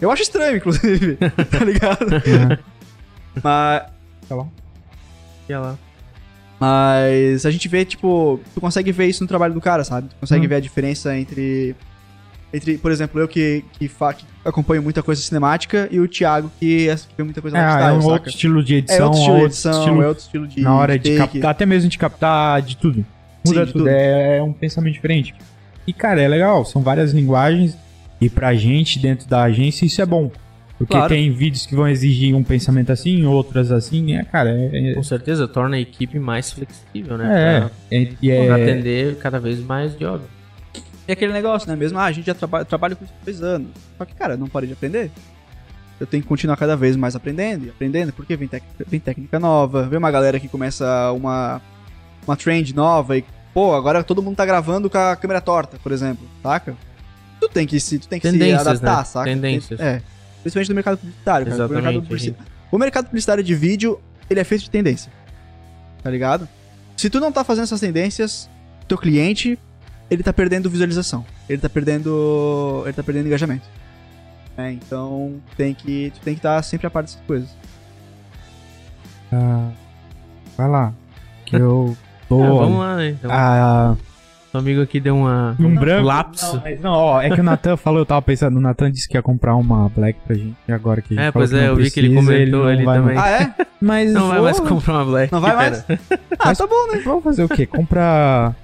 Eu 0.00 0.10
acho 0.10 0.22
estranho, 0.22 0.56
inclusive. 0.56 1.16
tá 1.50 1.64
ligado? 1.64 2.06
Mas. 3.42 3.82
E 5.50 5.56
lá. 5.56 5.76
Mas 6.58 7.46
a 7.46 7.50
gente 7.50 7.66
vê, 7.68 7.84
tipo, 7.84 8.38
tu 8.54 8.60
consegue 8.60 8.92
ver 8.92 9.06
isso 9.06 9.24
no 9.24 9.28
trabalho 9.28 9.54
do 9.54 9.60
cara, 9.60 9.82
sabe? 9.82 10.08
Tu 10.08 10.16
consegue 10.20 10.44
Hum. 10.44 10.48
ver 10.48 10.56
a 10.56 10.60
diferença 10.60 11.16
entre. 11.16 11.74
Entre, 12.52 12.76
por 12.78 12.90
exemplo, 12.90 13.20
eu 13.20 13.28
que, 13.28 13.64
que, 13.78 13.86
fa- 13.86 14.12
que 14.12 14.24
acompanho 14.44 14.82
muita 14.82 15.04
coisa 15.04 15.22
cinemática 15.22 15.88
e 15.90 16.00
o 16.00 16.08
Thiago 16.08 16.50
que 16.58 16.88
que 16.88 17.14
vê 17.16 17.22
muita 17.22 17.40
coisa 17.40 17.56
É, 17.56 17.60
lifestyle, 17.60 17.88
é 17.88 17.92
um 17.92 18.00
saca? 18.02 18.12
outro 18.12 18.28
estilo 18.30 18.64
de 18.64 18.74
edição, 18.74 18.96
É 18.98 19.04
outro 19.06 19.18
estilo 19.20 19.38
de 19.38 19.44
edição, 19.44 19.78
estilo 19.80 20.02
é 20.02 20.08
outro 20.08 20.22
estilo 20.24 20.48
de. 20.48 20.60
na 20.60 20.74
hora 20.74 20.98
de 20.98 21.16
take. 21.16 21.32
captar, 21.34 21.50
até 21.52 21.64
mesmo 21.64 21.88
de 21.88 21.96
captar 21.96 22.60
de 22.60 22.76
tudo. 22.76 23.06
Muda 23.46 23.60
Sim, 23.60 23.66
de 23.66 23.72
tudo, 23.72 23.84
tudo. 23.84 23.88
É, 23.88 24.38
é 24.38 24.42
um 24.42 24.52
pensamento 24.52 24.92
diferente. 24.94 25.32
E 25.86 25.92
cara, 25.92 26.20
é 26.20 26.26
legal, 26.26 26.64
são 26.64 26.82
várias 26.82 27.12
linguagens 27.12 27.78
e 28.20 28.28
pra 28.28 28.52
gente 28.54 28.98
dentro 28.98 29.28
da 29.28 29.44
agência 29.44 29.86
isso 29.86 30.02
é 30.02 30.06
bom. 30.06 30.30
Porque 30.80 30.94
Claro. 30.94 31.10
tem 31.14 31.30
vídeos 31.30 31.66
que 31.66 31.74
vão 31.74 31.86
exigir 31.86 32.34
um 32.34 32.42
pensamento 32.42 32.90
assim, 32.90 33.26
outras 33.26 33.70
assim. 33.70 34.16
É, 34.16 34.24
cara, 34.24 34.48
é. 34.50 34.94
Com 34.94 35.02
certeza 35.02 35.46
torna 35.46 35.76
a 35.76 35.78
equipe 35.78 36.18
mais 36.18 36.50
flexível, 36.52 37.16
É, 37.16 37.18
né? 37.18 37.26
é, 37.28 37.60
Pra, 37.60 37.70
é, 37.90 38.08
e 38.22 38.30
é- 38.30 38.50
atender 38.50 39.16
cada 39.16 39.38
vez 39.38 39.60
mais 39.60 39.94
jobs. 39.98 40.26
E 41.06 41.12
aquele 41.12 41.34
negócio, 41.34 41.68
né? 41.68 41.76
Mesmo, 41.76 41.98
ah, 41.98 42.04
a 42.04 42.12
gente 42.12 42.24
já 42.26 42.34
traba 42.34 42.64
trabalha 42.64 42.96
com 42.96 43.04
isso 43.04 43.12
há 43.20 43.24
dois 43.26 43.42
anos. 43.42 43.68
Só 43.98 44.06
que, 44.06 44.14
cara, 44.14 44.34
eu 44.34 44.38
não 44.38 44.46
parei 44.48 44.68
de 44.68 44.72
aprender. 44.72 45.10
Eu 46.00 46.06
tenho 46.06 46.22
que 46.22 46.28
continuar 46.30 46.56
cada 46.56 46.74
vez 46.78 46.96
mais 46.96 47.14
aprendendo 47.14 47.66
e 47.66 47.68
aprendendo, 47.68 48.10
porque 48.14 48.34
vem, 48.34 48.48
tec- 48.48 48.62
vem 48.86 48.98
técnica 48.98 49.38
nova, 49.38 49.82
vem 49.86 49.98
uma 49.98 50.10
galera 50.10 50.40
que 50.40 50.48
começa 50.48 51.12
uma, 51.12 51.60
uma 52.26 52.36
trend 52.38 52.74
nova 52.74 53.18
e, 53.18 53.24
pô, 53.52 53.74
agora 53.74 54.02
todo 54.02 54.22
mundo 54.22 54.34
tá 54.36 54.46
gravando 54.46 54.88
com 54.88 54.96
a 54.96 55.14
câmera 55.14 55.42
torta, 55.42 55.76
por 55.82 55.92
exemplo, 55.92 56.26
saca? 56.42 56.74
Tu 57.38 57.48
tem 57.50 57.66
que 57.66 57.78
se, 57.78 57.98
tu 57.98 58.08
tem 58.08 58.18
que 58.18 58.30
se 58.30 58.52
adaptar, 58.54 58.98
né? 59.00 59.04
saca? 59.04 59.24
Tendências. 59.30 59.78
É. 59.78 60.00
Principalmente 60.42 60.68
no 60.70 60.74
mercado 60.74 60.98
publicitário, 60.98 61.46
cara. 61.46 61.56
O 61.56 61.60
mercado, 61.68 61.78
Exatamente, 61.78 62.06
publici- 62.08 62.34
o 62.72 62.78
mercado 62.78 63.04
publicitário 63.06 63.44
de 63.44 63.54
vídeo, 63.54 64.00
ele 64.28 64.40
é 64.40 64.44
feito 64.44 64.62
de 64.64 64.70
tendência. 64.70 65.12
Tá 66.02 66.10
ligado? 66.10 66.48
Se 66.96 67.08
tu 67.10 67.20
não 67.20 67.30
tá 67.32 67.44
fazendo 67.44 67.64
essas 67.64 67.80
tendências, 67.80 68.48
teu 68.88 68.96
cliente, 68.98 69.58
ele 70.10 70.22
tá 70.22 70.32
perdendo 70.32 70.68
visualização. 70.70 71.24
Ele 71.48 71.60
tá 71.60 71.68
perdendo. 71.68 72.82
Ele 72.84 72.92
tá 72.92 73.02
perdendo 73.02 73.26
engajamento. 73.26 73.66
É, 74.56 74.70
então 74.72 75.40
tem 75.56 75.72
que. 75.74 76.10
Tu 76.14 76.20
tem 76.20 76.34
que 76.34 76.38
estar 76.40 76.62
sempre 76.62 76.86
a 76.86 76.90
par 76.90 77.02
dessas 77.02 77.20
coisas. 77.26 77.48
Ah, 79.32 79.70
vai 80.56 80.68
lá. 80.68 80.92
Que 81.46 81.56
eu 81.56 81.96
tô. 82.28 82.42
Ah, 82.42 82.46
vamos 82.48 82.78
lá, 82.80 82.96
né? 82.96 83.08
Então, 83.10 83.30
Ah, 83.32 83.96
o 84.52 84.58
amigo 84.58 84.82
aqui 84.82 84.98
deu 85.00 85.16
uma... 85.16 85.54
um 85.60 85.74
branco. 85.74 86.06
lapso. 86.06 86.54
Não, 86.56 86.62
mas 86.62 86.80
não, 86.80 86.92
ó, 86.92 87.22
é 87.22 87.30
que 87.30 87.40
o 87.40 87.44
Nathan 87.44 87.76
falou, 87.76 88.00
eu 88.00 88.06
tava 88.06 88.20
pensando, 88.22 88.56
o 88.56 88.60
Nathan 88.60 88.90
disse 88.90 89.08
que 89.08 89.16
ia 89.16 89.22
comprar 89.22 89.54
uma 89.56 89.88
Black 89.88 90.18
pra 90.26 90.34
gente, 90.36 90.56
e 90.66 90.72
agora 90.72 91.00
que 91.00 91.14
a 91.14 91.16
gente 91.16 91.26
É, 91.28 91.30
pois 91.32 91.52
é, 91.52 91.68
eu 91.68 91.76
vi 91.76 91.90
que 91.90 92.00
ele 92.00 92.14
comentou 92.14 92.60
não 92.62 92.68
ali 92.68 92.84
vai 92.84 92.98
também. 92.98 93.14
mais. 93.16 93.40
Ah, 93.40 93.42
é? 93.62 93.66
Mas 93.80 94.12
Não 94.12 94.28
vai 94.28 94.36
vou- 94.36 94.44
mais 94.44 94.60
comprar 94.60 94.92
uma 94.94 95.04
Black. 95.04 95.32
Não 95.32 95.40
vai 95.40 95.56
pera. 95.56 95.84
mais? 95.88 96.00
Ah, 96.38 96.54
tá 96.54 96.66
bom, 96.66 96.92
né? 96.92 97.00
Vamos 97.04 97.24
fazer 97.24 97.44
o 97.44 97.48
quê? 97.48 97.64
Comprar. 97.66 98.54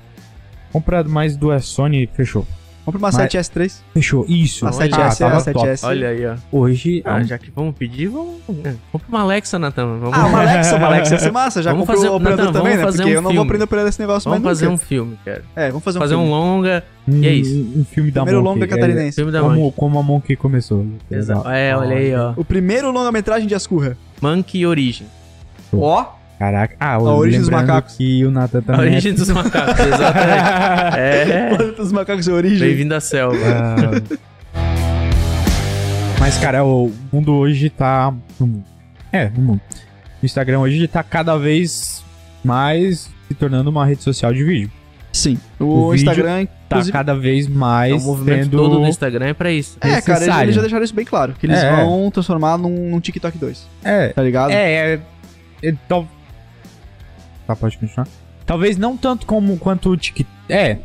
Comprar 0.73 1.05
mais 1.05 1.37
duas 1.37 1.65
Sony, 1.65 2.07
fechou. 2.13 2.47
Compra 2.87 2.99
uma 3.01 3.11
Mas- 3.13 3.17
7S3. 3.17 3.83
Fechou. 3.93 4.25
Isso. 4.29 4.65
A 4.65 4.71
Olha, 4.71 4.79
7S, 4.89 5.19
tava 5.19 5.37
a 5.37 5.41
7S. 5.41 5.85
Olha 5.85 6.09
aí, 6.09 6.25
ó. 6.25 6.37
Hoje. 6.53 7.03
Ah, 7.05 7.19
é 7.19 7.23
um- 7.23 7.25
já 7.27 7.37
que 7.37 7.51
vamos 7.51 7.75
pedir, 7.75 8.07
vamos... 8.07 8.37
é, 8.65 8.75
Compra 8.93 9.09
uma 9.09 9.21
Alexa, 9.23 9.59
Natan. 9.59 9.99
Vamos, 9.99 10.17
Ah, 10.17 10.27
uma 10.27 10.41
Alexa, 10.41 10.77
uma 10.77 10.87
Alexa 10.87 11.15
ia 11.15 11.19
ser 11.19 11.33
massa. 11.33 11.63
Já 11.63 11.73
Vamos 11.73 11.83
comprou 11.85 11.99
fazer- 12.01 12.13
o 12.13 12.17
operador 12.17 12.45
Nathan, 12.47 12.53
também, 12.61 12.73
vamos 12.77 12.79
né? 12.79 12.85
fazer 12.85 12.97
Porque 13.03 13.11
um 13.13 13.15
eu 13.19 13.23
não 13.23 13.33
vou 13.35 13.43
aprender 13.43 13.63
a 13.63 13.65
operar 13.65 13.87
esse 13.89 14.01
negócio 14.01 14.31
vamos 14.31 14.45
mais 14.45 14.57
fazer 14.59 14.69
um 14.69 14.73
nunca. 14.73 14.85
filme, 14.87 15.19
cara. 15.25 15.43
É, 15.57 15.69
vamos 15.69 15.83
fazer 15.85 15.99
um 15.99 16.01
fazer 16.01 16.15
filme. 16.15 16.29
um 16.29 16.31
longa... 16.31 16.85
um, 17.09 17.13
e 17.21 17.27
é 17.27 17.33
isso. 17.33 17.59
Um 17.77 17.85
filme 17.85 18.11
da 18.13 18.23
Primeiro 18.23 18.45
Monkey. 18.45 18.61
longa 18.61 18.67
catarinense. 18.69 19.17
Filme 19.17 19.33
da 19.33 19.39
É, 19.39 19.43
Monkey. 19.43 19.57
como, 19.59 19.73
como 19.73 19.99
a 19.99 20.03
Monkey 20.05 20.37
começou. 20.37 20.87
Exato. 21.11 21.49
É, 21.49 21.77
olha 21.77 21.97
aí, 21.97 22.15
ó. 22.15 22.35
O 22.37 22.45
primeiro 22.45 22.91
longa-metragem 22.93 23.49
de 23.49 23.55
Ascurra. 23.57 23.97
Monkey 24.23 24.65
Origin. 24.65 25.07
Ó, 25.73 26.05
Caraca. 26.39 26.77
Ah, 26.79 26.95
A 26.95 26.99
origem 27.15 27.41
dos 27.41 27.49
macacos. 27.49 27.95
que 27.97 28.25
o 28.25 28.31
Nathan 28.31 28.59
A 28.59 28.63
também. 28.63 28.87
é 28.87 28.91
origem 28.93 29.15
dos 29.15 29.29
macacos, 29.31 29.79
exatamente. 29.87 30.99
É. 30.99 31.49
Planeta 31.57 31.73
dos 31.83 31.93
Macacos 31.93 32.25
de 32.25 32.31
Origem. 32.31 32.59
Bem-vindo 32.59 32.95
à 32.95 33.01
selva. 33.01 33.37
Ah, 33.49 34.17
Mas, 36.21 36.37
cara, 36.39 36.65
o 36.65 36.93
mundo 37.13 37.33
hoje 37.35 37.71
tá. 37.71 38.13
no 38.39 38.47
mundo. 38.47 38.65
É, 39.13 39.29
no 39.31 39.41
mundo. 39.43 39.61
O 40.23 40.27
Instagram 40.27 40.61
hoje 40.61 40.87
tá 40.89 41.03
cada 41.03 41.37
vez 41.39 42.05
mais 42.45 43.11
se 43.29 43.35
tornando 43.35 43.71
uma 43.71 43.87
rede 43.87 44.03
social 44.03 44.33
de 44.33 44.45
vídeo. 44.45 44.71
Sim. 45.13 45.39
O, 45.59 45.65
O 45.65 45.91
vídeo 45.93 46.03
Instagram, 46.11 46.47
Tá 46.69 46.83
cada 46.91 47.15
vez 47.15 47.47
É, 47.47 47.49
mais 47.49 48.03
o 48.03 48.07
movimento 48.09 48.51
tendo... 48.51 48.57
todo 48.59 48.81
do 48.81 48.87
Instagram 48.87 49.27
é 49.27 49.33
pra 49.35 49.51
isso. 49.53 49.79
É, 49.81 49.89
cara, 49.89 49.95
eles, 49.95 50.07
necessário. 50.09 50.45
eles 50.47 50.55
já 50.57 50.61
deixaram 50.61 50.85
isso 50.85 50.95
bem 50.95 51.05
claro. 51.05 51.35
Que 51.39 51.47
eles 51.47 51.59
É. 51.61 51.71
vão 51.77 52.11
transformar 52.11 52.59
num, 52.59 52.91
num 52.91 53.01
TikTok 53.01 53.39
2. 53.39 53.67
É, 53.85 54.09
Tá 54.09 54.23
ligado? 54.23 54.51
É, 54.51 54.95
é. 54.95 55.01
é 55.63 55.75
tal- 55.89 56.09
Tá, 57.47 57.55
pode 57.55 57.79
continuar. 57.79 58.09
Talvez 58.45 58.77
não 58.77 58.97
tanto 58.97 59.27
como 59.27 59.57
quanto 59.59 59.91
o 59.91 59.97
TikTok. 59.97 60.31
É, 60.49 60.79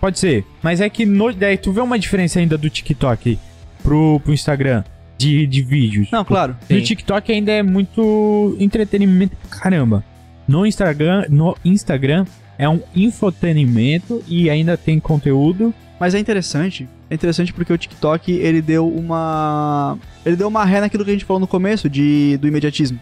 pode 0.00 0.18
ser. 0.18 0.44
Mas 0.62 0.80
é 0.80 0.88
que 0.88 1.06
no, 1.06 1.32
daí 1.32 1.56
tu 1.56 1.72
vê 1.72 1.80
uma 1.80 1.98
diferença 1.98 2.38
ainda 2.38 2.58
do 2.58 2.68
TikTok 2.68 3.38
pro, 3.82 4.20
pro 4.20 4.32
Instagram 4.32 4.84
de, 5.16 5.46
de 5.46 5.62
vídeos. 5.62 6.10
Não, 6.10 6.24
claro. 6.24 6.56
No 6.68 6.76
Sim. 6.78 6.82
TikTok 6.82 7.32
ainda 7.32 7.52
é 7.52 7.62
muito 7.62 8.56
entretenimento. 8.58 9.36
Caramba. 9.48 10.04
No 10.46 10.66
Instagram, 10.66 11.26
no 11.30 11.56
Instagram 11.64 12.26
é 12.58 12.68
um 12.68 12.80
infotenimento 12.94 14.22
e 14.28 14.50
ainda 14.50 14.76
tem 14.76 15.00
conteúdo. 15.00 15.72
Mas 15.98 16.14
é 16.14 16.18
interessante. 16.18 16.88
É 17.08 17.14
interessante 17.14 17.52
porque 17.52 17.72
o 17.72 17.78
TikTok, 17.78 18.32
ele 18.32 18.60
deu 18.60 18.88
uma... 18.88 19.96
Ele 20.26 20.36
deu 20.36 20.48
uma 20.48 20.64
ré 20.64 20.80
naquilo 20.80 21.04
que 21.04 21.10
a 21.10 21.12
gente 21.12 21.24
falou 21.24 21.40
no 21.40 21.46
começo, 21.46 21.88
de, 21.88 22.36
do 22.38 22.48
imediatismo. 22.48 22.98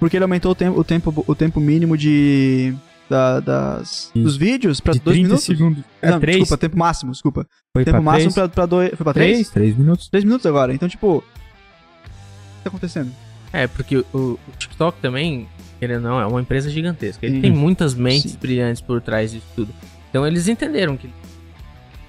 Porque 0.00 0.16
ele 0.16 0.24
aumentou 0.24 0.52
o 0.52 0.54
tempo, 0.54 0.78
o 0.80 0.84
tempo, 0.84 1.24
o 1.26 1.34
tempo 1.34 1.60
mínimo 1.60 1.96
de... 1.96 2.74
da- 3.08 3.40
das, 3.40 4.10
dos 4.14 4.36
vídeos 4.36 4.80
pra 4.80 4.92
de 4.92 5.00
2 5.00 5.14
30 5.16 5.26
minutos. 5.28 5.44
segundos. 5.44 5.84
É, 6.02 6.10
Não, 6.10 6.20
3. 6.20 6.38
desculpa, 6.38 6.60
tempo 6.60 6.78
máximo, 6.78 7.12
desculpa. 7.12 7.46
Foi 7.72 7.84
tempo 7.84 7.96
pra 7.96 8.02
máximo 8.02 8.32
3. 8.32 8.34
pra, 8.34 8.48
pra 8.48 8.66
dois... 8.66 8.90
Foi 8.90 9.04
pra 9.04 9.12
3? 9.14 9.36
3, 9.36 9.50
3 9.50 9.76
minutos. 9.78 10.08
3 10.08 10.24
minutos 10.24 10.46
agora. 10.46 10.74
Então, 10.74 10.88
tipo... 10.88 11.18
O 11.18 11.20
que 11.20 12.64
tá 12.64 12.68
acontecendo? 12.68 13.10
É, 13.52 13.66
porque 13.66 13.98
o, 13.98 14.04
o 14.12 14.38
TikTok 14.58 14.98
também, 15.00 15.46
querendo 15.78 16.04
ou 16.06 16.10
não, 16.10 16.20
é 16.20 16.26
uma 16.26 16.40
empresa 16.40 16.68
gigantesca. 16.68 17.24
Ele 17.24 17.36
Sim. 17.36 17.40
tem 17.42 17.52
muitas 17.52 17.94
mentes 17.94 18.32
Sim. 18.32 18.38
brilhantes 18.40 18.82
por 18.82 19.00
trás 19.00 19.30
disso 19.30 19.46
tudo. 19.54 19.72
Então 20.10 20.26
eles 20.26 20.48
entenderam 20.48 20.96
que 20.96 21.08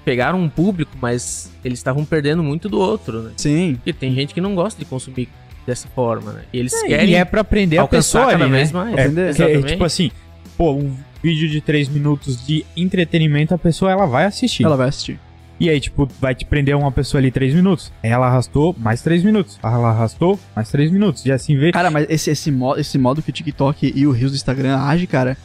pegaram 0.04 0.40
um 0.40 0.48
público, 0.48 0.92
mas 1.00 1.50
eles 1.64 1.78
estavam 1.78 2.04
perdendo 2.04 2.42
muito 2.42 2.68
do 2.68 2.78
outro, 2.78 3.22
né? 3.22 3.32
Sim. 3.36 3.74
Porque 3.76 3.92
tem 3.92 4.14
gente 4.14 4.32
que 4.34 4.40
não 4.40 4.54
gosta 4.54 4.78
de 4.78 4.84
consumir 4.84 5.28
dessa 5.66 5.88
forma, 5.88 6.32
né? 6.32 6.42
E 6.52 6.58
eles 6.58 6.80
querem 6.82 7.10
E 7.10 7.14
é 7.14 7.24
pra 7.24 7.40
aprender 7.40 7.78
a 7.78 7.86
pessoa 7.86 8.26
cada 8.30 8.44
ali, 8.44 8.52
né? 8.52 8.70
mais. 8.72 8.96
É, 8.96 9.32
que 9.32 9.42
é, 9.42 9.62
tipo 9.62 9.84
assim, 9.84 10.10
pô, 10.56 10.72
um 10.72 10.94
vídeo 11.22 11.48
de 11.48 11.60
3 11.60 11.88
minutos 11.88 12.46
de 12.46 12.64
entretenimento, 12.76 13.52
a 13.52 13.58
pessoa 13.58 13.90
ela 13.90 14.06
vai 14.06 14.24
assistir. 14.24 14.64
Ela 14.64 14.76
vai 14.76 14.88
assistir. 14.88 15.18
E 15.58 15.70
aí, 15.70 15.80
tipo, 15.80 16.06
vai 16.20 16.34
te 16.34 16.44
prender 16.44 16.76
uma 16.76 16.92
pessoa 16.92 17.18
ali 17.18 17.30
3 17.30 17.54
minutos. 17.54 17.90
Ela 18.02 18.26
arrastou 18.26 18.76
mais 18.78 19.00
3 19.00 19.24
minutos. 19.24 19.58
Ela 19.62 19.88
arrastou 19.88 20.38
mais 20.54 20.70
3 20.70 20.90
minutos. 20.90 21.24
E 21.24 21.32
assim 21.32 21.56
vê. 21.56 21.72
Cara, 21.72 21.90
mas 21.90 22.06
esse, 22.10 22.30
esse, 22.30 22.50
modo, 22.50 22.78
esse 22.78 22.98
modo 22.98 23.22
que 23.22 23.30
o 23.30 23.32
TikTok 23.32 23.92
e 23.94 24.06
o 24.06 24.10
Reels 24.12 24.32
do 24.32 24.36
Instagram 24.36 24.78
age, 24.78 25.06
cara, 25.06 25.36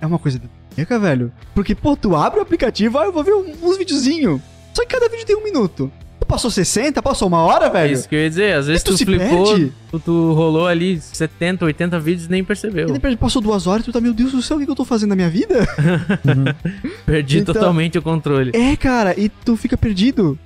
é 0.00 0.06
uma 0.06 0.18
coisa 0.18 0.40
demoníaca, 0.40 0.98
velho. 0.98 1.30
Porque, 1.54 1.74
pô, 1.74 1.96
tu 1.96 2.16
abre 2.16 2.38
o 2.38 2.42
aplicativo, 2.42 2.98
ah, 2.98 3.04
eu 3.04 3.12
vou 3.12 3.22
ver 3.22 3.34
uns 3.34 3.76
videozinhos. 3.76 4.40
Só 4.72 4.82
que 4.82 4.88
cada 4.88 5.08
vídeo 5.08 5.26
tem 5.26 5.36
um 5.36 5.44
minuto. 5.44 5.92
Passou 6.28 6.50
60, 6.50 7.02
passou 7.02 7.26
uma 7.26 7.38
hora, 7.38 7.66
É 7.66 7.70
velho? 7.70 7.92
isso 7.94 8.08
que 8.08 8.14
eu 8.14 8.20
ia 8.20 8.28
dizer. 8.28 8.54
Às 8.54 8.66
vezes 8.66 8.82
E 8.82 8.84
tu 8.84 8.92
tu, 8.92 8.98
se 8.98 9.04
flipou, 9.06 9.46
perde? 9.46 9.72
tu, 9.90 9.98
tu 9.98 10.32
rolou 10.34 10.66
ali 10.66 11.00
70, 11.00 11.64
80 11.64 11.98
vídeos 11.98 12.26
e 12.26 12.30
nem 12.30 12.44
percebeu. 12.44 12.94
E 12.94 13.16
passou 13.16 13.40
duas 13.40 13.66
horas 13.66 13.82
e 13.82 13.84
tu 13.86 13.92
tá, 13.92 14.00
meu 14.00 14.12
Deus 14.12 14.32
do 14.32 14.42
céu, 14.42 14.58
o 14.58 14.64
que, 14.64 14.70
eu 14.70 14.74
tô 14.76 14.84
fazendo 14.84 15.08
na 15.10 15.16
minha 15.16 15.30
vida? 15.30 15.66
Perdi 17.06 17.38
Então- 17.38 17.54
totalmente 17.54 17.98
o 17.98 18.02
controle. 18.02 18.52
É, 18.54 18.76
cara, 18.76 19.18
e 19.18 19.28
tu 19.28 19.56
fica 19.56 19.76
perdido. 19.76 20.38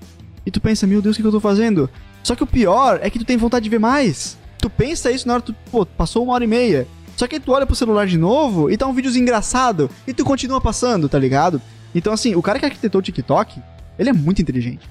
E 0.47 0.51
tu 0.51 0.61
pensa, 0.61 0.87
meu 0.87 1.03
Deus, 1.03 1.15
o 1.15 1.17
que, 1.17 1.23
que 1.23 1.29
eu 1.29 1.33
tô 1.33 1.41
fazendo? 1.41 1.89
Só 2.23 2.35
que 2.35 2.43
o 2.43 2.47
pior 2.47 2.99
é 3.03 3.11
que 3.11 3.19
tu 3.19 3.25
tem 3.25 3.37
vontade 3.37 3.65
de 3.65 3.71
ver 3.71 3.79
mais. 3.81 4.39
Tu 4.59 4.71
pensa 4.71 5.11
isso 5.11 5.27
na 5.27 5.35
hora 5.35 5.43
que 5.43 5.53
tu, 5.53 5.59
pô, 5.71 5.85
passou 5.85 6.23
uma 6.25 6.35
hora 6.35 6.45
e 6.45 6.47
meia. 6.47 6.87
Só 7.17 7.27
que 7.27 7.35
aí 7.37 7.41
tu 7.41 7.53
olha 7.53 7.67
pro 7.67 7.75
celular 7.77 8.07
de 8.07 8.17
novo 8.17 8.71
e 8.71 8.77
tá 8.77 8.87
um 8.87 8.93
vídeo 8.95 9.15
engraçado 9.17 9.91
e 10.07 10.13
tu 10.15 10.25
continua 10.25 10.61
passando, 10.61 11.09
tá 11.09 11.19
ligado? 11.19 11.61
Então, 11.95 12.13
assim, 12.13 12.35
o 12.35 12.43
cara 12.43 12.59
que 12.59 12.65
arquitetou 12.65 13.01
o 13.01 13.03
TikTok, 13.03 13.61
ele 13.99 14.09
é 14.11 14.13
muito 14.13 14.41
inteligente. 14.41 14.89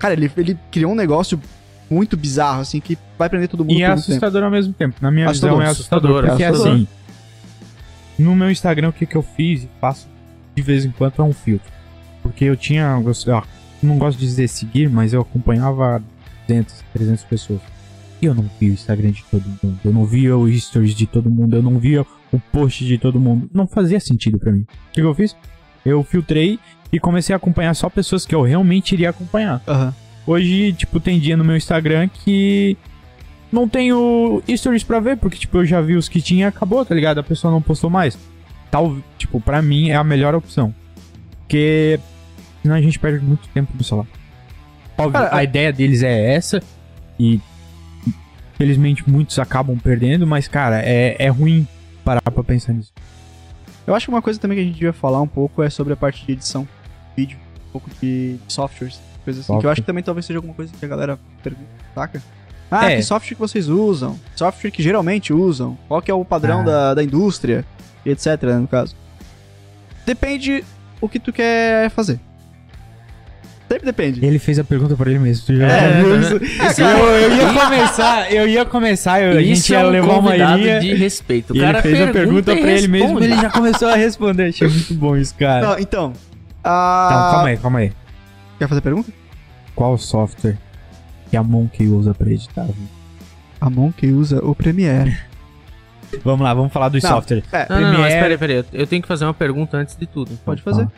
Cara, 0.00 0.14
ele, 0.14 0.28
ele 0.36 0.58
criou 0.72 0.90
um 0.90 0.96
negócio 0.96 1.40
muito 1.88 2.16
bizarro, 2.16 2.60
assim, 2.62 2.80
que 2.80 2.98
vai 3.18 3.28
prender 3.28 3.48
todo 3.48 3.64
mundo 3.64 3.72
E 3.78 3.82
é 3.82 3.88
muito 3.88 4.00
tempo. 4.02 4.10
assustador 4.10 4.42
ao 4.42 4.50
mesmo 4.50 4.72
tempo. 4.72 4.96
Na 5.00 5.10
minha 5.10 5.28
Assustador, 5.30 5.58
visão 5.58 5.68
é 5.68 5.70
assustador. 5.70 6.10
assustador, 6.10 6.30
porque 6.30 6.44
assustador. 6.44 6.74
assim, 6.76 6.88
no 8.18 8.34
meu 8.34 8.50
Instagram, 8.50 8.88
o 8.88 8.92
que, 8.92 9.06
que 9.06 9.16
eu 9.16 9.22
fiz 9.22 9.62
e 9.64 9.68
faço 9.80 10.08
de 10.56 10.62
vez 10.62 10.84
em 10.84 10.90
quando 10.90 11.14
é 11.18 11.22
um 11.22 11.32
filtro. 11.32 11.70
Porque 12.22 12.44
eu 12.44 12.56
tinha. 12.56 13.00
eu 13.26 13.44
não 13.82 13.98
gosto 13.98 14.18
de 14.18 14.26
dizer 14.26 14.48
seguir, 14.48 14.90
mas 14.90 15.12
eu 15.12 15.20
acompanhava 15.22 16.02
200, 16.46 16.74
300 16.92 17.24
pessoas. 17.24 17.60
E 18.20 18.26
eu 18.26 18.34
não 18.34 18.44
via 18.60 18.70
o 18.70 18.74
Instagram 18.74 19.10
de 19.10 19.24
todo 19.30 19.42
mundo. 19.62 19.78
Eu 19.82 19.92
não 19.92 20.04
via 20.04 20.36
o 20.36 20.50
stories 20.52 20.94
de 20.94 21.06
todo 21.06 21.30
mundo. 21.30 21.56
Eu 21.56 21.62
não 21.62 21.78
via 21.78 22.04
o 22.30 22.38
post 22.52 22.84
de 22.84 22.98
todo 22.98 23.18
mundo. 23.18 23.48
Não 23.54 23.66
fazia 23.66 23.98
sentido 23.98 24.38
pra 24.38 24.52
mim. 24.52 24.60
O 24.60 24.92
que, 24.92 25.00
que 25.00 25.06
eu 25.06 25.14
fiz? 25.14 25.34
Eu 25.84 26.02
filtrei 26.04 26.58
e 26.92 26.98
comecei 27.00 27.32
a 27.32 27.36
acompanhar 27.36 27.74
só 27.74 27.88
pessoas 27.88 28.26
que 28.26 28.34
eu 28.34 28.42
realmente 28.42 28.92
iria 28.92 29.10
acompanhar. 29.10 29.62
Aham. 29.66 29.94
Hoje, 30.26 30.72
tipo, 30.74 31.00
tem 31.00 31.18
dia 31.18 31.36
no 31.36 31.44
meu 31.44 31.56
Instagram 31.56 32.08
que 32.08 32.76
não 33.50 33.68
tenho 33.68 34.42
stories 34.56 34.84
pra 34.84 35.00
ver, 35.00 35.16
porque, 35.16 35.36
tipo, 35.38 35.58
eu 35.58 35.64
já 35.66 35.80
vi 35.80 35.96
os 35.96 36.08
que 36.08 36.20
tinha 36.20 36.44
e 36.44 36.48
acabou, 36.48 36.84
tá 36.84 36.94
ligado? 36.94 37.18
A 37.18 37.22
pessoa 37.22 37.50
não 37.52 37.60
postou 37.62 37.88
mais. 37.90 38.18
Tal, 38.70 38.96
tipo, 39.18 39.40
pra 39.40 39.60
mim 39.62 39.88
é 39.90 39.96
a 39.96 40.04
melhor 40.04 40.34
opção. 40.34 40.72
Porque 41.40 41.98
senão 42.62 42.76
a 42.76 42.80
gente 42.80 42.98
perde 42.98 43.24
muito 43.24 43.48
tempo 43.48 43.72
no 43.76 43.82
celular. 43.82 44.06
Óbvio, 44.96 45.12
Cara, 45.12 45.28
a 45.34 45.38
a- 45.38 45.44
ideia 45.44 45.72
deles 45.72 46.02
é 46.02 46.34
essa 46.34 46.62
e 47.18 47.40
felizmente 48.56 49.08
muitos 49.08 49.38
acabam 49.38 49.78
perdendo, 49.78 50.26
mas, 50.26 50.46
cara, 50.46 50.82
é, 50.84 51.16
é 51.18 51.28
ruim 51.28 51.66
parar 52.04 52.20
pra 52.20 52.44
pensar 52.44 52.72
nisso. 52.74 52.92
Eu 53.90 53.96
acho 53.96 54.06
que 54.06 54.10
uma 54.10 54.22
coisa 54.22 54.38
também 54.38 54.56
que 54.56 54.62
a 54.62 54.64
gente 54.64 54.74
devia 54.74 54.92
falar 54.92 55.20
um 55.20 55.26
pouco 55.26 55.62
é 55.64 55.68
sobre 55.68 55.92
a 55.92 55.96
parte 55.96 56.24
de 56.24 56.30
edição, 56.30 56.66
vídeo, 57.16 57.36
um 57.68 57.72
pouco 57.72 57.90
de 58.00 58.36
softwares, 58.46 59.00
coisas 59.24 59.42
assim. 59.44 59.58
Que 59.58 59.66
eu 59.66 59.70
acho 59.70 59.80
que 59.80 59.86
também 59.86 60.04
talvez 60.04 60.24
seja 60.26 60.38
alguma 60.38 60.54
coisa 60.54 60.72
que 60.78 60.84
a 60.84 60.88
galera 60.88 61.18
pergunta, 61.42 61.66
saca? 61.92 62.22
Ah, 62.70 62.92
É. 62.92 62.96
que 62.96 63.02
software 63.02 63.34
que 63.34 63.40
vocês 63.40 63.68
usam? 63.68 64.16
Software 64.36 64.70
que 64.70 64.80
geralmente 64.80 65.32
usam? 65.32 65.76
Qual 65.88 66.00
que 66.00 66.08
é 66.08 66.14
o 66.14 66.24
padrão 66.24 66.60
Ah. 66.60 66.62
da, 66.62 66.94
da 66.94 67.02
indústria? 67.02 67.64
E 68.06 68.10
etc, 68.10 68.40
né, 68.44 68.58
no 68.58 68.68
caso. 68.68 68.94
Depende 70.06 70.64
o 71.00 71.08
que 71.08 71.18
tu 71.18 71.32
quer 71.32 71.90
fazer. 71.90 72.20
Sempre 73.70 73.84
depende. 73.86 74.24
Ele 74.24 74.38
fez 74.40 74.58
a 74.58 74.64
pergunta 74.64 74.96
pra 74.96 75.08
ele 75.10 75.20
mesmo. 75.20 75.46
Tu 75.46 75.56
já 75.56 75.66
É, 75.68 76.02
viu 76.02 76.20
isso- 76.20 76.36
isso? 76.44 76.62
é, 76.62 76.74
cara, 76.74 76.98
eu, 76.98 77.06
eu 77.30 77.36
ia 77.36 77.52
começar, 77.54 78.32
eu 78.32 78.48
ia 78.48 78.64
começar, 78.64 79.22
eu- 79.22 79.38
a 79.38 79.42
gente 79.42 79.52
Isso 79.58 79.72
ia 79.72 79.78
é 79.78 79.86
um 79.86 79.90
levar 79.90 80.18
uma 80.18 80.34
linha. 80.36 80.80
de 80.80 80.94
respeito. 80.94 81.52
O 81.52 81.56
E 81.56 81.60
cara 81.60 81.78
ele 81.78 81.82
fez 81.96 82.08
a 82.08 82.12
pergunta 82.12 82.56
pra 82.56 82.72
ele 82.72 82.88
mesmo, 82.88 83.22
ele 83.22 83.36
já 83.36 83.48
começou 83.50 83.88
a 83.88 83.94
responder. 83.94 84.48
Achei 84.48 84.66
muito 84.68 84.94
bom 84.94 85.16
isso, 85.16 85.34
cara. 85.36 85.68
Não, 85.68 85.78
então. 85.78 86.12
ah, 86.64 87.08
Então, 87.12 87.30
calma 87.32 87.48
aí, 87.48 87.56
calma 87.58 87.78
aí. 87.78 87.92
Quer 88.58 88.68
fazer 88.68 88.80
pergunta? 88.80 89.12
Qual 89.76 89.96
software 89.96 90.58
que 91.30 91.36
a 91.36 91.42
Monkey 91.44 91.86
usa 91.86 92.12
pra 92.12 92.28
editar? 92.28 92.66
A 93.60 93.70
Monkey 93.70 94.10
usa 94.10 94.44
o 94.44 94.52
Premiere. 94.54 95.16
Vamos 96.24 96.40
lá, 96.42 96.52
vamos 96.52 96.72
falar 96.72 96.88
dos 96.88 97.02
Não. 97.04 97.10
softwares. 97.10 97.44
É, 97.52 97.66
Não, 97.70 97.80
não, 97.80 97.92
não, 97.92 98.00
mas 98.00 98.12
Premiere- 98.14 98.36
peraí, 98.38 98.62
peraí. 98.62 98.80
Eu 98.80 98.86
tenho 98.88 99.00
que 99.00 99.06
fazer 99.06 99.24
uma 99.26 99.32
pergunta 99.34 99.76
antes 99.76 99.96
de 99.96 100.06
tudo. 100.06 100.36
pode 100.44 100.60
fazer. 100.60 100.88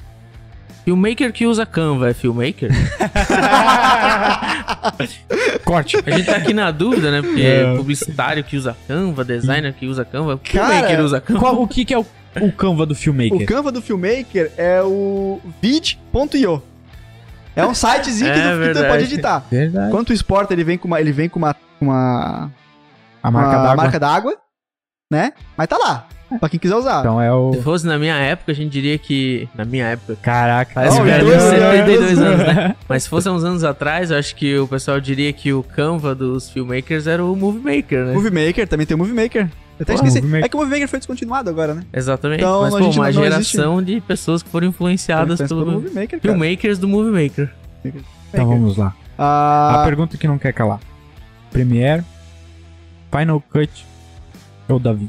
Filmmaker 0.85 1.33
que 1.33 1.47
usa 1.47 1.65
Canva 1.65 2.11
é 2.11 2.15
filmmaker? 2.15 2.71
Corte. 5.65 5.97
A 6.05 6.11
gente 6.11 6.27
tá 6.27 6.37
aqui 6.37 6.53
na 6.53 6.71
dúvida, 6.71 7.11
né? 7.11 7.23
Porque 7.23 7.43
É. 7.43 7.77
publicitário 7.77 8.43
que 8.43 8.57
usa 8.57 8.77
Canva, 8.89 9.25
designer 9.25 9.73
que 9.73 9.87
usa 9.87 10.05
Canva, 10.05 10.39
Cara, 10.39 10.69
filmmaker 10.75 11.01
usa 11.05 11.21
Canva. 11.21 11.41
Qual- 11.41 11.63
o 11.63 11.69
que, 11.69 11.85
que 11.85 11.95
é 11.95 11.99
o, 11.99 12.07
o 12.41 12.53
Canva 12.53 12.85
do 12.87 12.93
O 12.93 12.97
Filmmaker? 12.97 13.47
Canva 13.47 13.71
do 13.71 13.81
Filmmaker 13.81 14.51
é 14.57 14.83
o 14.83 15.41
vid.io. 15.61 16.63
É 17.55 17.67
um 17.67 17.75
sitezinho 17.75 18.33
que, 18.33 18.39
É 18.41 18.55
tu, 18.55 18.61
que 18.75 18.83
tu 18.83 18.89
pode 18.89 19.05
editar. 19.05 19.45
Verdade. 19.51 19.91
Quando 19.91 20.07
tu 20.07 20.13
exporta, 20.13 20.53
ele 20.55 20.65
vem 20.65 20.79
com 20.79 20.89
uma, 20.89 21.01
ele 21.01 21.13
vem 21.13 21.29
com 21.29 21.39
uma, 21.39 21.55
uma, 21.81 22.51
A 23.23 23.31
marca 23.31 23.57
d'água. 23.59 23.77
marca 23.77 24.01
d'água, 24.01 24.37
né? 25.13 25.33
Mas 25.57 25.69
tá 25.69 25.77
lá, 25.77 26.07
pra 26.39 26.49
quem 26.49 26.59
quiser 26.61 26.75
usar. 26.77 27.01
Então 27.01 27.21
é 27.21 27.29
Se 27.53 27.59
o. 27.59 27.63
fosse 27.63 27.87
na 27.87 27.99
minha 27.99 28.15
época, 28.17 28.53
a 28.53 28.55
gente 28.55 28.71
diria 28.71 28.97
que. 28.99 29.49
Na 29.55 29.65
minha 29.65 29.87
época. 29.87 30.17
Caraca, 30.23 30.71
Parece 30.75 31.01
Oh, 31.01 31.05
velho, 31.05 31.29
idoso, 31.29 31.51
72 31.51 32.19
né? 32.19 32.27
anos, 32.27 32.39
né? 32.55 32.77
Mas 32.89 33.03
se 33.05 33.09
fosse 33.09 33.29
há 33.29 33.33
uns 33.33 33.45
anos 33.45 33.65
atrás, 33.65 34.11
eu 34.11 34.19
acho 34.19 34.35
que 34.37 34.57
o 34.59 34.67
pessoal 34.69 35.01
diria 35.01 35.33
que 35.33 35.53
o 35.53 35.63
Canva 35.63 36.15
dos 36.15 36.51
filmmakers 36.51 37.07
era 37.07 37.25
o 37.25 37.35
Movie 37.37 37.61
Maker, 37.77 38.05
né? 38.07 38.13
Movie 38.15 38.31
Maker, 38.47 38.69
também 38.69 38.87
tem 38.87 38.95
o 38.95 38.99
Movie 38.99 39.15
Maker. 39.15 39.43
Eu 39.79 39.85
até 39.85 39.95
Pô, 39.97 40.05
esqueci. 40.07 40.19
É 40.37 40.49
que 40.49 40.55
o 40.55 40.59
Movie 40.59 40.73
Maker 40.75 40.89
foi 40.89 40.99
descontinuado 40.99 41.49
agora, 41.51 41.75
né? 41.75 41.83
Exatamente. 41.93 42.41
Então, 42.41 42.61
Mas, 42.63 42.71
pô, 42.71 42.77
uma 42.79 42.87
não- 42.89 42.93
não 42.95 43.07
existe. 43.07 43.23
geração 43.57 43.83
de 43.83 44.01
pessoas 44.01 44.43
que 44.43 44.49
foram 44.51 44.69
influenciadas 44.69 45.39
pelo 45.39 45.65
pelo 45.65 45.73
Movie 45.73 45.89
Maker, 45.95 46.21
cara. 46.21 46.21
filmmakers 46.21 46.79
do 46.79 46.87
Movie 46.87 47.11
Maker. 47.25 47.51
Então 48.33 48.47
vamos 48.47 48.77
lá. 48.77 48.95
Ah, 49.19 49.81
A 49.81 49.85
pergunta 49.85 50.17
que 50.17 50.27
não 50.29 50.39
quer 50.39 50.53
calar: 50.53 50.79
Premiere, 51.51 52.03
Final 53.11 53.41
Cut 53.51 53.85
ou 54.69 54.79
Davi? 54.79 55.09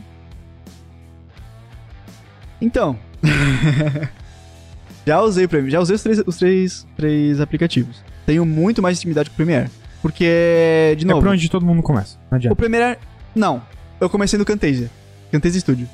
Então. 2.63 2.97
já 5.05 5.21
usei 5.21 5.45
o 5.45 5.49
Premiere, 5.49 5.71
já 5.71 5.79
usei 5.81 5.95
os 5.95 6.01
três, 6.01 6.23
os 6.25 6.37
três, 6.37 6.87
três 6.95 7.41
aplicativos. 7.41 8.01
Tenho 8.25 8.45
muito 8.45 8.81
mais 8.81 8.97
intimidade 8.97 9.29
com 9.29 9.33
o 9.33 9.35
Premiere. 9.35 9.69
Porque, 10.01 10.95
de 10.97 11.05
É 11.05 11.07
novo, 11.09 11.21
pra 11.21 11.31
onde 11.31 11.49
todo 11.49 11.65
mundo 11.65 11.83
começa. 11.83 12.17
Não 12.31 12.31
o 12.31 12.35
adianta. 12.35 12.55
Premiere. 12.55 12.97
Não. 13.35 13.61
Eu 13.99 14.09
comecei 14.09 14.39
no 14.39 14.45
Camtasia. 14.45 14.89
Camtasia 15.31 15.59
Studio. 15.59 15.89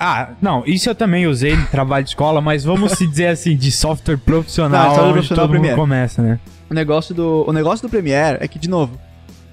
Ah, 0.00 0.30
não, 0.42 0.64
isso 0.66 0.88
eu 0.88 0.94
também 0.94 1.26
usei 1.26 1.56
no 1.56 1.66
trabalho 1.66 2.04
de 2.04 2.10
escola, 2.10 2.40
mas 2.40 2.64
vamos 2.64 2.92
se 2.92 3.06
dizer 3.06 3.28
assim, 3.28 3.56
de 3.56 3.70
software 3.70 4.16
profissional, 4.18 4.88
Não, 4.88 4.88
software 4.88 5.04
onde 5.04 5.12
profissional 5.14 5.48
todo 5.48 5.62
mundo 5.62 5.74
começa, 5.74 6.20
né? 6.20 6.40
O 6.68 6.74
negócio 6.74 7.14
do, 7.14 7.44
o 7.46 7.52
negócio 7.52 7.86
do 7.86 7.90
Premiere 7.90 8.38
é 8.40 8.48
que, 8.48 8.58
de 8.58 8.68
novo, 8.68 8.98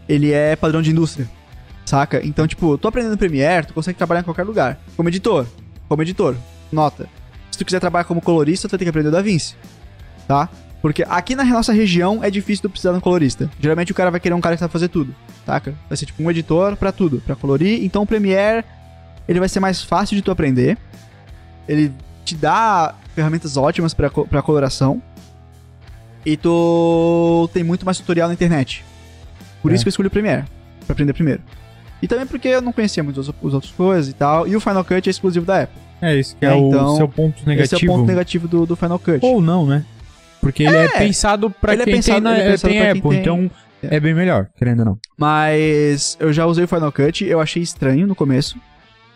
ele 0.09 0.32
é 0.32 0.55
padrão 0.55 0.82
de 0.82 0.91
indústria. 0.91 1.29
Saca? 1.86 2.25
Então, 2.25 2.47
tipo, 2.47 2.77
tu 2.77 2.88
aprendendo 2.88 3.17
Premiere, 3.17 3.67
tu 3.67 3.73
consegue 3.73 3.97
trabalhar 3.97 4.21
em 4.21 4.23
qualquer 4.23 4.43
lugar. 4.43 4.79
Como 4.97 5.07
editor. 5.09 5.45
Como 5.91 6.03
editor. 6.03 6.37
Nota. 6.71 7.09
Se 7.51 7.57
tu 7.59 7.65
quiser 7.65 7.81
trabalhar 7.81 8.05
como 8.05 8.21
colorista, 8.21 8.65
tu 8.65 8.71
vai 8.71 8.77
ter 8.79 8.85
que 8.85 8.89
aprender 8.89 9.09
o 9.09 9.11
DaVinci. 9.11 9.57
Tá? 10.25 10.47
Porque 10.81 11.03
aqui 11.05 11.35
na 11.35 11.43
nossa 11.43 11.73
região 11.73 12.23
é 12.23 12.31
difícil 12.31 12.61
tu 12.61 12.69
precisar 12.69 12.93
de 12.93 12.97
um 12.99 13.01
colorista. 13.01 13.51
Geralmente 13.59 13.91
o 13.91 13.95
cara 13.95 14.09
vai 14.09 14.17
querer 14.21 14.33
um 14.33 14.39
cara 14.39 14.55
que 14.55 14.61
sabe 14.61 14.71
fazer 14.71 14.87
tudo. 14.87 15.13
Saca? 15.45 15.75
Vai 15.89 15.97
ser 15.97 16.05
tipo 16.05 16.23
um 16.23 16.31
editor 16.31 16.77
pra 16.77 16.93
tudo. 16.93 17.21
Pra 17.25 17.35
colorir. 17.35 17.83
Então 17.83 18.03
o 18.03 18.07
Premiere, 18.07 18.63
ele 19.27 19.37
vai 19.41 19.49
ser 19.49 19.59
mais 19.59 19.83
fácil 19.83 20.15
de 20.15 20.21
tu 20.21 20.31
aprender. 20.31 20.77
Ele 21.67 21.91
te 22.23 22.35
dá 22.35 22.95
ferramentas 23.13 23.57
ótimas 23.57 23.93
pra 23.93 24.09
coloração. 24.41 25.01
E 26.25 26.37
tu 26.37 27.49
tem 27.53 27.65
muito 27.65 27.83
mais 27.85 27.97
tutorial 27.97 28.29
na 28.29 28.33
internet. 28.33 28.85
Por 29.61 29.73
É. 29.73 29.75
isso 29.75 29.83
que 29.83 29.89
eu 29.89 29.91
escolhi 29.91 30.07
o 30.07 30.11
Premiere, 30.11 30.45
pra 30.85 30.93
aprender 30.93 31.11
primeiro. 31.11 31.41
E 32.01 32.07
também 32.07 32.25
porque 32.25 32.47
eu 32.47 32.61
não 32.61 32.71
conhecia 32.73 33.03
muito 33.03 33.19
os 33.19 33.53
outros 33.53 33.71
coisas 33.71 34.09
e 34.09 34.13
tal. 34.13 34.47
E 34.47 34.55
o 34.55 34.59
Final 34.59 34.83
Cut 34.83 35.07
é 35.07 35.11
exclusivo 35.11 35.45
da 35.45 35.63
Apple. 35.63 35.79
É 36.01 36.15
isso 36.15 36.35
que 36.35 36.45
é, 36.45 36.49
É, 36.49 36.53
o 36.55 36.69
então, 36.69 36.95
seu 36.97 37.07
ponto 37.07 37.37
negativo. 37.47 37.63
Esse 37.63 37.75
é 37.75 37.77
o 37.89 37.91
ponto 37.93 38.07
negativo 38.07 38.47
do, 38.47 38.65
do 38.65 38.75
Final 38.75 38.97
Cut. 38.97 39.19
Ou 39.21 39.39
não, 39.41 39.65
né? 39.67 39.85
Porque 40.39 40.63
ele 40.63 40.75
é, 40.75 40.87
pensado 40.87 41.49
pra 41.51 41.73
ele 41.73 41.83
é 41.83 41.85
quem 41.85 41.93
pensado- 41.95 42.15
tem, 42.15 42.23
na, 42.23 42.33
ele 42.39 42.41
é 42.47 42.51
pensado 42.51 42.73
tem 42.73 42.89
Apple, 42.89 43.01
tem- 43.09 43.19
então 43.19 43.51
É. 43.83 43.95
é. 43.97 43.99
bem 43.99 44.13
melhor, 44.15 44.47
querendo 44.57 44.79
ou 44.79 44.85
não. 44.85 44.99
Mas 45.15 46.17
eu 46.19 46.33
já 46.33 46.47
usei 46.47 46.63
o 46.63 46.67
Final 46.67 46.91
Cut, 46.91 47.23
eu 47.23 47.39
achei 47.39 47.61
estranho 47.61 48.07
no 48.07 48.15
começo. 48.15 48.57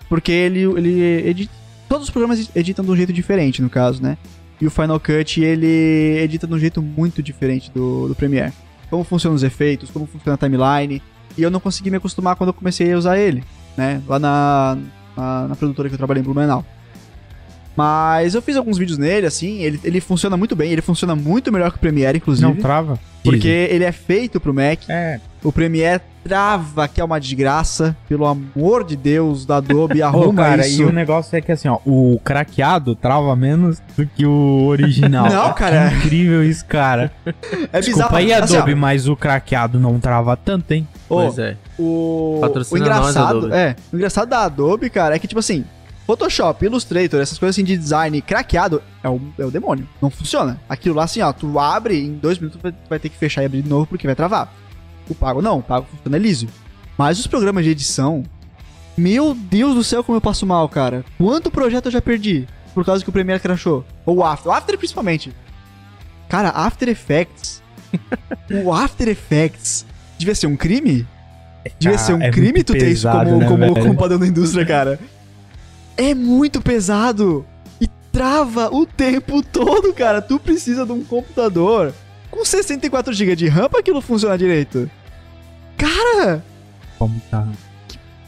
Porque 0.08 0.32
ele, 0.32 0.62
ele 0.62 1.28
edita. 1.28 1.52
Todos 1.90 2.06
os 2.06 2.12
programas 2.12 2.50
editam 2.56 2.86
de 2.86 2.92
um 2.92 2.96
jeito 2.96 3.12
diferente, 3.12 3.60
no 3.62 3.70
caso, 3.72 4.02
né? 4.04 4.18
E 4.62 4.68
o 4.68 4.72
Final 4.72 5.00
Cut, 5.00 5.42
ele 5.42 6.20
edita 6.22 6.46
de 6.46 6.54
um 6.54 6.60
jeito 6.60 6.80
muito 6.82 7.24
diferente 7.24 7.72
do, 7.72 8.08
do 8.08 8.14
Premiere. 8.16 8.54
Como 8.90 9.04
funcionam 9.04 9.36
os 9.36 9.42
efeitos, 9.44 9.90
como 9.90 10.06
funciona 10.06 10.36
a 10.36 10.38
timeline. 10.38 11.02
E 11.38 11.42
eu 11.44 11.52
não 11.52 11.60
consegui 11.60 11.92
me 11.92 11.98
acostumar 11.98 12.36
quando 12.36 12.50
eu 12.50 12.54
comecei 12.54 12.92
a 12.94 12.98
usar 12.98 13.18
ele, 13.18 13.44
né? 13.76 14.02
Lá 14.08 14.20
na, 14.20 14.78
na, 15.16 15.48
na 15.50 15.56
produtora 15.56 15.90
que 15.90 15.96
eu 15.96 15.98
trabalhei 15.98 16.22
em 16.22 16.24
Blumenau. 16.24 16.66
Mas 17.76 18.34
eu 18.36 18.42
fiz 18.42 18.56
alguns 18.56 18.78
vídeos 18.78 18.98
nele, 18.98 19.28
assim, 19.28 19.62
ele, 19.62 19.80
ele 19.84 20.00
funciona 20.00 20.38
muito 20.38 20.56
bem, 20.56 20.72
ele 20.72 20.82
funciona 20.82 21.14
muito 21.14 21.52
melhor 21.52 21.72
que 21.72 21.78
o 21.78 21.80
Premiere, 21.80 22.18
inclusive. 22.18 22.48
Não 22.48 22.56
trava? 22.56 22.98
porque 23.24 23.48
ele 23.48 23.84
é 23.84 23.92
feito 23.92 24.40
pro 24.40 24.54
Mac, 24.54 24.88
É. 24.88 25.20
o 25.48 25.52
Premiere 25.52 26.02
trava, 26.24 26.88
que 26.88 27.00
é 27.00 27.04
uma 27.04 27.20
desgraça. 27.20 27.96
Pelo 28.10 28.26
amor 28.26 28.84
de 28.84 28.96
Deus, 28.96 29.46
da 29.46 29.58
Adobe, 29.58 30.02
Ô, 30.04 30.06
arruma 30.08 30.44
cara, 30.44 30.66
isso. 30.68 30.82
e 30.82 30.86
o 30.86 30.92
negócio 30.92 31.36
é 31.38 31.42
que 31.42 31.52
assim, 31.52 31.68
ó, 31.68 31.78
o 31.86 32.20
craqueado 32.24 32.96
trava 32.96 33.36
menos 33.36 33.80
do 33.96 34.06
que 34.08 34.26
o 34.26 34.66
original. 34.66 35.30
Não, 35.30 35.54
cara. 35.54 35.90
Que 35.90 35.96
incrível 35.98 36.44
isso, 36.44 36.66
cara. 36.66 37.12
É 37.72 37.80
Desculpa 37.80 38.18
aí, 38.18 38.34
Assim, 38.34 38.56
Adobe, 38.58 38.76
mas 38.76 39.08
o 39.08 39.16
craqueado 39.16 39.80
não 39.80 40.00
trava 40.00 40.36
tanto, 40.36 40.72
hein? 40.72 40.88
ô, 41.10 41.16
Pois 41.16 41.38
é. 41.40 41.56
o, 41.78 42.38
o 42.38 42.42
Patrocina 42.42 42.80
nós, 42.80 42.88
engraçado, 43.10 43.38
Adobe. 43.38 43.54
é, 43.54 43.76
o 43.92 43.96
engraçado 43.96 44.30
da 44.30 44.44
Adobe, 44.44 44.90
cara, 44.90 45.16
é 45.16 45.20
que 45.20 45.28
tipo 45.28 45.40
assim, 45.40 45.64
Photoshop, 46.08 46.66
Illustrator, 46.66 47.20
essas 47.20 47.38
coisas 47.38 47.56
assim 47.56 47.64
de 47.64 47.76
design 47.78 48.22
craqueado 48.22 48.82
é 49.04 49.10
o, 49.10 49.20
é 49.38 49.46
o 49.46 49.52
demônio. 49.52 49.88
Não 50.02 50.10
funciona. 50.10 50.60
Aquilo 50.70 50.96
lá 50.96 51.04
assim, 51.04 51.22
ó, 51.22 51.32
tu 51.34 51.60
abre 51.60 52.00
em 52.00 52.14
dois 52.14 52.38
minutos 52.40 52.60
vai 52.90 53.00
ter 53.00 53.10
que 53.10 53.18
fechar 53.18 53.42
e 53.44 53.46
abrir 53.46 53.62
de 53.62 53.70
novo 53.70 53.86
porque 53.86 54.08
vai 54.08 54.16
travar. 54.16 54.54
O 55.10 55.16
pago 55.16 55.42
não, 55.42 55.60
o 55.60 55.64
pago 55.64 55.88
funciona 55.90 56.18
liso. 56.18 56.48
Mas 56.98 57.20
os 57.20 57.28
programas 57.28 57.64
de 57.64 57.72
edição, 57.72 58.24
meu 58.98 59.34
Deus 59.34 59.76
do 59.76 59.84
céu, 59.84 60.04
como 60.04 60.18
eu 60.18 60.22
passo 60.22 60.46
mal, 60.46 60.68
cara. 60.70 61.04
Quanto 61.18 61.52
projeto 61.52 61.86
eu 61.88 61.92
já 61.92 62.02
perdi 62.02 62.48
por 62.74 62.86
causa 62.86 63.04
que 63.04 63.10
o 63.10 63.14
Premiere 63.14 63.42
crashou? 63.42 63.86
Ou 64.06 64.18
o 64.18 64.24
After, 64.24 64.52
o 64.52 64.56
After 64.56 64.78
principalmente. 64.78 65.34
Cara, 66.30 66.50
After 66.50 66.88
Effects. 66.90 67.62
o 68.64 68.74
After 68.74 69.08
Effects 69.08 69.86
devia 70.18 70.36
ser 70.36 70.48
um 70.48 70.56
crime? 70.56 71.08
Devia 71.80 71.96
Ah, 71.96 72.00
ser 72.00 72.14
um 72.14 72.22
é 72.22 72.32
crime 72.32 72.64
tu 72.64 72.74
ter 72.74 72.90
isso 72.90 73.10
como, 73.10 73.38
né, 73.38 73.48
como, 73.48 73.74
como 73.74 73.96
padrão 73.96 74.20
da 74.20 74.28
indústria, 74.28 74.66
cara. 74.66 75.00
É 75.98 76.14
muito 76.14 76.62
pesado. 76.62 77.46
E 77.82 77.88
trava 78.12 78.74
o 78.74 78.86
tempo 78.86 79.42
todo, 79.42 79.94
cara. 79.94 80.22
Tu 80.22 80.40
precisa 80.40 80.86
de 80.86 80.92
um 80.92 81.04
computador 81.04 81.94
com 82.36 82.46
64 82.46 83.14
GB 83.14 83.36
de 83.36 83.48
RAM 83.48 83.70
pra 83.70 83.80
aquilo 83.80 84.02
funcionar 84.02 84.38
direito. 84.38 84.90
Cara, 85.78 86.44
Como 87.00 87.20
tá? 87.32 87.48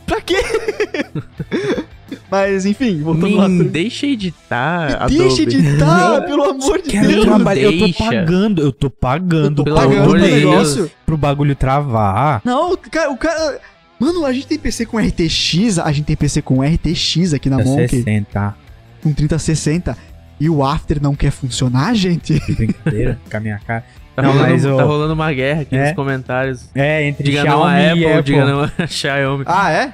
pra 0.05 0.21
quê? 0.21 0.37
Mas, 2.31 2.65
enfim, 2.65 3.01
voltando 3.01 3.35
lá. 3.35 3.47
Me 3.49 3.63
deixa 3.65 4.05
editar, 4.07 5.07
Deixa 5.09 5.41
editar, 5.43 6.21
pelo 6.25 6.43
amor 6.43 6.81
de 6.81 6.89
Quero 6.89 7.07
Deus. 7.07 7.25
trabalhar. 7.25 7.61
Eu 7.63 7.79
tô 7.79 7.93
pagando, 8.05 8.61
eu 8.61 8.71
tô 8.71 8.89
pagando 8.89 9.45
Eu 9.45 9.55
tô 9.55 9.63
Pelo 9.65 9.75
pagando 9.75 10.01
amor 10.03 10.15
o 10.15 10.19
de 10.21 10.27
Deus. 10.27 10.39
negócio. 10.41 10.91
pro 11.05 11.17
bagulho 11.17 11.55
travar. 11.55 12.41
Não, 12.45 12.71
o 12.73 12.77
cara, 12.77 13.11
o 13.11 13.17
cara. 13.17 13.59
Mano, 13.99 14.25
a 14.25 14.31
gente 14.31 14.47
tem 14.47 14.57
PC 14.59 14.85
com 14.85 14.97
RTX, 14.97 15.79
a 15.79 15.91
gente 15.91 16.05
tem 16.05 16.15
PC 16.15 16.41
com 16.41 16.61
RTX 16.61 17.33
aqui 17.33 17.49
na 17.49 17.59
É 17.61 17.63
Monkey, 17.63 17.97
60. 18.03 18.55
com 19.01 19.11
3060. 19.13 19.97
E 20.39 20.49
o 20.49 20.63
After 20.63 21.01
não 21.01 21.15
quer 21.15 21.31
funcionar, 21.31 21.93
gente? 21.95 22.39
Que 22.39 22.53
brincadeira 22.53 23.19
com 23.29 23.37
a 23.37 23.39
minha 23.39 23.59
cara. 23.65 23.83
Tá, 24.17 24.23
Não, 24.23 24.31
rolando, 24.31 24.49
mas 24.51 24.65
o- 24.65 24.75
tá 24.77 24.83
rolando 24.83 25.13
uma 25.13 25.31
guerra 25.31 25.61
aqui 25.61 25.75
É? 25.77 25.85
nos 25.85 25.93
comentários. 25.95 26.69
É, 26.73 27.03
entre 27.03 27.23
Diga 27.23 27.43
Xiaomi 27.43 27.59
não 27.61 27.67
a 27.67 27.77
Apple, 27.91 28.01
e 28.01 28.05
Apple. 28.11 28.23
diga 28.23 28.45
não 28.47 28.63
a 28.63 28.71
Xiaomi. 28.87 29.43
Ah, 29.45 29.71
é? 29.71 29.93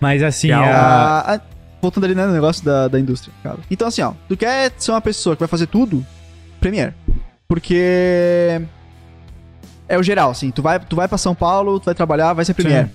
Mas 0.00 0.22
assim, 0.22 0.48
Xiaomi. 0.48 0.66
a... 0.66 1.34
Ah, 1.34 1.40
voltando 1.82 2.04
ali 2.04 2.14
né, 2.14 2.24
no 2.26 2.32
negócio 2.32 2.64
da, 2.64 2.88
da 2.88 2.98
indústria, 2.98 3.34
cara. 3.42 3.58
Então, 3.70 3.86
assim, 3.88 4.00
ó, 4.00 4.14
tu 4.28 4.34
quer 4.34 4.72
ser 4.78 4.92
uma 4.92 5.00
pessoa 5.02 5.36
que 5.36 5.40
vai 5.40 5.48
fazer 5.48 5.66
tudo? 5.66 6.04
Premiere. 6.58 6.94
Porque 7.46 8.62
É 9.88 9.98
o 9.98 10.02
geral, 10.02 10.30
assim. 10.30 10.50
Tu 10.50 10.62
vai, 10.62 10.78
tu 10.80 10.96
vai 10.96 11.06
pra 11.06 11.18
São 11.18 11.34
Paulo, 11.34 11.78
tu 11.80 11.84
vai 11.84 11.94
trabalhar, 11.94 12.32
vai 12.32 12.44
ser 12.46 12.54
Premiere. 12.54 12.88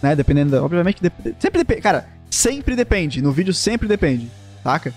Né? 0.00 0.14
Dependendo. 0.14 0.52
Da, 0.52 0.62
obviamente 0.62 0.96
que 0.96 1.02
dep- 1.02 1.34
sempre 1.40 1.58
depende. 1.58 1.80
Cara, 1.80 2.06
sempre 2.30 2.76
depende. 2.76 3.20
No 3.22 3.32
vídeo 3.32 3.52
sempre 3.52 3.88
depende. 3.88 4.30
Saca? 4.62 4.92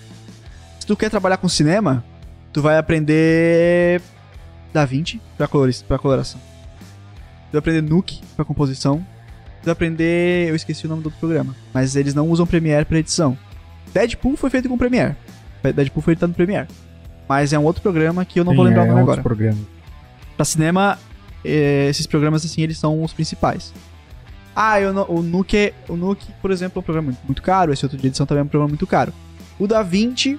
Se 0.80 0.86
tu 0.86 0.96
quer 0.96 1.10
trabalhar 1.10 1.38
com 1.38 1.48
cinema, 1.50 2.04
tu 2.54 2.62
vai 2.62 2.78
aprender 2.78 4.02
DaVinci 4.76 5.20
pra, 5.38 5.48
coloris, 5.48 5.82
pra 5.82 5.98
coloração. 5.98 6.40
Tu 7.50 7.52
vai 7.54 7.60
aprender 7.60 7.82
Nuke 7.82 8.22
pra 8.36 8.44
composição. 8.46 9.00
Tu 9.62 9.66
vai 9.66 9.72
aprender. 9.72 10.50
Eu 10.50 10.56
esqueci 10.56 10.86
o 10.86 10.90
nome 10.90 11.02
do 11.02 11.06
outro 11.08 11.20
programa. 11.20 11.56
Mas 11.74 11.96
eles 11.96 12.14
não 12.14 12.30
usam 12.30 12.46
Premiere 12.46 12.86
pra 12.86 13.00
edição. 13.00 13.38
Deadpool 13.94 14.36
foi 14.38 14.50
feito 14.50 14.68
com 14.70 14.78
Premiere. 14.78 15.16
Deadpool 15.64 16.04
foi 16.04 16.14
editado 16.14 16.30
no 16.32 16.36
Premiere. 16.36 16.68
Mas 17.28 17.54
é 17.54 17.58
um 17.60 17.64
outro 17.64 17.82
programa 17.82 18.24
que 18.26 18.40
eu 18.40 18.44
não 18.44 18.54
vou 18.56 18.66
Sim, 18.66 18.70
lembrar 18.70 18.84
o 18.84 18.86
é 18.86 18.90
nome 18.90 19.00
outro 19.02 19.14
agora. 19.14 19.24
programa. 19.24 19.58
Pra 20.36 20.46
cinema, 20.46 21.00
eh, 21.44 21.88
esses 21.90 22.06
programas 22.06 22.46
assim, 22.46 22.62
eles 22.62 22.78
são 22.78 23.02
os 23.02 23.14
principais. 23.14 23.74
Ah, 24.56 24.80
eu 24.80 24.94
não- 24.94 25.06
o 25.10 25.22
Nuke, 25.22 25.74
o 25.90 25.96
Nuke, 25.96 26.28
por 26.42 26.52
exemplo, 26.52 26.78
é 26.78 26.82
um 26.82 26.84
programa 26.84 27.06
muito, 27.08 27.20
muito 27.26 27.42
caro. 27.42 27.74
Esse 27.74 27.84
outro 27.86 27.98
de 27.98 28.06
edição 28.08 28.26
também 28.26 28.42
é 28.42 28.44
um 28.44 28.48
programa 28.48 28.70
muito 28.70 28.86
caro. 28.86 29.12
O 29.58 29.66
DaVinci 29.66 30.38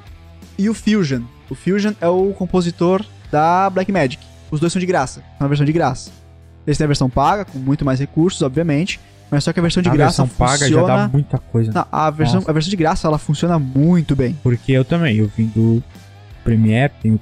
e 0.58 0.68
o 0.70 0.74
Fusion. 0.74 1.22
O 1.50 1.54
Fusion 1.54 1.92
é 2.00 2.08
o 2.08 2.32
compositor 2.34 3.04
da 3.30 3.68
Blackmagic. 3.70 4.24
Os 4.50 4.60
dois 4.60 4.72
são 4.72 4.80
de 4.80 4.86
graça, 4.86 5.20
são 5.20 5.44
uma 5.44 5.48
versão 5.48 5.66
de 5.66 5.72
graça. 5.72 6.10
Eles 6.66 6.76
têm 6.78 6.84
a 6.84 6.88
versão 6.88 7.08
paga, 7.08 7.44
com 7.44 7.58
muito 7.58 7.84
mais 7.84 8.00
recursos, 8.00 8.42
obviamente. 8.42 9.00
Mas 9.30 9.44
só 9.44 9.52
que 9.52 9.58
a 9.58 9.62
versão 9.62 9.82
de 9.82 9.88
a 9.88 9.92
graça 9.92 10.24
versão 10.24 10.28
paga 10.38 10.58
funciona... 10.58 10.86
já 10.86 10.96
dá 10.96 11.08
muita 11.08 11.38
coisa. 11.38 11.72
Não, 11.72 11.86
a, 11.90 12.10
versão, 12.10 12.36
Nossa. 12.36 12.50
a 12.50 12.54
versão 12.54 12.70
de 12.70 12.76
graça, 12.76 13.08
ela 13.08 13.18
funciona 13.18 13.58
muito 13.58 14.14
bem. 14.14 14.36
Porque 14.42 14.72
eu 14.72 14.84
também, 14.84 15.16
eu 15.16 15.30
vim 15.36 15.46
do 15.46 15.82
Premiere, 16.44 16.92
tenho 17.02 17.20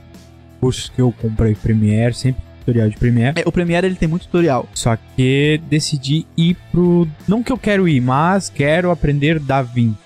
cursos 0.60 0.88
que 0.88 1.00
eu 1.00 1.12
comprei 1.12 1.54
Premiere, 1.54 2.14
sempre 2.14 2.42
tutorial 2.58 2.88
de 2.88 2.96
Premiere. 2.96 3.40
É, 3.40 3.44
o 3.46 3.52
Premiere, 3.52 3.86
ele 3.86 3.96
tem 3.96 4.08
muito 4.08 4.26
tutorial. 4.26 4.68
Só 4.74 4.96
que 5.16 5.60
decidi 5.68 6.26
ir 6.36 6.56
pro. 6.70 7.08
Não 7.26 7.42
que 7.42 7.52
eu 7.52 7.58
quero 7.58 7.88
ir, 7.88 8.00
mas 8.00 8.50
quero 8.50 8.90
aprender 8.90 9.38
DaVinci. 9.38 10.03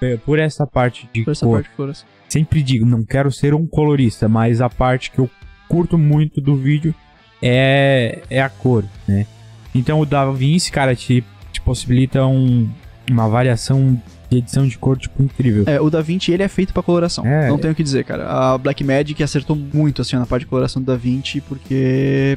É, 0.00 0.16
Por 0.16 0.38
essa 0.38 0.66
parte 0.66 1.08
de 1.12 1.24
Por 1.24 1.32
essa 1.32 1.46
cor. 1.46 1.54
parte 1.56 1.70
de 1.70 1.76
coloração. 1.76 2.06
Sempre 2.28 2.62
digo, 2.62 2.84
não 2.84 3.02
quero 3.02 3.32
ser 3.32 3.54
um 3.54 3.66
colorista, 3.66 4.28
mas 4.28 4.60
a 4.60 4.68
parte 4.68 5.10
que 5.10 5.18
eu 5.18 5.30
curto 5.68 5.96
muito 5.96 6.40
do 6.40 6.56
vídeo 6.56 6.94
é, 7.42 8.20
é 8.28 8.40
a 8.42 8.48
cor, 8.48 8.84
né? 9.06 9.26
Então 9.74 10.00
o 10.00 10.06
DaVinci, 10.06 10.70
cara, 10.70 10.94
te, 10.94 11.24
te 11.52 11.60
possibilita 11.60 12.26
um, 12.26 12.68
uma 13.10 13.28
variação 13.28 14.00
de 14.30 14.38
edição 14.38 14.66
de 14.66 14.76
cor, 14.76 14.98
tipo, 14.98 15.22
incrível. 15.22 15.64
É, 15.66 15.80
o 15.80 15.88
DaVinci, 15.88 16.32
ele 16.32 16.42
é 16.42 16.48
feito 16.48 16.72
pra 16.72 16.82
coloração. 16.82 17.24
É. 17.26 17.48
Não 17.48 17.58
tenho 17.58 17.72
o 17.72 17.76
que 17.76 17.82
dizer, 17.82 18.04
cara. 18.04 18.26
A 18.28 18.58
Blackmagic 18.58 19.22
acertou 19.22 19.56
muito, 19.56 20.02
assim, 20.02 20.16
na 20.16 20.26
parte 20.26 20.42
de 20.42 20.48
coloração 20.48 20.82
do 20.82 20.86
DaVinci, 20.86 21.40
porque... 21.40 22.36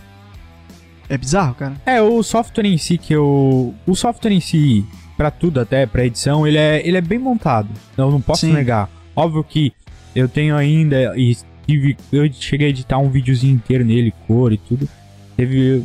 É 1.10 1.18
bizarro, 1.18 1.54
cara. 1.56 1.74
É, 1.86 2.02
o 2.02 2.24
software 2.24 2.66
em 2.66 2.78
si 2.78 2.98
que 2.98 3.12
eu. 3.12 3.76
O 3.86 3.96
software 3.96 4.32
em 4.32 4.40
si, 4.40 4.86
pra 5.22 5.30
tudo 5.30 5.60
até, 5.60 5.86
pra 5.86 6.04
edição, 6.04 6.48
ele 6.48 6.58
é, 6.58 6.82
ele 6.84 6.98
é 6.98 7.02
bem 7.02 7.20
montado. 7.20 7.70
Eu 7.96 8.10
não 8.10 8.20
posso 8.20 8.48
Sim. 8.48 8.54
negar. 8.54 8.90
Óbvio 9.16 9.44
que 9.44 9.72
eu 10.16 10.28
tenho 10.28 10.58
ainda. 10.58 11.14
E 11.16 11.38
tive, 11.68 11.96
eu 12.12 12.28
cheguei 12.34 12.68
a 12.68 12.70
editar 12.72 12.98
um 12.98 13.08
videozinho 13.08 13.54
inteiro 13.54 13.86
nele, 13.86 14.12
cor 14.26 14.52
e 14.52 14.58
tudo. 14.58 14.90
Teve. 15.38 15.84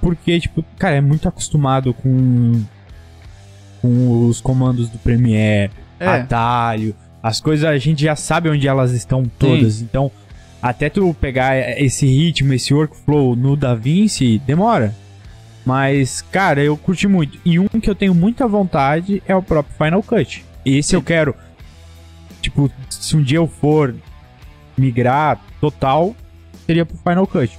Porque, 0.00 0.38
tipo, 0.38 0.64
cara, 0.78 0.94
é 0.96 1.00
muito 1.00 1.28
acostumado 1.28 1.92
com. 1.92 2.62
Com 3.82 4.26
os 4.28 4.40
comandos 4.40 4.88
do 4.88 4.98
Premiere, 4.98 5.72
É, 5.98 6.06
atalho. 6.06 6.94
As 7.22 7.40
coisas 7.40 7.64
a 7.64 7.76
gente 7.76 8.04
já 8.04 8.14
sabe 8.14 8.48
onde 8.50 8.68
elas 8.68 8.92
estão 8.92 9.24
todas. 9.24 9.80
Então, 9.82 10.12
até 10.62 10.88
tu 10.88 11.12
pegar 11.14 11.56
esse 11.80 12.06
ritmo, 12.06 12.52
esse 12.52 12.72
workflow 12.72 13.34
no 13.34 13.56
DaVinci, 13.56 14.38
demora. 14.46 14.94
Mas, 15.64 16.22
cara, 16.22 16.62
eu 16.62 16.76
curti 16.76 17.06
muito. 17.06 17.38
E 17.44 17.58
um 17.58 17.68
que 17.68 17.88
eu 17.88 17.94
tenho 17.94 18.14
muita 18.14 18.46
vontade 18.48 19.22
é 19.26 19.34
o 19.36 19.42
próprio 19.42 19.74
Final 19.76 20.02
Cut. 20.02 20.44
Esse 20.64 20.96
eu 20.96 21.02
quero. 21.02 21.34
Tipo, 22.40 22.70
se 22.88 23.16
um 23.16 23.22
dia 23.22 23.38
eu 23.38 23.46
for 23.46 23.94
migrar 24.76 25.38
total, 25.60 26.14
seria 26.66 26.86
pro 26.86 26.96
Final 26.96 27.26
Cut. 27.26 27.58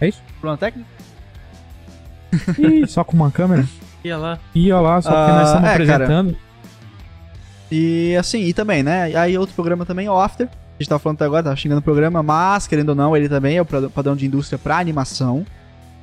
É 0.00 0.08
isso? 0.08 0.22
problema 0.40 0.58
técnico? 0.58 0.88
Ih, 2.58 2.86
só 2.86 3.04
com 3.04 3.16
uma 3.16 3.30
câmera? 3.30 3.66
Ia 4.04 4.16
lá. 4.16 4.38
Olha 4.56 4.80
lá, 4.80 5.02
só 5.02 5.10
porque 5.10 5.30
Ah, 5.30 5.34
nós 5.34 5.48
estamos 5.48 5.68
é, 5.68 5.72
cara. 5.86 6.04
apresentando. 6.04 6.36
E 7.70 8.16
assim, 8.16 8.42
e 8.42 8.52
também, 8.52 8.82
né? 8.82 9.14
Aí 9.16 9.36
outro 9.38 9.54
programa 9.54 9.86
também 9.86 10.06
é 10.06 10.10
o 10.10 10.18
After. 10.18 10.46
A 10.48 10.82
gente 10.82 10.88
tava 10.88 10.98
falando 10.98 11.16
até 11.18 11.24
agora, 11.24 11.42
tava 11.44 11.56
xingando 11.56 11.78
o 11.80 11.84
programa, 11.84 12.22
mas, 12.22 12.66
querendo 12.66 12.90
ou 12.90 12.94
não, 12.94 13.16
ele 13.16 13.28
também 13.28 13.56
é 13.56 13.62
o 13.62 13.64
padrão 13.66 14.16
de 14.16 14.26
indústria 14.26 14.58
pra 14.58 14.78
animação. 14.78 15.46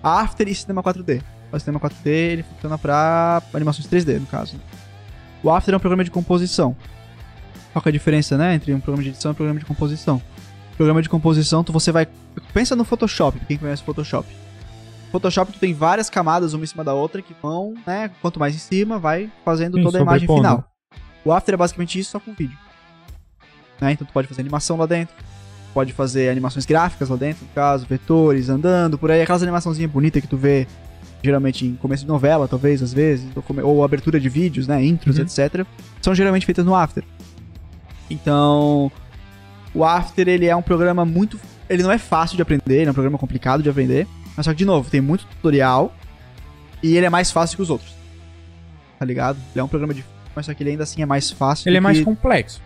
After 0.03 0.47
e 0.47 0.55
Cinema 0.55 0.81
4D. 0.83 1.21
O 1.51 1.59
Cinema 1.59 1.79
4D, 1.79 2.07
ele 2.07 2.43
funciona 2.43 2.77
pra 2.77 3.41
animações 3.53 3.87
3D, 3.87 4.19
no 4.19 4.27
caso. 4.27 4.55
né? 4.55 4.61
O 5.41 5.49
After 5.49 5.73
é 5.73 5.77
um 5.77 5.79
programa 5.79 6.03
de 6.03 6.11
composição. 6.11 6.75
Qual 7.73 7.83
é 7.85 7.89
a 7.89 7.91
diferença, 7.91 8.37
né, 8.37 8.55
entre 8.55 8.73
um 8.73 8.79
programa 8.79 9.03
de 9.03 9.09
edição 9.09 9.31
e 9.31 9.33
um 9.33 9.35
programa 9.35 9.59
de 9.59 9.65
composição? 9.65 10.21
Programa 10.75 11.01
de 11.01 11.09
composição, 11.09 11.63
tu 11.63 11.71
você 11.71 11.91
vai... 11.91 12.07
Pensa 12.53 12.75
no 12.75 12.83
Photoshop, 12.83 13.39
quem 13.47 13.57
conhece 13.57 13.83
Photoshop. 13.83 14.27
Photoshop, 15.11 15.51
tu 15.53 15.59
tem 15.59 15.73
várias 15.73 16.09
camadas 16.09 16.53
uma 16.53 16.63
em 16.63 16.67
cima 16.67 16.83
da 16.83 16.93
outra 16.93 17.21
que 17.21 17.35
vão, 17.41 17.73
né, 17.85 18.09
quanto 18.21 18.39
mais 18.39 18.55
em 18.55 18.59
cima, 18.59 18.97
vai 18.97 19.29
fazendo 19.45 19.77
Sim, 19.77 19.83
toda 19.83 19.99
a 19.99 20.01
imagem 20.01 20.27
final. 20.27 20.65
O 21.23 21.31
After 21.31 21.53
é 21.53 21.57
basicamente 21.57 21.99
isso, 21.99 22.11
só 22.11 22.19
com 22.19 22.33
vídeo. 22.33 22.57
Né? 23.79 23.93
Então 23.93 24.05
tu 24.05 24.13
pode 24.13 24.27
fazer 24.27 24.41
animação 24.41 24.77
lá 24.77 24.85
dentro. 24.85 25.15
Pode 25.73 25.93
fazer 25.93 26.29
animações 26.29 26.65
gráficas 26.65 27.09
lá 27.09 27.15
dentro, 27.15 27.45
no 27.45 27.51
caso, 27.53 27.85
vetores, 27.87 28.49
andando, 28.49 28.97
por 28.97 29.11
aí. 29.11 29.21
Aquelas 29.21 29.43
animaçãozinhas 29.43 29.89
bonitas 29.91 30.21
que 30.21 30.27
tu 30.27 30.35
vê 30.37 30.67
geralmente 31.23 31.65
em 31.65 31.75
começo 31.75 32.03
de 32.03 32.07
novela, 32.07 32.47
talvez, 32.47 32.81
às 32.81 32.91
vezes. 32.93 33.27
Ou, 33.63 33.83
abertura 33.83 34.19
de 34.19 34.29
vídeos, 34.29 34.67
né? 34.67 34.83
Intros, 34.83 35.17
Uhum. 35.17 35.23
etc. 35.23 35.65
São 36.01 36.15
geralmente 36.15 36.45
feitas 36.45 36.65
no 36.65 36.73
After. 36.75 37.03
Então, 38.09 38.91
o 39.73 39.83
After, 39.85 40.27
ele 40.27 40.45
é 40.47 40.55
um 40.55 40.61
programa 40.61 41.05
muito... 41.05 41.39
Ele 41.69 41.83
não 41.83 41.91
é 41.91 41.97
fácil 41.99 42.35
de 42.35 42.41
aprender, 42.41 42.77
ele 42.79 42.87
é 42.87 42.91
um 42.91 42.93
programa 42.93 43.17
complicado 43.17 43.61
de 43.61 43.69
aprender. 43.69 44.07
Mas 44.35 44.45
só 44.45 44.51
que, 44.51 44.57
de 44.57 44.65
novo, 44.65 44.89
tem 44.89 45.01
muito 45.01 45.25
tutorial. 45.27 45.93
E 46.81 46.95
ele 46.97 47.05
é 47.05 47.09
mais 47.09 47.29
fácil 47.29 47.57
que 47.57 47.61
os 47.61 47.69
outros. 47.69 47.93
Tá 48.97 49.05
ligado? 49.05 49.37
Ele 49.53 49.59
é 49.61 49.63
um 49.63 49.67
programa 49.67 49.93
difícil, 49.93 50.15
mas 50.35 50.45
só 50.45 50.53
que 50.53 50.63
ele 50.63 50.71
ainda 50.71 50.83
assim 50.83 51.01
é 51.01 51.05
mais 51.05 51.29
fácil. 51.29 51.69
Ele 51.69 51.77
é 51.77 51.79
mais 51.81 51.99
que- 51.99 52.05
complexo. 52.05 52.61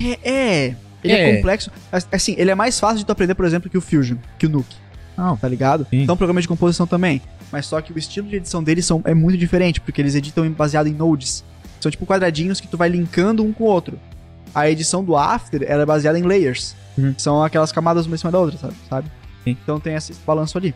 é, 0.00 0.30
é. 0.68 0.76
Ele 1.02 1.12
é. 1.12 1.30
É. 1.30 1.36
complexo. 1.36 1.70
Assim, 2.12 2.34
ele 2.38 2.50
é 2.50 2.54
mais 2.54 2.78
fácil 2.78 2.98
de 2.98 3.06
tu 3.06 3.12
aprender, 3.12 3.34
por 3.34 3.44
exemplo, 3.44 3.70
que 3.70 3.78
o 3.78 3.80
Fusion, 3.80 4.16
que 4.38 4.46
o 4.46 4.48
Nuke, 4.48 4.76
Não, 5.16 5.36
tá 5.36 5.48
ligado? 5.48 5.86
Sim. 5.90 6.02
Então, 6.02 6.16
programa 6.16 6.40
de 6.40 6.48
composição 6.48 6.86
também. 6.86 7.22
Mas 7.50 7.66
só 7.66 7.80
que 7.80 7.92
o 7.92 7.98
estilo 7.98 8.28
de 8.28 8.36
edição 8.36 8.62
deles 8.62 8.86
são, 8.86 9.02
é 9.04 9.14
muito 9.14 9.36
diferente, 9.36 9.80
porque 9.80 10.00
eles 10.00 10.14
editam 10.14 10.48
baseado 10.50 10.86
em 10.86 10.94
nodes. 10.94 11.44
São 11.80 11.90
tipo 11.90 12.06
quadradinhos 12.06 12.60
que 12.60 12.68
tu 12.68 12.76
vai 12.76 12.88
linkando 12.88 13.42
um 13.42 13.52
com 13.52 13.64
o 13.64 13.66
outro. 13.66 13.98
A 14.54 14.70
edição 14.70 15.02
do 15.02 15.16
After, 15.16 15.62
ela 15.66 15.82
é 15.82 15.86
baseada 15.86 16.18
em 16.18 16.22
layers. 16.22 16.76
Uhum. 16.96 17.14
São 17.16 17.42
aquelas 17.42 17.72
camadas 17.72 18.06
uma 18.06 18.14
em 18.14 18.18
cima 18.18 18.30
da 18.30 18.38
outra, 18.38 18.58
sabe? 18.58 18.74
sabe? 18.88 19.10
Sim. 19.44 19.56
Então 19.62 19.80
tem 19.80 19.94
esse 19.94 20.14
balanço 20.26 20.58
ali. 20.58 20.74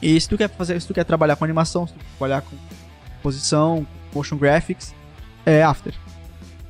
E 0.00 0.20
se 0.20 0.28
tu 0.28 0.36
quer 0.36 0.48
fazer, 0.48 0.80
se 0.80 0.86
tu 0.86 0.94
quer 0.94 1.04
trabalhar 1.04 1.36
com 1.36 1.44
animação, 1.44 1.86
se 1.86 1.92
tu 1.92 1.98
quer 1.98 2.06
trabalhar 2.18 2.40
com 2.42 2.56
composição, 3.16 3.86
com 4.12 4.18
motion 4.18 4.36
graphics, 4.36 4.94
é 5.44 5.62
After. 5.62 5.94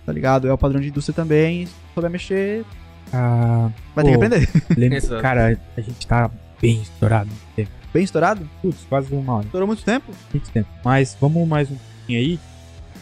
Tá 0.04 0.12
ligado? 0.12 0.48
É 0.48 0.52
o 0.52 0.58
padrão 0.58 0.80
de 0.80 0.88
indústria 0.88 1.14
também. 1.14 1.68
Souber 1.96 2.10
mexer, 2.10 2.64
ah, 3.12 3.70
vai 3.94 4.04
ter 4.04 4.10
que 4.10 4.16
aprender. 4.16 4.48
lembra, 4.76 5.22
cara, 5.22 5.58
a 5.76 5.80
gente 5.80 6.06
tá 6.06 6.30
bem 6.60 6.82
estourado 6.82 7.30
no 7.30 7.54
tempo. 7.54 7.70
Bem 7.92 8.04
estourado? 8.04 8.48
Putz, 8.60 8.84
quase 8.88 9.14
uma 9.14 9.36
hora, 9.36 9.46
Estourou 9.46 9.66
muito 9.66 9.82
tempo? 9.82 10.12
muito 10.32 10.50
tempo. 10.50 10.68
Mas 10.84 11.16
vamos 11.18 11.48
mais 11.48 11.70
um 11.70 11.76
pouquinho 11.76 12.18
aí. 12.18 12.38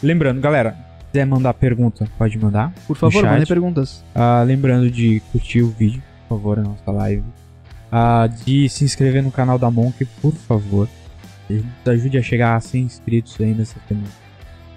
Lembrando, 0.01 0.39
galera, 0.39 0.71
se 0.99 1.05
quiser 1.11 1.25
mandar 1.25 1.53
pergunta, 1.53 2.07
pode 2.17 2.37
mandar. 2.37 2.73
Por 2.87 2.95
favor, 2.95 3.23
mandem 3.23 3.45
perguntas. 3.45 4.03
Ah, 4.13 4.43
lembrando 4.45 4.89
de 4.89 5.21
curtir 5.31 5.61
o 5.61 5.69
vídeo, 5.69 6.01
por 6.27 6.37
favor, 6.37 6.59
a 6.59 6.63
nossa 6.63 6.91
live. 6.91 7.23
Ah, 7.91 8.27
de 8.45 8.69
se 8.69 8.85
inscrever 8.85 9.21
no 9.21 9.31
canal 9.31 9.59
da 9.59 9.69
Monk, 9.69 10.05
por 10.21 10.33
favor. 10.33 10.87
Nos 11.49 11.63
ajude 11.85 12.17
a 12.17 12.23
chegar 12.23 12.55
a 12.55 12.59
100 12.59 12.81
inscritos 12.83 13.35
aí 13.39 13.53
nessa 13.53 13.75
semana. 13.87 14.07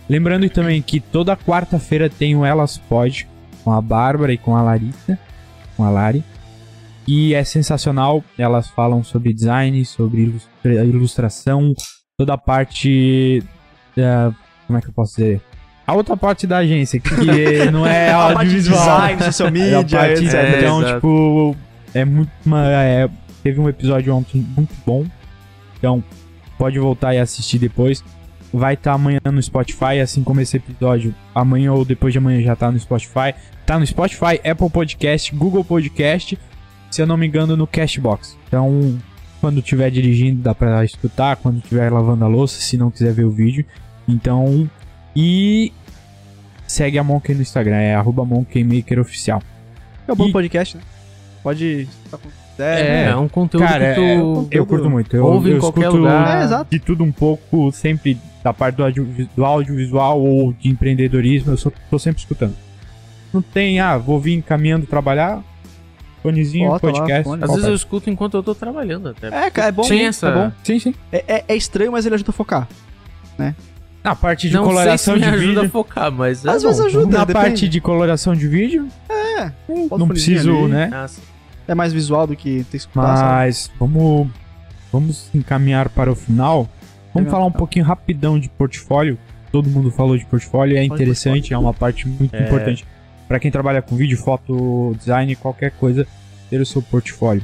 Lembrando 0.08 0.48
também 0.50 0.82
que 0.82 1.00
toda 1.00 1.36
quarta-feira 1.36 2.10
tem 2.10 2.34
o 2.34 2.44
Elas 2.44 2.78
Pod 2.78 3.26
com 3.64 3.72
a 3.72 3.80
Bárbara 3.80 4.32
e 4.32 4.38
com 4.38 4.56
a 4.56 4.62
Larissa, 4.62 5.18
com 5.76 5.84
a 5.84 5.90
Lari. 5.90 6.22
E 7.06 7.32
é 7.34 7.42
sensacional, 7.42 8.22
elas 8.36 8.68
falam 8.68 9.02
sobre 9.02 9.32
design, 9.32 9.82
sobre 9.84 10.22
ilustra- 10.22 10.84
ilustração, 10.84 11.72
toda 12.18 12.34
a 12.34 12.38
parte 12.38 13.42
da... 13.96 14.32
como 14.66 14.78
é 14.78 14.82
que 14.82 14.88
eu 14.88 14.92
posso 14.92 15.16
dizer? 15.16 15.40
A 15.86 15.94
outra 15.94 16.14
parte 16.18 16.46
da 16.46 16.58
agência, 16.58 17.00
que 17.00 17.10
não 17.72 17.86
é 17.86 18.12
A 18.12 18.34
parte 18.34 18.50
de 18.50 18.56
audiovisual. 18.56 19.00
design, 19.00 19.22
social 19.22 19.48
É 19.48 19.50
media, 19.50 19.98
parte- 19.98 20.24
etc. 20.24 20.34
É, 20.34 20.58
então, 20.58 20.80
exato. 20.82 20.94
tipo, 20.96 21.56
é 21.94 22.04
muito. 22.04 22.30
uma- 22.44 22.66
é, 22.70 23.08
teve 23.42 23.58
um 23.58 23.68
episódio 23.70 24.14
ontem 24.14 24.46
muito 24.54 24.74
bom. 24.84 25.06
Então, 25.78 26.04
pode 26.58 26.78
voltar 26.78 27.14
e 27.14 27.18
assistir 27.18 27.58
depois. 27.58 28.04
Vai 28.52 28.74
estar 28.74 28.92
amanhã 28.94 29.20
no 29.24 29.42
Spotify, 29.42 30.00
assim 30.02 30.22
como 30.22 30.40
esse 30.40 30.56
episódio. 30.56 31.14
Amanhã 31.34 31.72
ou 31.72 31.84
depois 31.84 32.12
de 32.12 32.18
amanhã 32.18 32.40
já 32.42 32.56
tá 32.56 32.70
no 32.72 32.78
Spotify. 32.78 33.34
Tá 33.66 33.78
no 33.78 33.86
Spotify, 33.86 34.40
Apple 34.48 34.70
Podcast, 34.70 35.34
Google 35.34 35.64
Podcast 35.64 36.38
se 36.90 37.02
eu 37.02 37.06
não 37.06 37.16
me 37.16 37.26
engano, 37.26 37.56
no 37.56 37.66
Cashbox. 37.66 38.36
Então, 38.46 38.98
quando 39.42 39.58
estiver 39.60 39.90
dirigindo, 39.90 40.42
dá 40.42 40.54
pra 40.54 40.82
escutar. 40.84 41.36
Quando 41.36 41.58
estiver 41.58 41.92
lavando 41.92 42.24
a 42.24 42.28
louça, 42.28 42.60
se 42.60 42.76
não 42.78 42.90
quiser 42.90 43.12
ver 43.12 43.24
o 43.24 43.30
vídeo. 43.30 43.64
Então, 44.08 44.68
e 45.14 45.70
segue 46.66 46.98
a 46.98 47.04
Monkey 47.04 47.34
no 47.34 47.42
Instagram, 47.42 47.76
é 47.76 47.94
arroba 47.94 48.24
monkeymakeroficial. 48.24 49.42
É 50.06 50.12
um 50.12 50.16
bom 50.16 50.28
E- 50.28 50.32
podcast, 50.32 50.76
né? 50.78 50.82
Pode 51.42 51.82
escutar 51.82 52.18
quando 52.18 52.32
quiser. 52.62 53.06
É, 53.06 53.10
é 53.10 53.16
um 53.16 53.28
conteúdo 53.28 53.64
Cara, 53.66 53.94
que 53.94 54.00
tu 54.00 54.48
Eu 54.50 54.66
curto 54.66 54.90
muito. 54.90 55.16
Eu, 55.16 55.24
ouve 55.24 55.50
em 55.50 55.54
eu 55.54 55.60
qualquer 55.60 55.80
escuto 55.82 55.96
lugar. 55.98 56.40
É, 56.40 56.44
exato. 56.44 56.66
de 56.70 56.78
tudo 56.78 57.04
um 57.04 57.12
pouco, 57.12 57.70
sempre 57.72 58.18
da 58.42 58.52
parte 58.52 58.76
do, 58.76 58.84
audio, 58.84 59.06
do 59.36 59.44
audiovisual 59.44 60.20
ou 60.20 60.52
de 60.52 60.68
empreendedorismo, 60.68 61.52
eu 61.52 61.56
sou, 61.56 61.72
tô 61.90 61.98
sempre 61.98 62.20
escutando. 62.20 62.54
Não 63.32 63.42
tem, 63.42 63.78
ah, 63.80 63.96
vou 63.98 64.18
vir 64.20 64.40
caminhando 64.42 64.86
trabalhar, 64.86 65.42
fonezinho, 66.22 66.68
Bota 66.68 66.86
lá, 66.86 66.92
podcast. 66.92 67.24
fone. 67.24 67.44
Às 67.44 67.50
vezes 67.50 67.64
eu 67.66 67.74
escuto 67.74 68.08
enquanto 68.08 68.36
eu 68.36 68.42
tô 68.42 68.54
trabalhando 68.54 69.08
até. 69.10 69.26
É, 69.28 69.50
cara, 69.50 69.68
é 69.68 69.72
bom. 69.72 69.86
Né? 69.88 70.02
essa- 70.04 70.28
É 70.28 70.32
bom. 70.34 70.52
Sim, 70.64 70.78
sim. 70.78 70.94
É, 71.12 71.24
é- 71.28 71.44
é 71.48 71.56
estranho, 71.56 71.92
mas 71.92 72.06
ele 72.06 72.14
ajuda 72.14 72.30
a 72.30 72.32
focar. 72.32 72.68
Na 74.02 74.14
parte 74.14 74.48
de 74.48 74.54
não 74.54 74.62
sei 74.64 74.70
se 74.70 74.74
coloração 74.78 75.14
me 75.14 75.20
de 75.20 75.26
ajuda 75.28 75.46
vídeo. 75.46 75.62
a 75.64 75.68
focar, 75.68 76.12
mas 76.12 76.44
é 76.44 76.50
Às 76.50 76.62
bom. 76.62 76.68
vezes 76.68 76.84
ajuda, 76.86 77.18
Na 77.18 77.24
depende. 77.24 77.44
parte 77.44 77.68
de 77.68 77.80
coloração 77.80 78.34
de 78.34 78.46
vídeo, 78.48 78.86
É, 79.10 79.50
não 79.68 80.08
preciso, 80.08 80.50
ali. 80.50 80.68
né? 80.68 80.90
Ah, 80.92 81.08
sim. 81.08 81.20
É 81.68 81.74
mais 81.74 81.92
visual 81.92 82.26
do 82.26 82.34
que 82.34 82.64
ter 82.64 82.70
que 82.70 82.76
escutar. 82.78 83.16
sabe? 83.16 83.28
Mas 83.30 83.70
vamos, 83.78 84.28
vamos 84.92 85.30
encaminhar 85.34 85.88
para 85.90 86.10
o 86.10 86.14
final. 86.16 86.66
Vamos 87.14 87.26
Legal. 87.26 87.30
falar 87.32 87.44
um 87.46 87.52
pouquinho 87.52 87.84
rapidão 87.84 88.38
de 88.40 88.48
portfólio. 88.48 89.18
Todo 89.52 89.68
mundo 89.68 89.90
falou 89.90 90.16
de 90.16 90.24
portfólio, 90.26 90.76
é 90.76 90.84
interessante, 90.84 91.54
é 91.54 91.58
uma 91.58 91.72
parte 91.72 92.08
muito 92.08 92.34
É. 92.34 92.42
importante 92.44 92.84
para 93.26 93.38
quem 93.38 93.50
trabalha 93.50 93.80
com 93.82 93.94
vídeo, 93.96 94.16
foto, 94.16 94.94
design, 94.98 95.36
qualquer 95.36 95.70
coisa, 95.72 96.06
ter 96.48 96.60
o 96.60 96.66
seu 96.66 96.80
portfólio. 96.82 97.42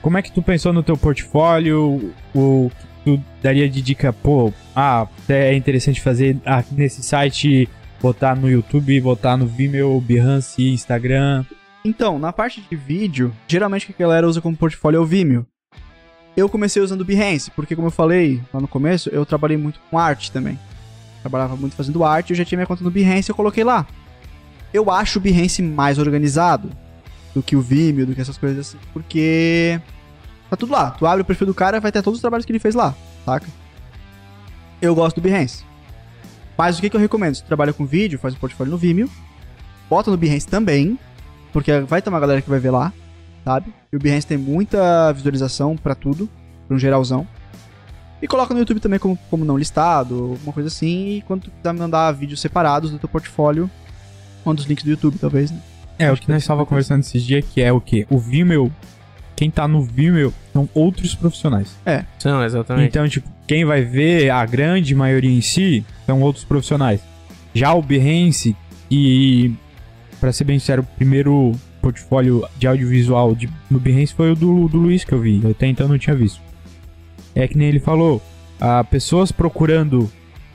Como 0.00 0.16
é 0.16 0.22
que 0.22 0.32
tu 0.32 0.40
pensou 0.42 0.72
no 0.72 0.82
teu 0.82 0.96
portfólio? 0.96 2.12
O 2.34 2.70
que 3.04 3.16
tu 3.16 3.24
daria 3.42 3.68
de 3.68 3.82
dica, 3.82 4.12
pô, 4.12 4.52
ah, 4.74 5.06
é 5.28 5.54
interessante 5.54 6.00
fazer 6.00 6.36
nesse 6.72 7.02
site, 7.02 7.68
botar 8.00 8.34
no 8.34 8.48
YouTube, 8.48 9.00
botar 9.00 9.36
no 9.36 9.46
Vimeo, 9.46 10.00
Behance, 10.00 10.62
Instagram. 10.70 11.44
Então, 11.84 12.18
na 12.18 12.32
parte 12.32 12.60
de 12.60 12.76
vídeo, 12.76 13.34
geralmente 13.48 13.84
o 13.84 13.94
que 13.94 14.02
a 14.02 14.06
galera 14.06 14.28
usa 14.28 14.40
como 14.40 14.56
portfólio 14.56 14.98
é 14.98 15.00
o 15.00 15.06
Vimeo. 15.06 15.46
Eu 16.36 16.48
comecei 16.48 16.80
usando 16.80 17.00
o 17.00 17.04
Behance, 17.04 17.50
porque 17.50 17.74
como 17.74 17.88
eu 17.88 17.92
falei 17.92 18.40
lá 18.52 18.60
no 18.60 18.68
começo, 18.68 19.08
eu 19.08 19.24
trabalhei 19.24 19.56
muito 19.56 19.80
com 19.90 19.98
arte 19.98 20.30
também. 20.30 20.58
Trabalhava 21.22 21.56
muito 21.56 21.74
fazendo 21.74 22.04
arte, 22.04 22.30
eu 22.30 22.36
já 22.36 22.44
tinha 22.44 22.58
minha 22.58 22.66
conta 22.66 22.84
no 22.84 22.90
Behance 22.90 23.30
eu 23.30 23.34
coloquei 23.34 23.64
lá. 23.64 23.86
Eu 24.72 24.90
acho 24.90 25.18
o 25.18 25.22
Behance 25.22 25.62
mais 25.62 25.98
organizado 25.98 26.70
do 27.34 27.42
que 27.42 27.56
o 27.56 27.60
Vimeo, 27.60 28.06
do 28.06 28.14
que 28.14 28.20
essas 28.20 28.38
coisas 28.38 28.58
assim, 28.58 28.78
porque 28.92 29.80
tá 30.48 30.56
tudo 30.56 30.72
lá. 30.72 30.90
Tu 30.92 31.06
abre 31.06 31.22
o 31.22 31.24
perfil 31.24 31.46
do 31.46 31.54
cara, 31.54 31.80
vai 31.80 31.90
ter 31.90 32.02
todos 32.02 32.18
os 32.18 32.22
trabalhos 32.22 32.44
que 32.44 32.52
ele 32.52 32.58
fez 32.58 32.74
lá, 32.74 32.94
saca? 33.24 33.46
Eu 34.80 34.94
gosto 34.94 35.16
do 35.16 35.22
Behance. 35.22 35.64
Mas 36.56 36.78
o 36.78 36.80
que, 36.80 36.90
que 36.90 36.96
eu 36.96 37.00
recomendo? 37.00 37.34
Se 37.34 37.42
tu 37.42 37.46
trabalha 37.46 37.72
com 37.72 37.86
vídeo, 37.86 38.18
faz 38.18 38.34
um 38.34 38.38
portfólio 38.38 38.70
no 38.70 38.78
Vimeo, 38.78 39.10
bota 39.88 40.10
no 40.10 40.16
Behance 40.16 40.46
também, 40.46 40.98
porque 41.52 41.80
vai 41.80 42.00
ter 42.00 42.10
uma 42.10 42.20
galera 42.20 42.42
que 42.42 42.50
vai 42.50 42.58
ver 42.58 42.70
lá, 42.70 42.92
sabe? 43.44 43.72
E 43.92 43.96
o 43.96 43.98
Behance 43.98 44.26
tem 44.26 44.38
muita 44.38 45.12
visualização 45.12 45.76
pra 45.76 45.94
tudo, 45.94 46.28
pra 46.66 46.76
um 46.76 46.78
geralzão. 46.78 47.26
E 48.22 48.28
coloca 48.28 48.52
no 48.52 48.60
YouTube 48.60 48.80
também 48.80 48.98
como, 48.98 49.18
como 49.30 49.44
não 49.44 49.56
listado, 49.56 50.32
alguma 50.32 50.52
coisa 50.52 50.68
assim. 50.68 51.16
E 51.16 51.22
quando 51.22 51.42
tu 51.42 51.50
quiser 51.50 51.72
mandar 51.72 52.12
vídeos 52.12 52.40
separados 52.40 52.90
do 52.90 52.98
teu 52.98 53.08
portfólio, 53.08 53.70
manda 54.44 54.60
os 54.60 54.66
links 54.66 54.84
do 54.84 54.90
YouTube, 54.90 55.18
talvez, 55.18 55.50
né? 55.50 55.60
É, 55.98 56.08
o 56.08 56.12
Acho 56.12 56.20
que 56.20 56.26
que 56.26 56.32
nós 56.32 56.42
estava 56.42 56.64
conversando 56.64 57.00
esses 57.00 57.22
dias, 57.22 57.44
que 57.44 57.60
é 57.60 57.72
o 57.72 57.80
quê? 57.80 58.06
O 58.10 58.18
Vimeo, 58.18 58.72
quem 59.36 59.50
tá 59.50 59.66
no 59.66 59.82
Vimeo 59.82 60.32
são 60.52 60.68
outros 60.74 61.14
profissionais. 61.14 61.76
São, 62.18 62.42
exatamente. 62.44 62.88
Então, 62.88 63.08
tipo, 63.08 63.28
quem 63.46 63.64
vai 63.64 63.82
ver 63.82 64.30
a 64.30 64.44
grande 64.46 64.94
maioria 64.94 65.30
em 65.30 65.40
si 65.40 65.84
são 66.06 66.20
outros 66.22 66.44
profissionais. 66.44 67.00
Já 67.54 67.74
o 67.74 67.82
Behance, 67.82 68.56
e 68.90 69.52
pra 70.20 70.32
ser 70.32 70.44
bem 70.44 70.58
sincero, 70.58 70.82
o 70.82 70.96
primeiro 70.96 71.52
portfólio 71.80 72.46
de 72.58 72.66
audiovisual 72.66 73.34
de, 73.34 73.48
no 73.70 73.80
Behance 73.80 74.12
foi 74.14 74.32
o 74.32 74.36
do, 74.36 74.68
do 74.68 74.76
Luiz 74.76 75.02
que 75.04 75.12
eu 75.12 75.20
vi. 75.20 75.40
Eu 75.42 75.50
até 75.50 75.66
então 75.66 75.88
não 75.88 75.98
tinha 75.98 76.14
visto. 76.14 76.40
É 77.34 77.48
que 77.48 77.56
nem 77.56 77.68
ele 77.68 77.80
falou, 77.80 78.22
ah, 78.60 78.84
pessoas 78.84 79.32
procurando 79.32 80.10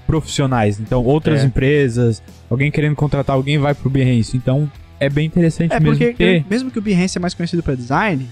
profissionais, 0.06 0.80
então 0.80 1.04
outras 1.04 1.42
É. 1.42 1.46
empresas, 1.46 2.22
alguém 2.50 2.70
querendo 2.70 2.96
contratar 2.96 3.36
alguém 3.36 3.58
vai 3.58 3.74
pro 3.74 3.90
Behance. 3.90 4.38
Então 4.38 4.72
é 5.00 5.10
bem 5.10 5.26
interessante 5.26 5.74
É 5.74 5.80
mesmo 5.80 5.98
porque 5.98 6.14
ter. 6.14 6.46
mesmo 6.50 6.70
que 6.70 6.78
o 6.78 6.82
Behance 6.82 7.18
é 7.18 7.22
mais 7.22 7.34
conhecido 7.34 7.64
pra 7.64 7.74
design, 7.74 8.28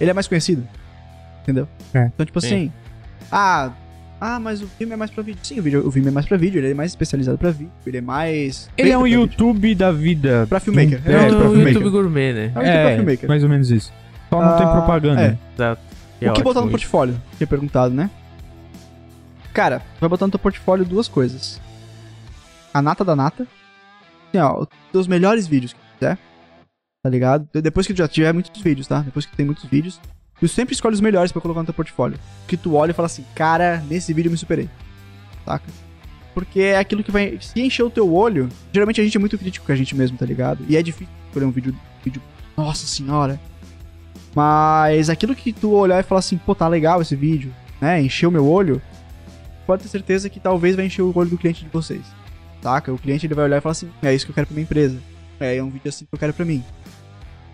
ele 0.00 0.10
é 0.10 0.14
mais 0.14 0.28
conhecido. 0.28 0.66
Entendeu? 1.42 1.66
É. 1.92 2.10
Então, 2.14 2.24
tipo 2.24 2.40
Sim. 2.40 2.46
assim, 2.46 2.72
ah, 3.32 3.72
ah, 4.20 4.38
mas 4.38 4.60
o 4.62 4.68
Vimeo 4.78 4.94
é 4.94 4.96
mais 4.96 5.10
pra 5.10 5.22
vídeo. 5.22 5.40
Sim, 5.42 5.58
o, 5.58 5.62
vídeo, 5.62 5.86
o 5.86 5.90
Vimeo 5.90 6.08
é 6.08 6.12
mais 6.12 6.26
pra 6.26 6.36
vídeo, 6.36 6.58
ele 6.58 6.70
é 6.70 6.74
mais 6.74 6.90
especializado 6.92 7.38
pra 7.38 7.50
vídeo, 7.50 7.72
ele 7.86 7.96
é 7.98 8.00
mais. 8.00 8.68
Ele 8.76 8.90
é 8.90 8.96
um 8.96 9.00
pra 9.00 9.04
vídeo. 9.08 9.20
YouTube 9.20 9.74
da 9.74 9.90
vida. 9.92 10.46
Pra 10.48 10.60
filmmaker. 10.60 11.00
Do- 11.00 11.10
É, 11.10 11.14
É, 11.14 11.28
pra 11.28 11.36
o 11.36 11.40
filmmaker. 11.40 11.72
YouTube 11.74 11.90
Gourmet, 11.90 12.32
né? 12.32 12.52
É 12.54 12.58
um 12.58 12.62
YouTube 12.62 12.82
pra 12.82 12.94
filmmaker. 12.96 13.28
mais 13.28 13.42
ou 13.42 13.48
menos 13.48 13.70
isso. 13.70 13.92
Só 14.28 14.40
não 14.44 14.56
tem 14.58 14.66
Ah, 14.66 14.70
propaganda. 14.72 15.22
é. 15.22 15.38
Exato. 15.54 15.82
O 16.22 16.32
que 16.34 16.42
botar 16.42 16.60
no 16.60 16.66
isso. 16.66 16.70
portfólio? 16.72 17.20
Tinha 17.38 17.46
perguntado, 17.46 17.94
né? 17.94 18.10
Cara, 19.52 19.80
tu 19.80 20.00
vai 20.00 20.08
botar 20.08 20.26
no 20.26 20.30
teu 20.30 20.38
portfólio 20.38 20.84
duas 20.84 21.08
coisas. 21.08 21.60
A 22.72 22.80
nata 22.80 23.04
da 23.04 23.16
nata. 23.16 23.46
Assim, 24.28 24.38
ó, 24.38 24.60
os 24.60 24.68
teus 24.92 25.08
melhores 25.08 25.46
vídeos 25.46 25.72
que 25.72 25.78
tu 25.80 25.86
fizer. 25.98 26.18
Tá 27.02 27.10
ligado? 27.10 27.48
Depois 27.54 27.86
que 27.86 27.94
tu 27.94 27.98
já 27.98 28.06
tiver 28.06 28.32
muitos 28.32 28.60
vídeos, 28.62 28.86
tá? 28.86 29.00
Depois 29.00 29.24
que 29.24 29.32
tu 29.32 29.36
tem 29.36 29.46
muitos 29.46 29.64
vídeos. 29.64 30.00
Tu 30.40 30.48
sempre 30.48 30.74
escolhe 30.74 30.94
os 30.94 31.00
melhores 31.00 31.30
pra 31.30 31.40
colocar 31.40 31.60
no 31.60 31.66
teu 31.66 31.74
portfólio. 31.74 32.18
Que 32.48 32.56
tu 32.56 32.74
olha 32.74 32.90
e 32.90 32.94
fala 32.94 33.06
assim, 33.06 33.24
cara, 33.34 33.84
nesse 33.88 34.12
vídeo 34.12 34.28
eu 34.28 34.32
me 34.32 34.38
superei. 34.38 34.68
Saca? 35.44 35.66
Porque 36.32 36.60
é 36.60 36.78
aquilo 36.78 37.04
que 37.04 37.10
vai. 37.10 37.38
Se 37.40 37.60
encher 37.60 37.82
o 37.82 37.90
teu 37.90 38.12
olho. 38.12 38.48
Geralmente 38.72 39.00
a 39.00 39.04
gente 39.04 39.16
é 39.16 39.20
muito 39.20 39.36
crítico 39.36 39.66
com 39.66 39.72
a 39.72 39.76
gente 39.76 39.94
mesmo, 39.94 40.16
tá 40.16 40.24
ligado? 40.24 40.64
E 40.68 40.76
é 40.76 40.82
difícil 40.82 41.12
escolher 41.28 41.44
um 41.44 41.50
vídeo. 41.50 41.76
vídeo 42.02 42.22
nossa 42.56 42.86
senhora. 42.86 43.40
Mas 44.34 45.10
aquilo 45.10 45.34
que 45.34 45.52
tu 45.52 45.72
olhar 45.72 45.98
e 46.00 46.04
falar 46.04 46.20
assim, 46.20 46.38
pô, 46.38 46.54
tá 46.54 46.68
legal 46.68 47.02
esse 47.02 47.16
vídeo, 47.16 47.52
né? 47.80 48.00
Encheu 48.00 48.28
o 48.28 48.32
meu 48.32 48.46
olho. 48.46 48.80
Pode 49.66 49.82
ter 49.82 49.88
certeza 49.88 50.28
que 50.28 50.38
talvez 50.38 50.76
vai 50.76 50.86
encher 50.86 51.02
o 51.02 51.12
olho 51.16 51.30
do 51.30 51.38
cliente 51.38 51.64
de 51.64 51.70
vocês. 51.70 52.02
Saca? 52.62 52.92
O 52.92 52.98
cliente 52.98 53.26
ele 53.26 53.34
vai 53.34 53.44
olhar 53.44 53.58
e 53.58 53.60
falar 53.60 53.72
assim, 53.72 53.90
é 54.02 54.14
isso 54.14 54.26
que 54.26 54.30
eu 54.30 54.34
quero 54.34 54.46
pra 54.46 54.54
minha 54.54 54.64
empresa. 54.64 55.00
É, 55.38 55.56
é 55.56 55.62
um 55.62 55.70
vídeo 55.70 55.88
assim 55.88 56.04
que 56.04 56.14
eu 56.14 56.18
quero 56.18 56.32
pra 56.32 56.44
mim. 56.44 56.62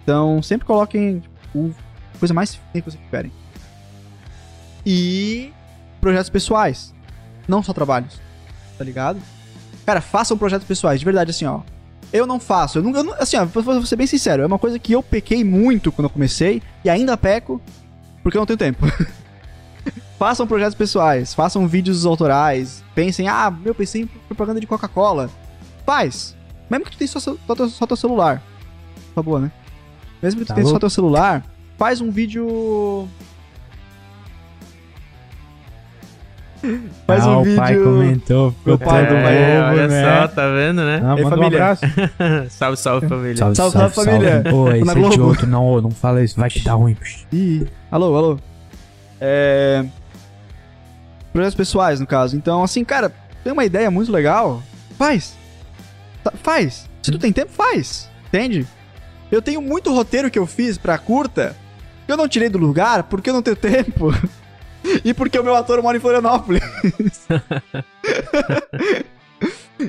Então, 0.03 0.43
sempre 0.43 0.67
coloquem 0.67 1.23
tipo, 1.43 1.75
a 1.86 1.86
coisa 2.17 2.35
mais 2.35 2.55
fina 2.55 2.83
que 2.83 2.91
vocês 2.91 3.03
tiverem. 3.05 3.31
E 4.85 5.53
projetos 6.01 6.31
pessoais. 6.31 6.95
Não 7.49 7.63
só 7.63 7.73
trabalhos. 7.73 8.21
Tá 8.79 8.85
ligado? 8.85 9.21
Cara, 9.85 10.01
façam 10.01 10.37
projetos 10.37 10.67
pessoais. 10.67 10.99
De 11.01 11.05
verdade, 11.05 11.31
assim, 11.31 11.45
ó. 11.47 11.61
Eu 12.13 12.27
não 12.27 12.39
faço. 12.39 12.79
Eu 12.79 12.83
não, 12.83 12.93
eu 12.95 13.05
não- 13.05 13.15
assim, 13.15 13.37
ó, 13.37 13.45
vou, 13.45 13.85
ser 13.85 13.97
bem 13.97 14.07
sincero. 14.07 14.43
É 14.43 14.47
uma 14.47 14.59
coisa 14.59 14.79
que 14.79 14.93
eu 14.93 15.03
pequei 15.03 15.43
muito 15.45 15.91
quando 15.91 16.07
eu 16.07 16.11
comecei. 16.11 16.63
E 16.85 16.91
ainda 16.91 17.17
peco. 17.17 17.61
Porque 18.23 18.37
eu 18.37 18.41
não 18.41 18.47
tenho 18.47 18.59
tempo. 18.59 18.85
façam 20.19 20.47
projetos 20.47 20.75
pessoais. 20.75 21.35
Façam 21.35 21.67
vídeos 21.67 22.07
autorais. 22.07 22.83
Pensem, 22.95 23.29
ah, 23.29 23.51
meu, 23.51 23.75
pensei 23.75 24.03
em 24.03 24.07
propaganda 24.07 24.61
de 24.61 24.67
Coca-Cola. 24.67 25.31
Faz. 25.85 26.37
Mesmo 26.71 26.85
que 26.85 26.93
tu 26.93 26.99
tenha 26.99 27.09
só, 27.09 27.21
só, 27.21 27.37
teu- 27.55 27.69
só 27.69 27.87
teu 27.87 27.97
celular. 27.97 28.43
Tá 29.15 29.23
boa, 29.23 29.41
né? 29.41 29.53
Mesmo 30.23 30.41
que 30.41 30.47
tu 30.47 30.49
Tá 30.49 30.55
tenha 30.55 30.67
só 30.67 30.79
teu 30.79 30.91
celular. 30.91 31.45
Faz 31.79 32.01
um 32.01 32.11
vídeo. 32.11 33.09
Faz 37.07 37.23
ah, 37.23 37.39
um 37.39 37.43
o 37.43 37.57
pai 37.57 37.75
vídeo. 37.75 37.85
comentou. 37.85 38.51
ficou 38.53 38.63
Meu 38.67 38.79
pai 38.79 39.07
do 39.07 39.15
pai, 39.15 39.37
É, 39.37 39.61
olha 39.63 39.89
né? 39.89 40.03
só, 40.23 40.29
tá 40.29 40.49
vendo, 40.49 40.83
né? 40.83 41.01
Ah, 41.05 41.15
Ei, 41.17 41.23
manda 41.23 41.27
um 41.27 41.31
família. 41.31 41.59
abraço. 41.65 41.83
salve, 42.51 42.77
salve, 42.77 43.07
família. 43.09 43.37
Salve, 43.37 43.57
Salve, 43.57 43.73
salve, 43.73 43.95
salve, 43.95 44.11
família. 44.11 44.33
salve. 44.43 44.51
Pô, 44.51 44.71
esse 44.73 45.19
é 45.19 45.23
outro. 45.23 45.47
Não, 45.47 45.81
não 45.81 45.91
fala 45.91 46.25
isso, 46.25 46.41
vai 46.41 46.51
te 46.51 46.61
dar 46.65 46.75
ruim. 46.75 46.97
Ih, 47.33 47.67
alô, 47.91 48.17
alô. 48.17 48.39
É. 49.21 49.85
Projetos 51.33 51.55
pessoais, 51.55 52.01
no 52.01 52.07
caso. 52.07 52.37
Então, 52.37 52.65
assim, 52.65 52.83
cara, 52.85 53.13
tem 53.45 53.53
uma 53.53 53.65
ideia 53.65 53.91
muito 53.91 54.11
legal. 54.11 54.63
Faz. 54.99 55.37
Tá- 56.25 56.33
Faz. 56.43 56.89
Se 57.03 57.13
tu 57.13 57.19
tem 57.19 57.33
tempo, 57.33 57.53
faz. 57.53 58.11
Entende? 58.29 58.67
Eu 59.31 59.41
tenho 59.41 59.61
muito 59.63 59.93
roteiro 59.95 60.31
que 60.31 60.39
eu 60.39 60.47
fiz 60.47 60.79
pra 60.79 60.99
curta 60.99 61.55
eu 62.09 62.17
não 62.17 62.29
tirei 62.29 62.49
do 62.49 62.59
lugar 62.59 63.05
porque 63.05 63.31
eu 63.31 63.35
não 63.35 63.43
tenho 63.43 63.57
tempo. 63.57 64.11
e 65.05 65.13
porque 65.13 65.39
o 65.39 65.45
meu 65.45 65.55
ator 65.55 65.83
mora 65.83 65.97
em 65.97 66.01
Florianópolis. 66.01 66.63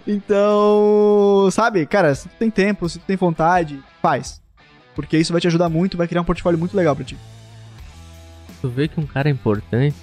então, 0.05 1.49
sabe, 1.51 1.86
cara, 1.86 2.13
se 2.15 2.28
tu 2.28 2.36
tem 2.38 2.49
tempo, 2.49 2.89
se 2.89 2.99
tu 2.99 3.05
tem 3.05 3.15
vontade, 3.15 3.80
faz. 4.01 4.41
Porque 4.95 5.18
isso 5.18 5.32
vai 5.32 5.39
te 5.39 5.47
ajudar 5.47 5.70
muito, 5.70 5.97
vai 5.97 6.07
criar 6.07 6.22
um 6.22 6.26
portfólio 6.26 6.57
muito 6.57 6.76
legal 6.76 6.95
pra 6.95 7.05
ti. 7.05 7.18
Tu 8.61 8.70
vê 8.70 8.88
que 8.88 8.99
um 8.99 9.05
cara 9.05 9.30
é 9.30 9.32
importante 9.32 9.95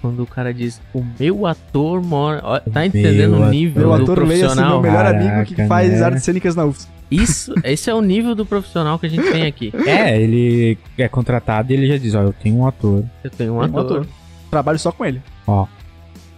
quando 0.00 0.22
o 0.22 0.26
cara 0.26 0.52
diz, 0.54 0.80
o 0.94 1.04
meu 1.18 1.46
ator 1.46 2.02
mora... 2.02 2.60
Tá 2.72 2.86
entendendo 2.86 3.30
meu 3.30 3.40
o 3.40 3.42
ator. 3.42 3.50
nível 3.50 3.88
Meu 3.88 3.96
do 3.96 4.02
ator 4.02 4.18
leia-se 4.18 4.44
profissional? 4.44 4.80
meu 4.80 4.82
melhor 4.82 5.04
Caraca, 5.04 5.30
amigo 5.30 5.44
que 5.44 5.66
faz 5.66 5.90
né? 5.90 6.02
artes 6.02 6.22
cênicas 6.22 6.54
na 6.54 6.64
UFS. 6.66 6.88
Isso, 7.10 7.54
esse 7.64 7.88
é 7.88 7.94
o 7.94 8.00
nível 8.02 8.34
do 8.34 8.44
profissional 8.44 8.98
que 8.98 9.06
a 9.06 9.08
gente 9.08 9.30
tem 9.32 9.46
aqui. 9.46 9.72
É, 9.86 10.20
ele 10.20 10.76
é 10.98 11.08
contratado 11.08 11.72
e 11.72 11.74
ele 11.76 11.86
já 11.88 11.96
diz, 11.96 12.14
ó, 12.14 12.22
eu 12.22 12.32
tenho 12.32 12.56
um 12.56 12.66
ator, 12.66 13.04
Eu 13.24 13.30
tenho 13.30 13.54
um 13.56 13.60
Tem 13.60 13.70
um 13.70 13.78
ator. 13.78 14.00
ator. 14.00 14.06
Trabalho 14.50 14.78
só 14.78 14.92
com 14.92 15.04
ele. 15.06 15.22
ó, 15.46 15.66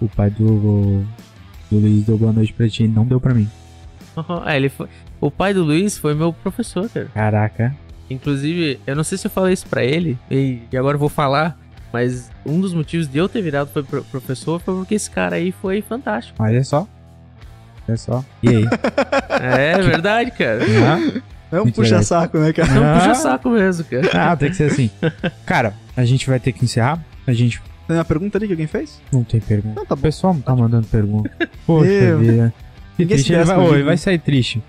o 0.01 0.09
pai 0.09 0.31
do, 0.31 1.05
do 1.71 1.79
Luiz 1.79 2.05
deu 2.05 2.17
boa 2.17 2.33
noite 2.33 2.53
pra 2.53 2.69
ti, 2.69 2.87
não 2.89 3.05
deu 3.05 3.21
pra 3.21 3.35
mim. 3.35 3.49
É, 4.47 4.57
ele 4.57 4.69
foi... 4.69 4.87
O 5.21 5.31
pai 5.31 5.53
do 5.53 5.63
Luiz 5.63 5.99
foi 5.99 6.15
meu 6.15 6.33
professor, 6.33 6.89
cara. 6.89 7.07
Caraca. 7.15 7.77
Inclusive, 8.09 8.79
eu 8.87 8.97
não 8.97 9.05
sei 9.05 9.17
se 9.19 9.27
eu 9.27 9.31
falei 9.31 9.53
isso 9.55 9.67
pra 9.67 9.85
ele, 9.85 10.19
e, 10.31 10.61
e 10.73 10.77
agora 10.77 10.95
eu 10.97 10.99
vou 10.99 11.09
falar, 11.09 11.59
mas 11.93 12.31
um 12.45 12.61
dos 12.61 12.73
motivos 12.75 13.07
de 13.07 13.19
eu 13.19 13.29
ter 13.29 13.41
virado 13.43 13.71
foi 13.71 13.83
pro- 13.83 14.03
professor 14.05 14.59
foi 14.61 14.75
porque 14.75 14.95
esse 14.95 15.11
cara 15.11 15.37
aí 15.37 15.53
foi 15.53 15.81
fantástico. 15.83 16.43
Olha 16.43 16.63
só. 16.65 16.89
Olha 17.91 17.97
só. 17.97 18.25
E 18.43 18.49
aí? 18.49 18.65
É 19.41 19.83
verdade, 19.83 20.31
cara. 20.31 20.61
Hã? 20.65 21.23
É 21.53 21.61
um 21.61 21.71
puxa-saco, 21.71 22.39
né, 22.39 22.53
cara? 22.53 22.71
Não 22.73 22.85
Ah. 22.85 22.95
puxa 23.01 23.15
saco 23.17 23.51
mesmo, 23.51 23.85
cara. 23.85 24.09
Ah, 24.33 24.37
tem 24.37 24.51
que 24.51 24.57
ser 24.57 24.71
assim. 24.71 24.89
Cara, 25.45 25.75
a 25.97 26.05
gente 26.05 26.29
vai 26.29 26.39
ter 26.39 26.53
que 26.53 26.65
encerrar. 26.65 27.05
A 27.27 27.33
gente 27.33 27.61
Tem 27.89 27.97
uma 27.97 28.05
pergunta 28.05 28.39
ali 28.39 28.47
que 28.47 28.53
alguém 28.53 28.69
fez? 28.69 29.01
não 29.13 29.25
tem 29.25 29.41
pergunta. 29.41 29.75
Não, 29.81 29.85
tá 29.85 29.95
O 29.95 29.97
bom. 29.97 30.03
pessoal 30.03 30.33
não 30.35 30.41
tá 30.41 30.55
mandando 30.55 30.87
pergunta. 30.87 31.29
Poxa 31.67 31.89
Meu. 31.91 32.19
vida. 32.21 32.55
Que 32.97 33.05
triste. 33.07 33.33
Ele 33.33 33.43
vai, 33.45 33.59
Ô, 33.59 33.75
ele 33.75 33.83
vai 33.83 33.97
sair 33.97 34.19
triste. 34.21 34.63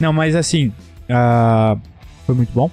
Não, 0.00 0.12
mas 0.12 0.34
assim, 0.34 0.72
ah, 1.08 1.76
foi 2.26 2.34
muito 2.34 2.52
bom. 2.52 2.68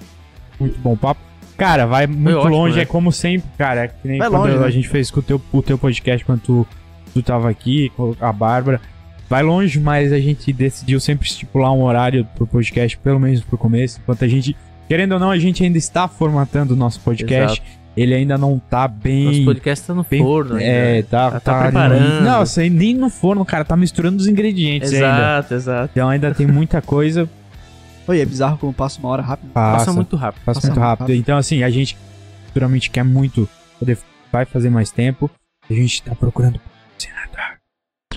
Muito 0.58 0.76
bom 0.80 0.96
papo. 0.96 1.20
Cara, 1.56 1.86
vai 1.86 2.08
muito 2.08 2.36
ótimo, 2.38 2.52
longe, 2.56 2.76
né? 2.76 2.82
é 2.82 2.84
como 2.84 3.12
sempre, 3.12 3.48
cara. 3.56 3.84
É 3.84 3.88
que 3.88 4.08
nem 4.08 4.18
Vai 4.18 4.28
quando 4.28 4.42
longe, 4.46 4.56
a 4.56 4.60
né? 4.60 4.70
gente 4.72 4.88
fez 4.88 5.08
com 5.10 5.20
o 5.20 5.22
teu, 5.22 5.40
o 5.52 5.62
teu 5.62 5.78
podcast 5.78 6.24
quando 6.24 6.40
tu, 6.40 6.66
tu 7.14 7.22
tava 7.22 7.48
aqui, 7.48 7.92
com 7.96 8.16
a 8.20 8.32
Bárbara. 8.32 8.80
Vai 9.32 9.42
longe, 9.42 9.80
mas 9.80 10.12
a 10.12 10.18
gente 10.18 10.52
decidiu 10.52 11.00
sempre 11.00 11.26
estipular 11.26 11.72
um 11.72 11.82
horário 11.84 12.22
pro 12.34 12.46
podcast, 12.46 12.98
pelo 12.98 13.18
menos 13.18 13.40
pro 13.40 13.56
começo. 13.56 13.98
Enquanto 13.98 14.22
a 14.26 14.28
gente, 14.28 14.54
querendo 14.86 15.12
ou 15.12 15.18
não, 15.18 15.30
a 15.30 15.38
gente 15.38 15.64
ainda 15.64 15.78
está 15.78 16.06
formatando 16.06 16.74
o 16.74 16.76
nosso 16.76 17.00
podcast. 17.00 17.62
Ele 17.96 18.14
ainda 18.14 18.36
não 18.36 18.58
tá 18.58 18.86
bem. 18.86 19.24
Nosso 19.24 19.44
podcast 19.46 19.86
tá 19.86 19.94
no 19.94 20.04
bem- 20.04 20.20
forno 20.22 20.56
ainda. 20.56 20.64
É, 20.66 21.02
tá, 21.04 21.30
Tá- 21.30 21.40
tá 21.40 21.62
preparando. 21.62 22.20
Não, 22.22 22.44
aí 22.58 22.68
nem 22.68 22.94
no 22.94 23.08
forno, 23.08 23.42
cara, 23.42 23.64
tá 23.64 23.74
misturando 23.74 24.18
os 24.18 24.26
ingredientes 24.26 24.92
ainda. 24.92 25.06
Exato, 25.06 25.54
exato. 25.54 25.90
Então 25.94 26.10
ainda 26.10 26.34
tem 26.34 26.46
muita 26.46 26.82
coisa. 26.82 27.26
Oi, 28.06 28.20
é 28.20 28.26
bizarro 28.26 28.58
como 28.58 28.74
passa 28.74 28.98
uma 28.98 29.08
hora 29.08 29.22
rápido. 29.22 29.48
Passa, 29.54 29.78
Passa 29.86 29.92
muito 29.94 30.14
rápido. 30.14 30.42
passa 30.44 30.60
passa 30.60 30.66
muito 30.66 30.76
muito 30.78 30.86
rápido. 30.86 31.00
rápido. 31.06 31.16
Então, 31.18 31.38
assim, 31.38 31.62
a 31.62 31.70
gente 31.70 31.96
futuramente 32.48 32.90
quer 32.90 33.02
muito 33.02 33.48
poder 33.78 33.96
vai 34.30 34.44
fazer 34.44 34.68
mais 34.68 34.90
tempo. 34.90 35.30
A 35.70 35.72
gente 35.72 36.02
tá 36.02 36.14
procurando 36.14 36.60
patrocinador. 36.60 37.61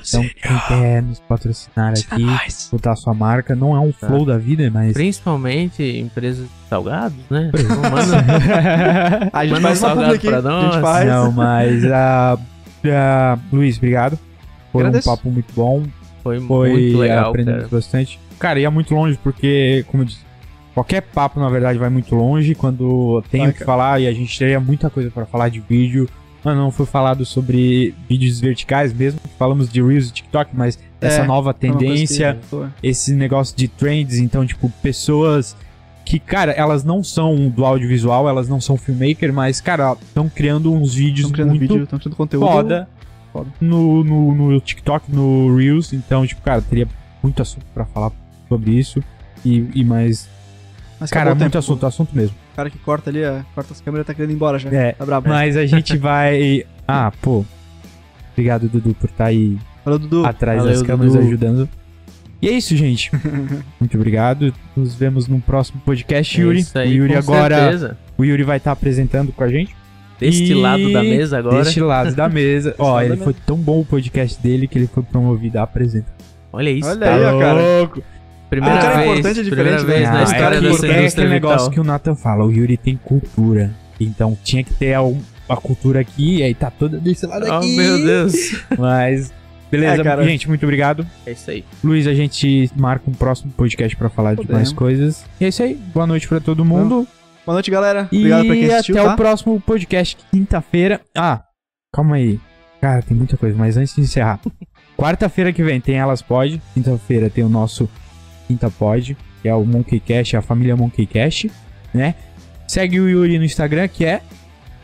Então, 0.08 0.22
quem 0.22 0.60
quer 0.68 1.02
nos 1.02 1.20
patrocinar 1.20 1.94
aqui, 1.94 2.26
botar 2.72 2.96
sua 2.96 3.14
marca, 3.14 3.56
não 3.56 3.76
é 3.76 3.80
um 3.80 3.92
Tá. 3.92 4.08
flow 4.08 4.26
da 4.26 4.38
vida, 4.38 4.70
mas. 4.72 4.94
Principalmente 4.94 5.84
empresas 5.84 6.46
de 6.46 6.70
salgados, 6.70 7.18
né? 7.30 7.50
Pois 7.54 7.64
é. 7.66 7.76
Manda, 7.76 9.30
A 9.34 9.44
gente 9.46 9.54
Manda 9.54 9.68
faz 9.68 9.78
um 9.78 9.82
salgado 9.82 10.14
aqui. 10.14 10.28
pra 10.28 10.38
A 10.38 10.42
nós. 10.42 10.74
gente 10.74 10.82
faz. 10.82 11.08
Não, 11.08 11.32
mas. 11.32 11.86
ah, 11.86 12.38
ah, 12.88 13.38
Luiz, 13.52 13.78
obrigado. 13.78 14.20
Foi 14.72 14.82
Agradeço. 14.84 15.10
um 15.10 15.16
papo 15.16 15.30
muito 15.32 15.54
bom. 15.56 15.84
foi, 16.22 16.40
Foi 16.42 16.70
muito 16.70 16.98
legal, 16.98 17.30
aprendemos 17.30 17.62
cara. 17.64 17.76
bastante. 17.76 18.20
Cara, 18.40 18.60
ia 18.60 18.70
muito 18.70 18.94
longe 18.94 19.18
porque, 19.24 19.86
como 19.90 20.04
eu 20.04 20.08
disse, 20.08 20.20
qualquer 20.74 21.02
papo 21.02 21.40
na 21.40 21.50
verdade 21.50 21.80
vai 21.80 21.90
muito 21.90 22.14
longe. 22.16 22.54
Quando 22.54 23.24
tem 23.32 23.48
o 23.48 23.54
que 23.54 23.64
falar 23.64 24.02
e 24.02 24.08
a 24.08 24.12
gente 24.14 24.38
teria 24.38 24.60
muita 24.60 24.90
coisa 24.90 25.10
pra 25.10 25.26
falar 25.26 25.50
de 25.50 25.60
vídeo. 25.62 26.10
Mano, 26.46 26.62
não 26.62 26.72
foi 26.72 26.86
falado 26.86 27.26
sobre 27.26 27.96
vídeos 28.08 28.40
verticais 28.40 28.94
mesmo. 28.94 29.20
Falamos 29.40 29.68
de 29.68 29.82
Reels 29.82 30.10
e 30.10 30.14
TikTok, 30.14 30.52
mas 30.54 30.78
É, 31.02 31.08
essa 31.08 31.24
nova 31.26 31.52
tendência, 31.56 32.38
esse 32.84 33.14
negócio 33.16 33.58
de 33.58 33.68
trends, 33.68 34.20
então, 34.20 34.46
tipo, 34.46 34.70
pessoas 34.82 35.58
que, 36.06 36.20
cara, 36.20 36.52
elas 36.52 36.84
não 36.84 37.04
são 37.04 37.50
do 37.50 37.66
audiovisual, 37.66 38.30
elas 38.30 38.48
não 38.48 38.62
são 38.62 38.78
filmmaker, 38.78 39.34
mas, 39.34 39.60
cara, 39.60 39.98
estão 40.00 40.30
criando 40.30 40.72
uns 40.72 40.94
vídeos 40.94 41.32
criando 41.32 41.50
muito 41.50 41.62
vídeo, 41.62 41.88
criando 41.88 42.16
conteúdo. 42.16 42.46
foda, 42.46 42.88
foda. 43.34 43.50
No, 43.60 44.04
no, 44.04 44.36
no 44.36 44.62
TikTok, 44.62 45.12
no 45.12 45.56
Reels. 45.58 45.94
Então, 45.94 46.28
tipo, 46.28 46.42
cara, 46.44 46.62
teria 46.62 46.88
muito 47.24 47.42
assunto 47.42 47.66
pra 47.74 47.86
falar 47.86 48.12
sobre 48.48 48.72
isso. 48.72 49.04
E, 49.44 49.68
e 49.74 49.84
mais. 49.84 50.30
Mas 51.00 51.10
Cara, 51.10 51.32
muito 51.32 51.40
tempo. 51.44 51.58
assunto, 51.58 51.86
assunto 51.88 52.16
mesmo. 52.16 52.36
O 52.56 52.58
cara 52.58 52.70
que 52.70 52.78
corta 52.78 53.10
ali, 53.10 53.22
ó, 53.26 53.42
corta 53.54 53.74
as 53.74 53.82
câmeras, 53.82 54.08
tá 54.08 54.14
querendo 54.14 54.32
ir 54.32 54.36
embora 54.36 54.58
já. 54.58 54.70
É, 54.70 54.94
Tá 54.94 55.06
brabo. 55.06 55.28
Mas 55.28 55.58
a 55.58 55.66
gente 55.66 55.98
vai. 56.00 56.64
Ah, 56.88 57.12
pô. 57.22 57.44
Obrigado, 58.32 58.70
Dudu, 58.70 58.94
por 58.96 59.10
estar 59.10 59.26
aí 59.26 59.58
Falou, 59.84 60.00
Dudu. 60.00 60.26
atrás 60.26 60.60
valeu, 60.60 60.74
das 60.74 60.82
câmeras 60.82 61.14
Dudu. 61.14 61.26
ajudando. 61.28 61.70
E 62.42 62.48
é 62.48 62.52
isso, 62.54 62.76
gente. 62.78 63.12
muito 63.80 63.98
obrigado. 63.98 64.54
Nos 64.76 64.96
vemos 64.96 65.28
no 65.28 65.42
próximo 65.42 65.82
podcast, 65.86 66.40
É 66.40 66.44
Yuri. 66.44 66.60
isso 66.60 66.78
aí, 66.80 66.92
o 66.92 67.04
Yuri 67.04 67.14
com 67.14 67.20
agora. 67.20 67.56
certeza. 67.58 67.98
O 68.18 68.24
Yuri 68.24 68.44
vai 68.44 68.56
estar 68.58 68.72
apresentando 68.72 69.34
com 69.34 69.44
a 69.44 69.50
gente. 69.50 69.76
Deste 70.18 70.52
E 70.52 70.54
lado 70.54 70.94
da 70.94 71.04
mesa 71.04 71.38
agora. 71.40 71.62
Deste 71.62 71.82
lado 71.82 72.16
da 72.16 72.30
mesa. 72.30 72.74
Ó, 72.78 73.02
ele 73.02 73.18
foi 73.18 73.34
tão 73.34 73.58
bom 73.58 73.82
o 73.82 73.86
podcast 73.86 74.42
dele 74.42 74.66
que 74.66 74.78
ele 74.80 74.88
foi 74.88 75.04
promovido 75.04 75.60
a 75.60 75.64
apresentar. 75.64 76.14
Olha 76.54 76.70
isso. 76.70 76.88
Olha 76.88 77.00
tá 77.00 77.16
aí, 77.16 77.24
ó, 77.26 77.38
cara. 77.40 77.62
Primeira 78.50 78.76
Ah, 78.76 78.80
o 78.80 78.82
cara 78.82 78.94
é 78.94 79.06
vez, 79.06 79.20
importante 79.20 79.48
e 79.48 79.52
primeira 79.52 79.84
vez 79.84 80.02
né? 80.02 80.12
na 80.12 80.20
Ah, 80.20 80.24
história 80.24 80.46
é, 80.46 80.50
dessa 80.50 80.66
é 80.66 80.70
indústria 80.70 81.08
aquele 81.08 81.30
negócio 81.30 81.58
vital. 81.58 81.72
que 81.72 81.80
o 81.80 81.84
Nathan 81.84 82.16
fala, 82.16 82.46
o 82.46 82.52
Yuri 82.52 82.78
tem 82.78 82.96
cultura. 82.98 83.72
Então 84.00 84.38
tinha 84.44 84.64
que 84.64 84.74
ter 84.74 84.94
a, 84.94 85.00
a 85.50 85.56
cultura 85.56 86.00
aqui, 86.02 86.38
e 86.38 86.44
aí 86.44 86.54
tá 86.54 86.70
toda 86.70 86.98
desse 87.00 87.26
lado 87.26 87.46
Oh, 87.50 87.54
aqui. 87.54 87.76
meu 87.76 87.98
Deus. 88.04 88.34
Mas, 88.78 89.34
beleza, 89.72 90.02
É, 90.02 90.04
cara. 90.04 90.24
gente, 90.24 90.48
muito 90.48 90.64
obrigado. 90.64 91.06
É 91.26 91.32
isso 91.32 91.50
aí. 91.50 91.64
Luiz, 91.84 92.06
a 92.08 92.14
gente 92.14 92.70
marca 92.76 93.10
um 93.10 93.14
próximo 93.14 93.52
podcast 93.52 93.96
pra 93.98 94.10
falar 94.10 94.32
de 94.32 94.38
Podemos. 94.42 94.56
mais 94.58 94.72
coisas. 94.74 95.26
E 95.40 95.46
é 95.46 95.48
isso 95.48 95.64
aí, 95.64 95.76
boa 95.94 96.06
noite 96.06 96.28
pra 96.28 96.40
todo 96.40 96.64
mundo. 96.64 97.08
Boa 97.46 97.54
noite, 97.56 97.70
galera. 97.72 98.08
E 98.12 98.18
Obrigado 98.18 98.46
pra 98.48 98.56
quem 98.56 98.74
assistiu, 98.74 98.96
até 98.98 99.06
tá? 99.08 99.14
o 99.14 99.18
próximo 99.18 99.62
podcast, 99.62 100.18
quinta-feira. 100.32 101.02
Ah, 101.16 101.42
calma 101.94 102.16
aí. 102.18 102.40
Cara, 102.82 103.02
tem 103.02 103.16
muita 103.16 103.38
coisa, 103.38 103.58
mas 103.58 103.78
antes 103.78 103.96
de 103.96 104.02
encerrar. 104.02 104.40
Quarta-feira 104.98 105.52
que 105.54 105.64
vem 105.64 105.80
tem 105.82 105.96
Elas 105.96 106.22
Pod. 106.22 106.62
Quinta-feira 106.74 107.30
tem 107.30 107.44
o 107.44 107.50
nosso 107.50 107.90
Quinta 108.48 108.70
Pod, 108.70 109.18
que 109.42 109.48
é 109.50 109.54
o 109.56 109.64
Monkey 109.66 110.00
Cash, 110.00 110.36
a 110.36 110.42
família 110.42 110.76
Monkey 110.76 111.06
Cash, 111.06 111.48
né? 111.94 112.16
Segue 112.68 113.00
o 113.00 113.08
Yuri 113.10 113.38
no 113.38 113.46
Instagram, 113.46 113.88
que 113.88 114.06
é 114.06 114.22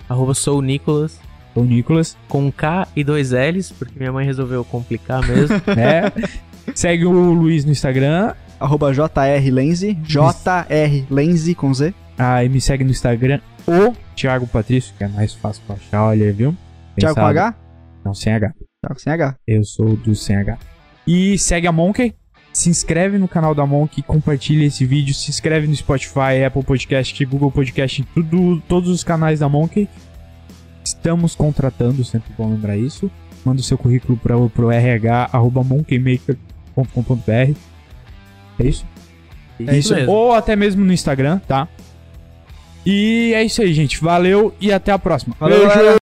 Arroba 0.09 0.34
sou 0.34 0.59
o 0.59 0.62
Nicolas. 0.62 1.20
o 1.55 1.64
Nicolas, 1.64 2.18
Com 2.28 2.51
K 2.51 2.88
e 2.95 3.03
dois 3.03 3.32
L's, 3.32 3.72
porque 3.72 3.97
minha 3.97 4.12
mãe 4.12 4.26
resolveu 4.26 4.64
complicar 4.66 5.26
mesmo. 5.28 5.55
né? 5.76 6.12
Segue 6.76 7.05
o 7.05 7.12
Luiz 7.34 7.66
no 7.66 7.72
Instagram, 7.72 8.34
Arroba 8.59 8.91
JRLenze. 8.93 9.93
JRLenze 10.03 11.55
com 11.55 11.74
Z. 11.74 11.93
ah, 12.18 12.43
e 12.43 12.49
me 12.49 12.62
segue 12.62 12.84
no 12.84 12.91
Instagram 12.91 13.39
o 13.68 13.93
Thiago 14.16 14.45
Patrício, 14.47 14.93
que 14.97 15.03
é 15.03 15.07
mais 15.07 15.34
fácil 15.34 15.64
pra 15.66 15.76
achar, 15.76 16.03
olha, 16.03 16.32
viu? 16.32 16.55
Thiago 16.99 17.16
com 17.16 17.22
Pensado. 17.22 17.39
H? 17.39 17.55
Não, 18.05 18.14
sem 18.14 18.34
H. 18.34 18.53
Thiago 18.86 18.99
sem 18.99 19.14
H. 19.14 19.36
Eu 19.47 19.64
sou 19.64 19.95
do 19.95 20.14
Sem 20.16 20.36
H. 20.36 20.57
E 21.07 21.38
segue 21.38 21.68
a 21.68 21.72
Monkey. 21.72 22.14
Se 22.53 22.69
inscreve 22.69 23.17
no 23.17 23.27
canal 23.27 23.55
da 23.55 23.65
Monkey, 23.65 24.01
compartilha 24.01 24.65
esse 24.65 24.85
vídeo, 24.85 25.13
se 25.13 25.29
inscreve 25.29 25.67
no 25.67 25.75
Spotify, 25.75 26.43
Apple 26.45 26.63
Podcast, 26.63 27.25
Google 27.25 27.51
Podcast, 27.51 28.03
tudo, 28.13 28.61
todos 28.67 28.89
os 28.89 29.03
canais 29.03 29.39
da 29.39 29.47
Monkey. 29.47 29.87
Estamos 30.83 31.35
contratando, 31.35 32.03
sempre 32.03 32.33
bom 32.37 32.49
lembrar 32.49 32.75
isso. 32.75 33.09
Manda 33.45 33.61
o 33.61 33.63
seu 33.63 33.77
currículo 33.77 34.17
para 34.17 34.35
pro 34.49 34.69
RH 34.69 35.29
arroba 35.31 35.63
monkeymaker.com.br. 35.63 37.55
É 38.59 38.63
isso? 38.63 38.85
É 39.59 39.77
isso 39.77 39.95
mesmo. 39.95 40.11
Ou 40.11 40.33
até 40.33 40.55
mesmo 40.55 40.83
no 40.83 40.91
Instagram, 40.91 41.39
tá? 41.47 41.67
E 42.85 43.31
é 43.33 43.43
isso 43.43 43.61
aí, 43.61 43.73
gente. 43.73 44.01
Valeu 44.01 44.53
e 44.59 44.71
até 44.71 44.91
a 44.91 44.99
próxima. 44.99 45.35
Valeu, 45.39 45.67
Beijo! 45.67 45.99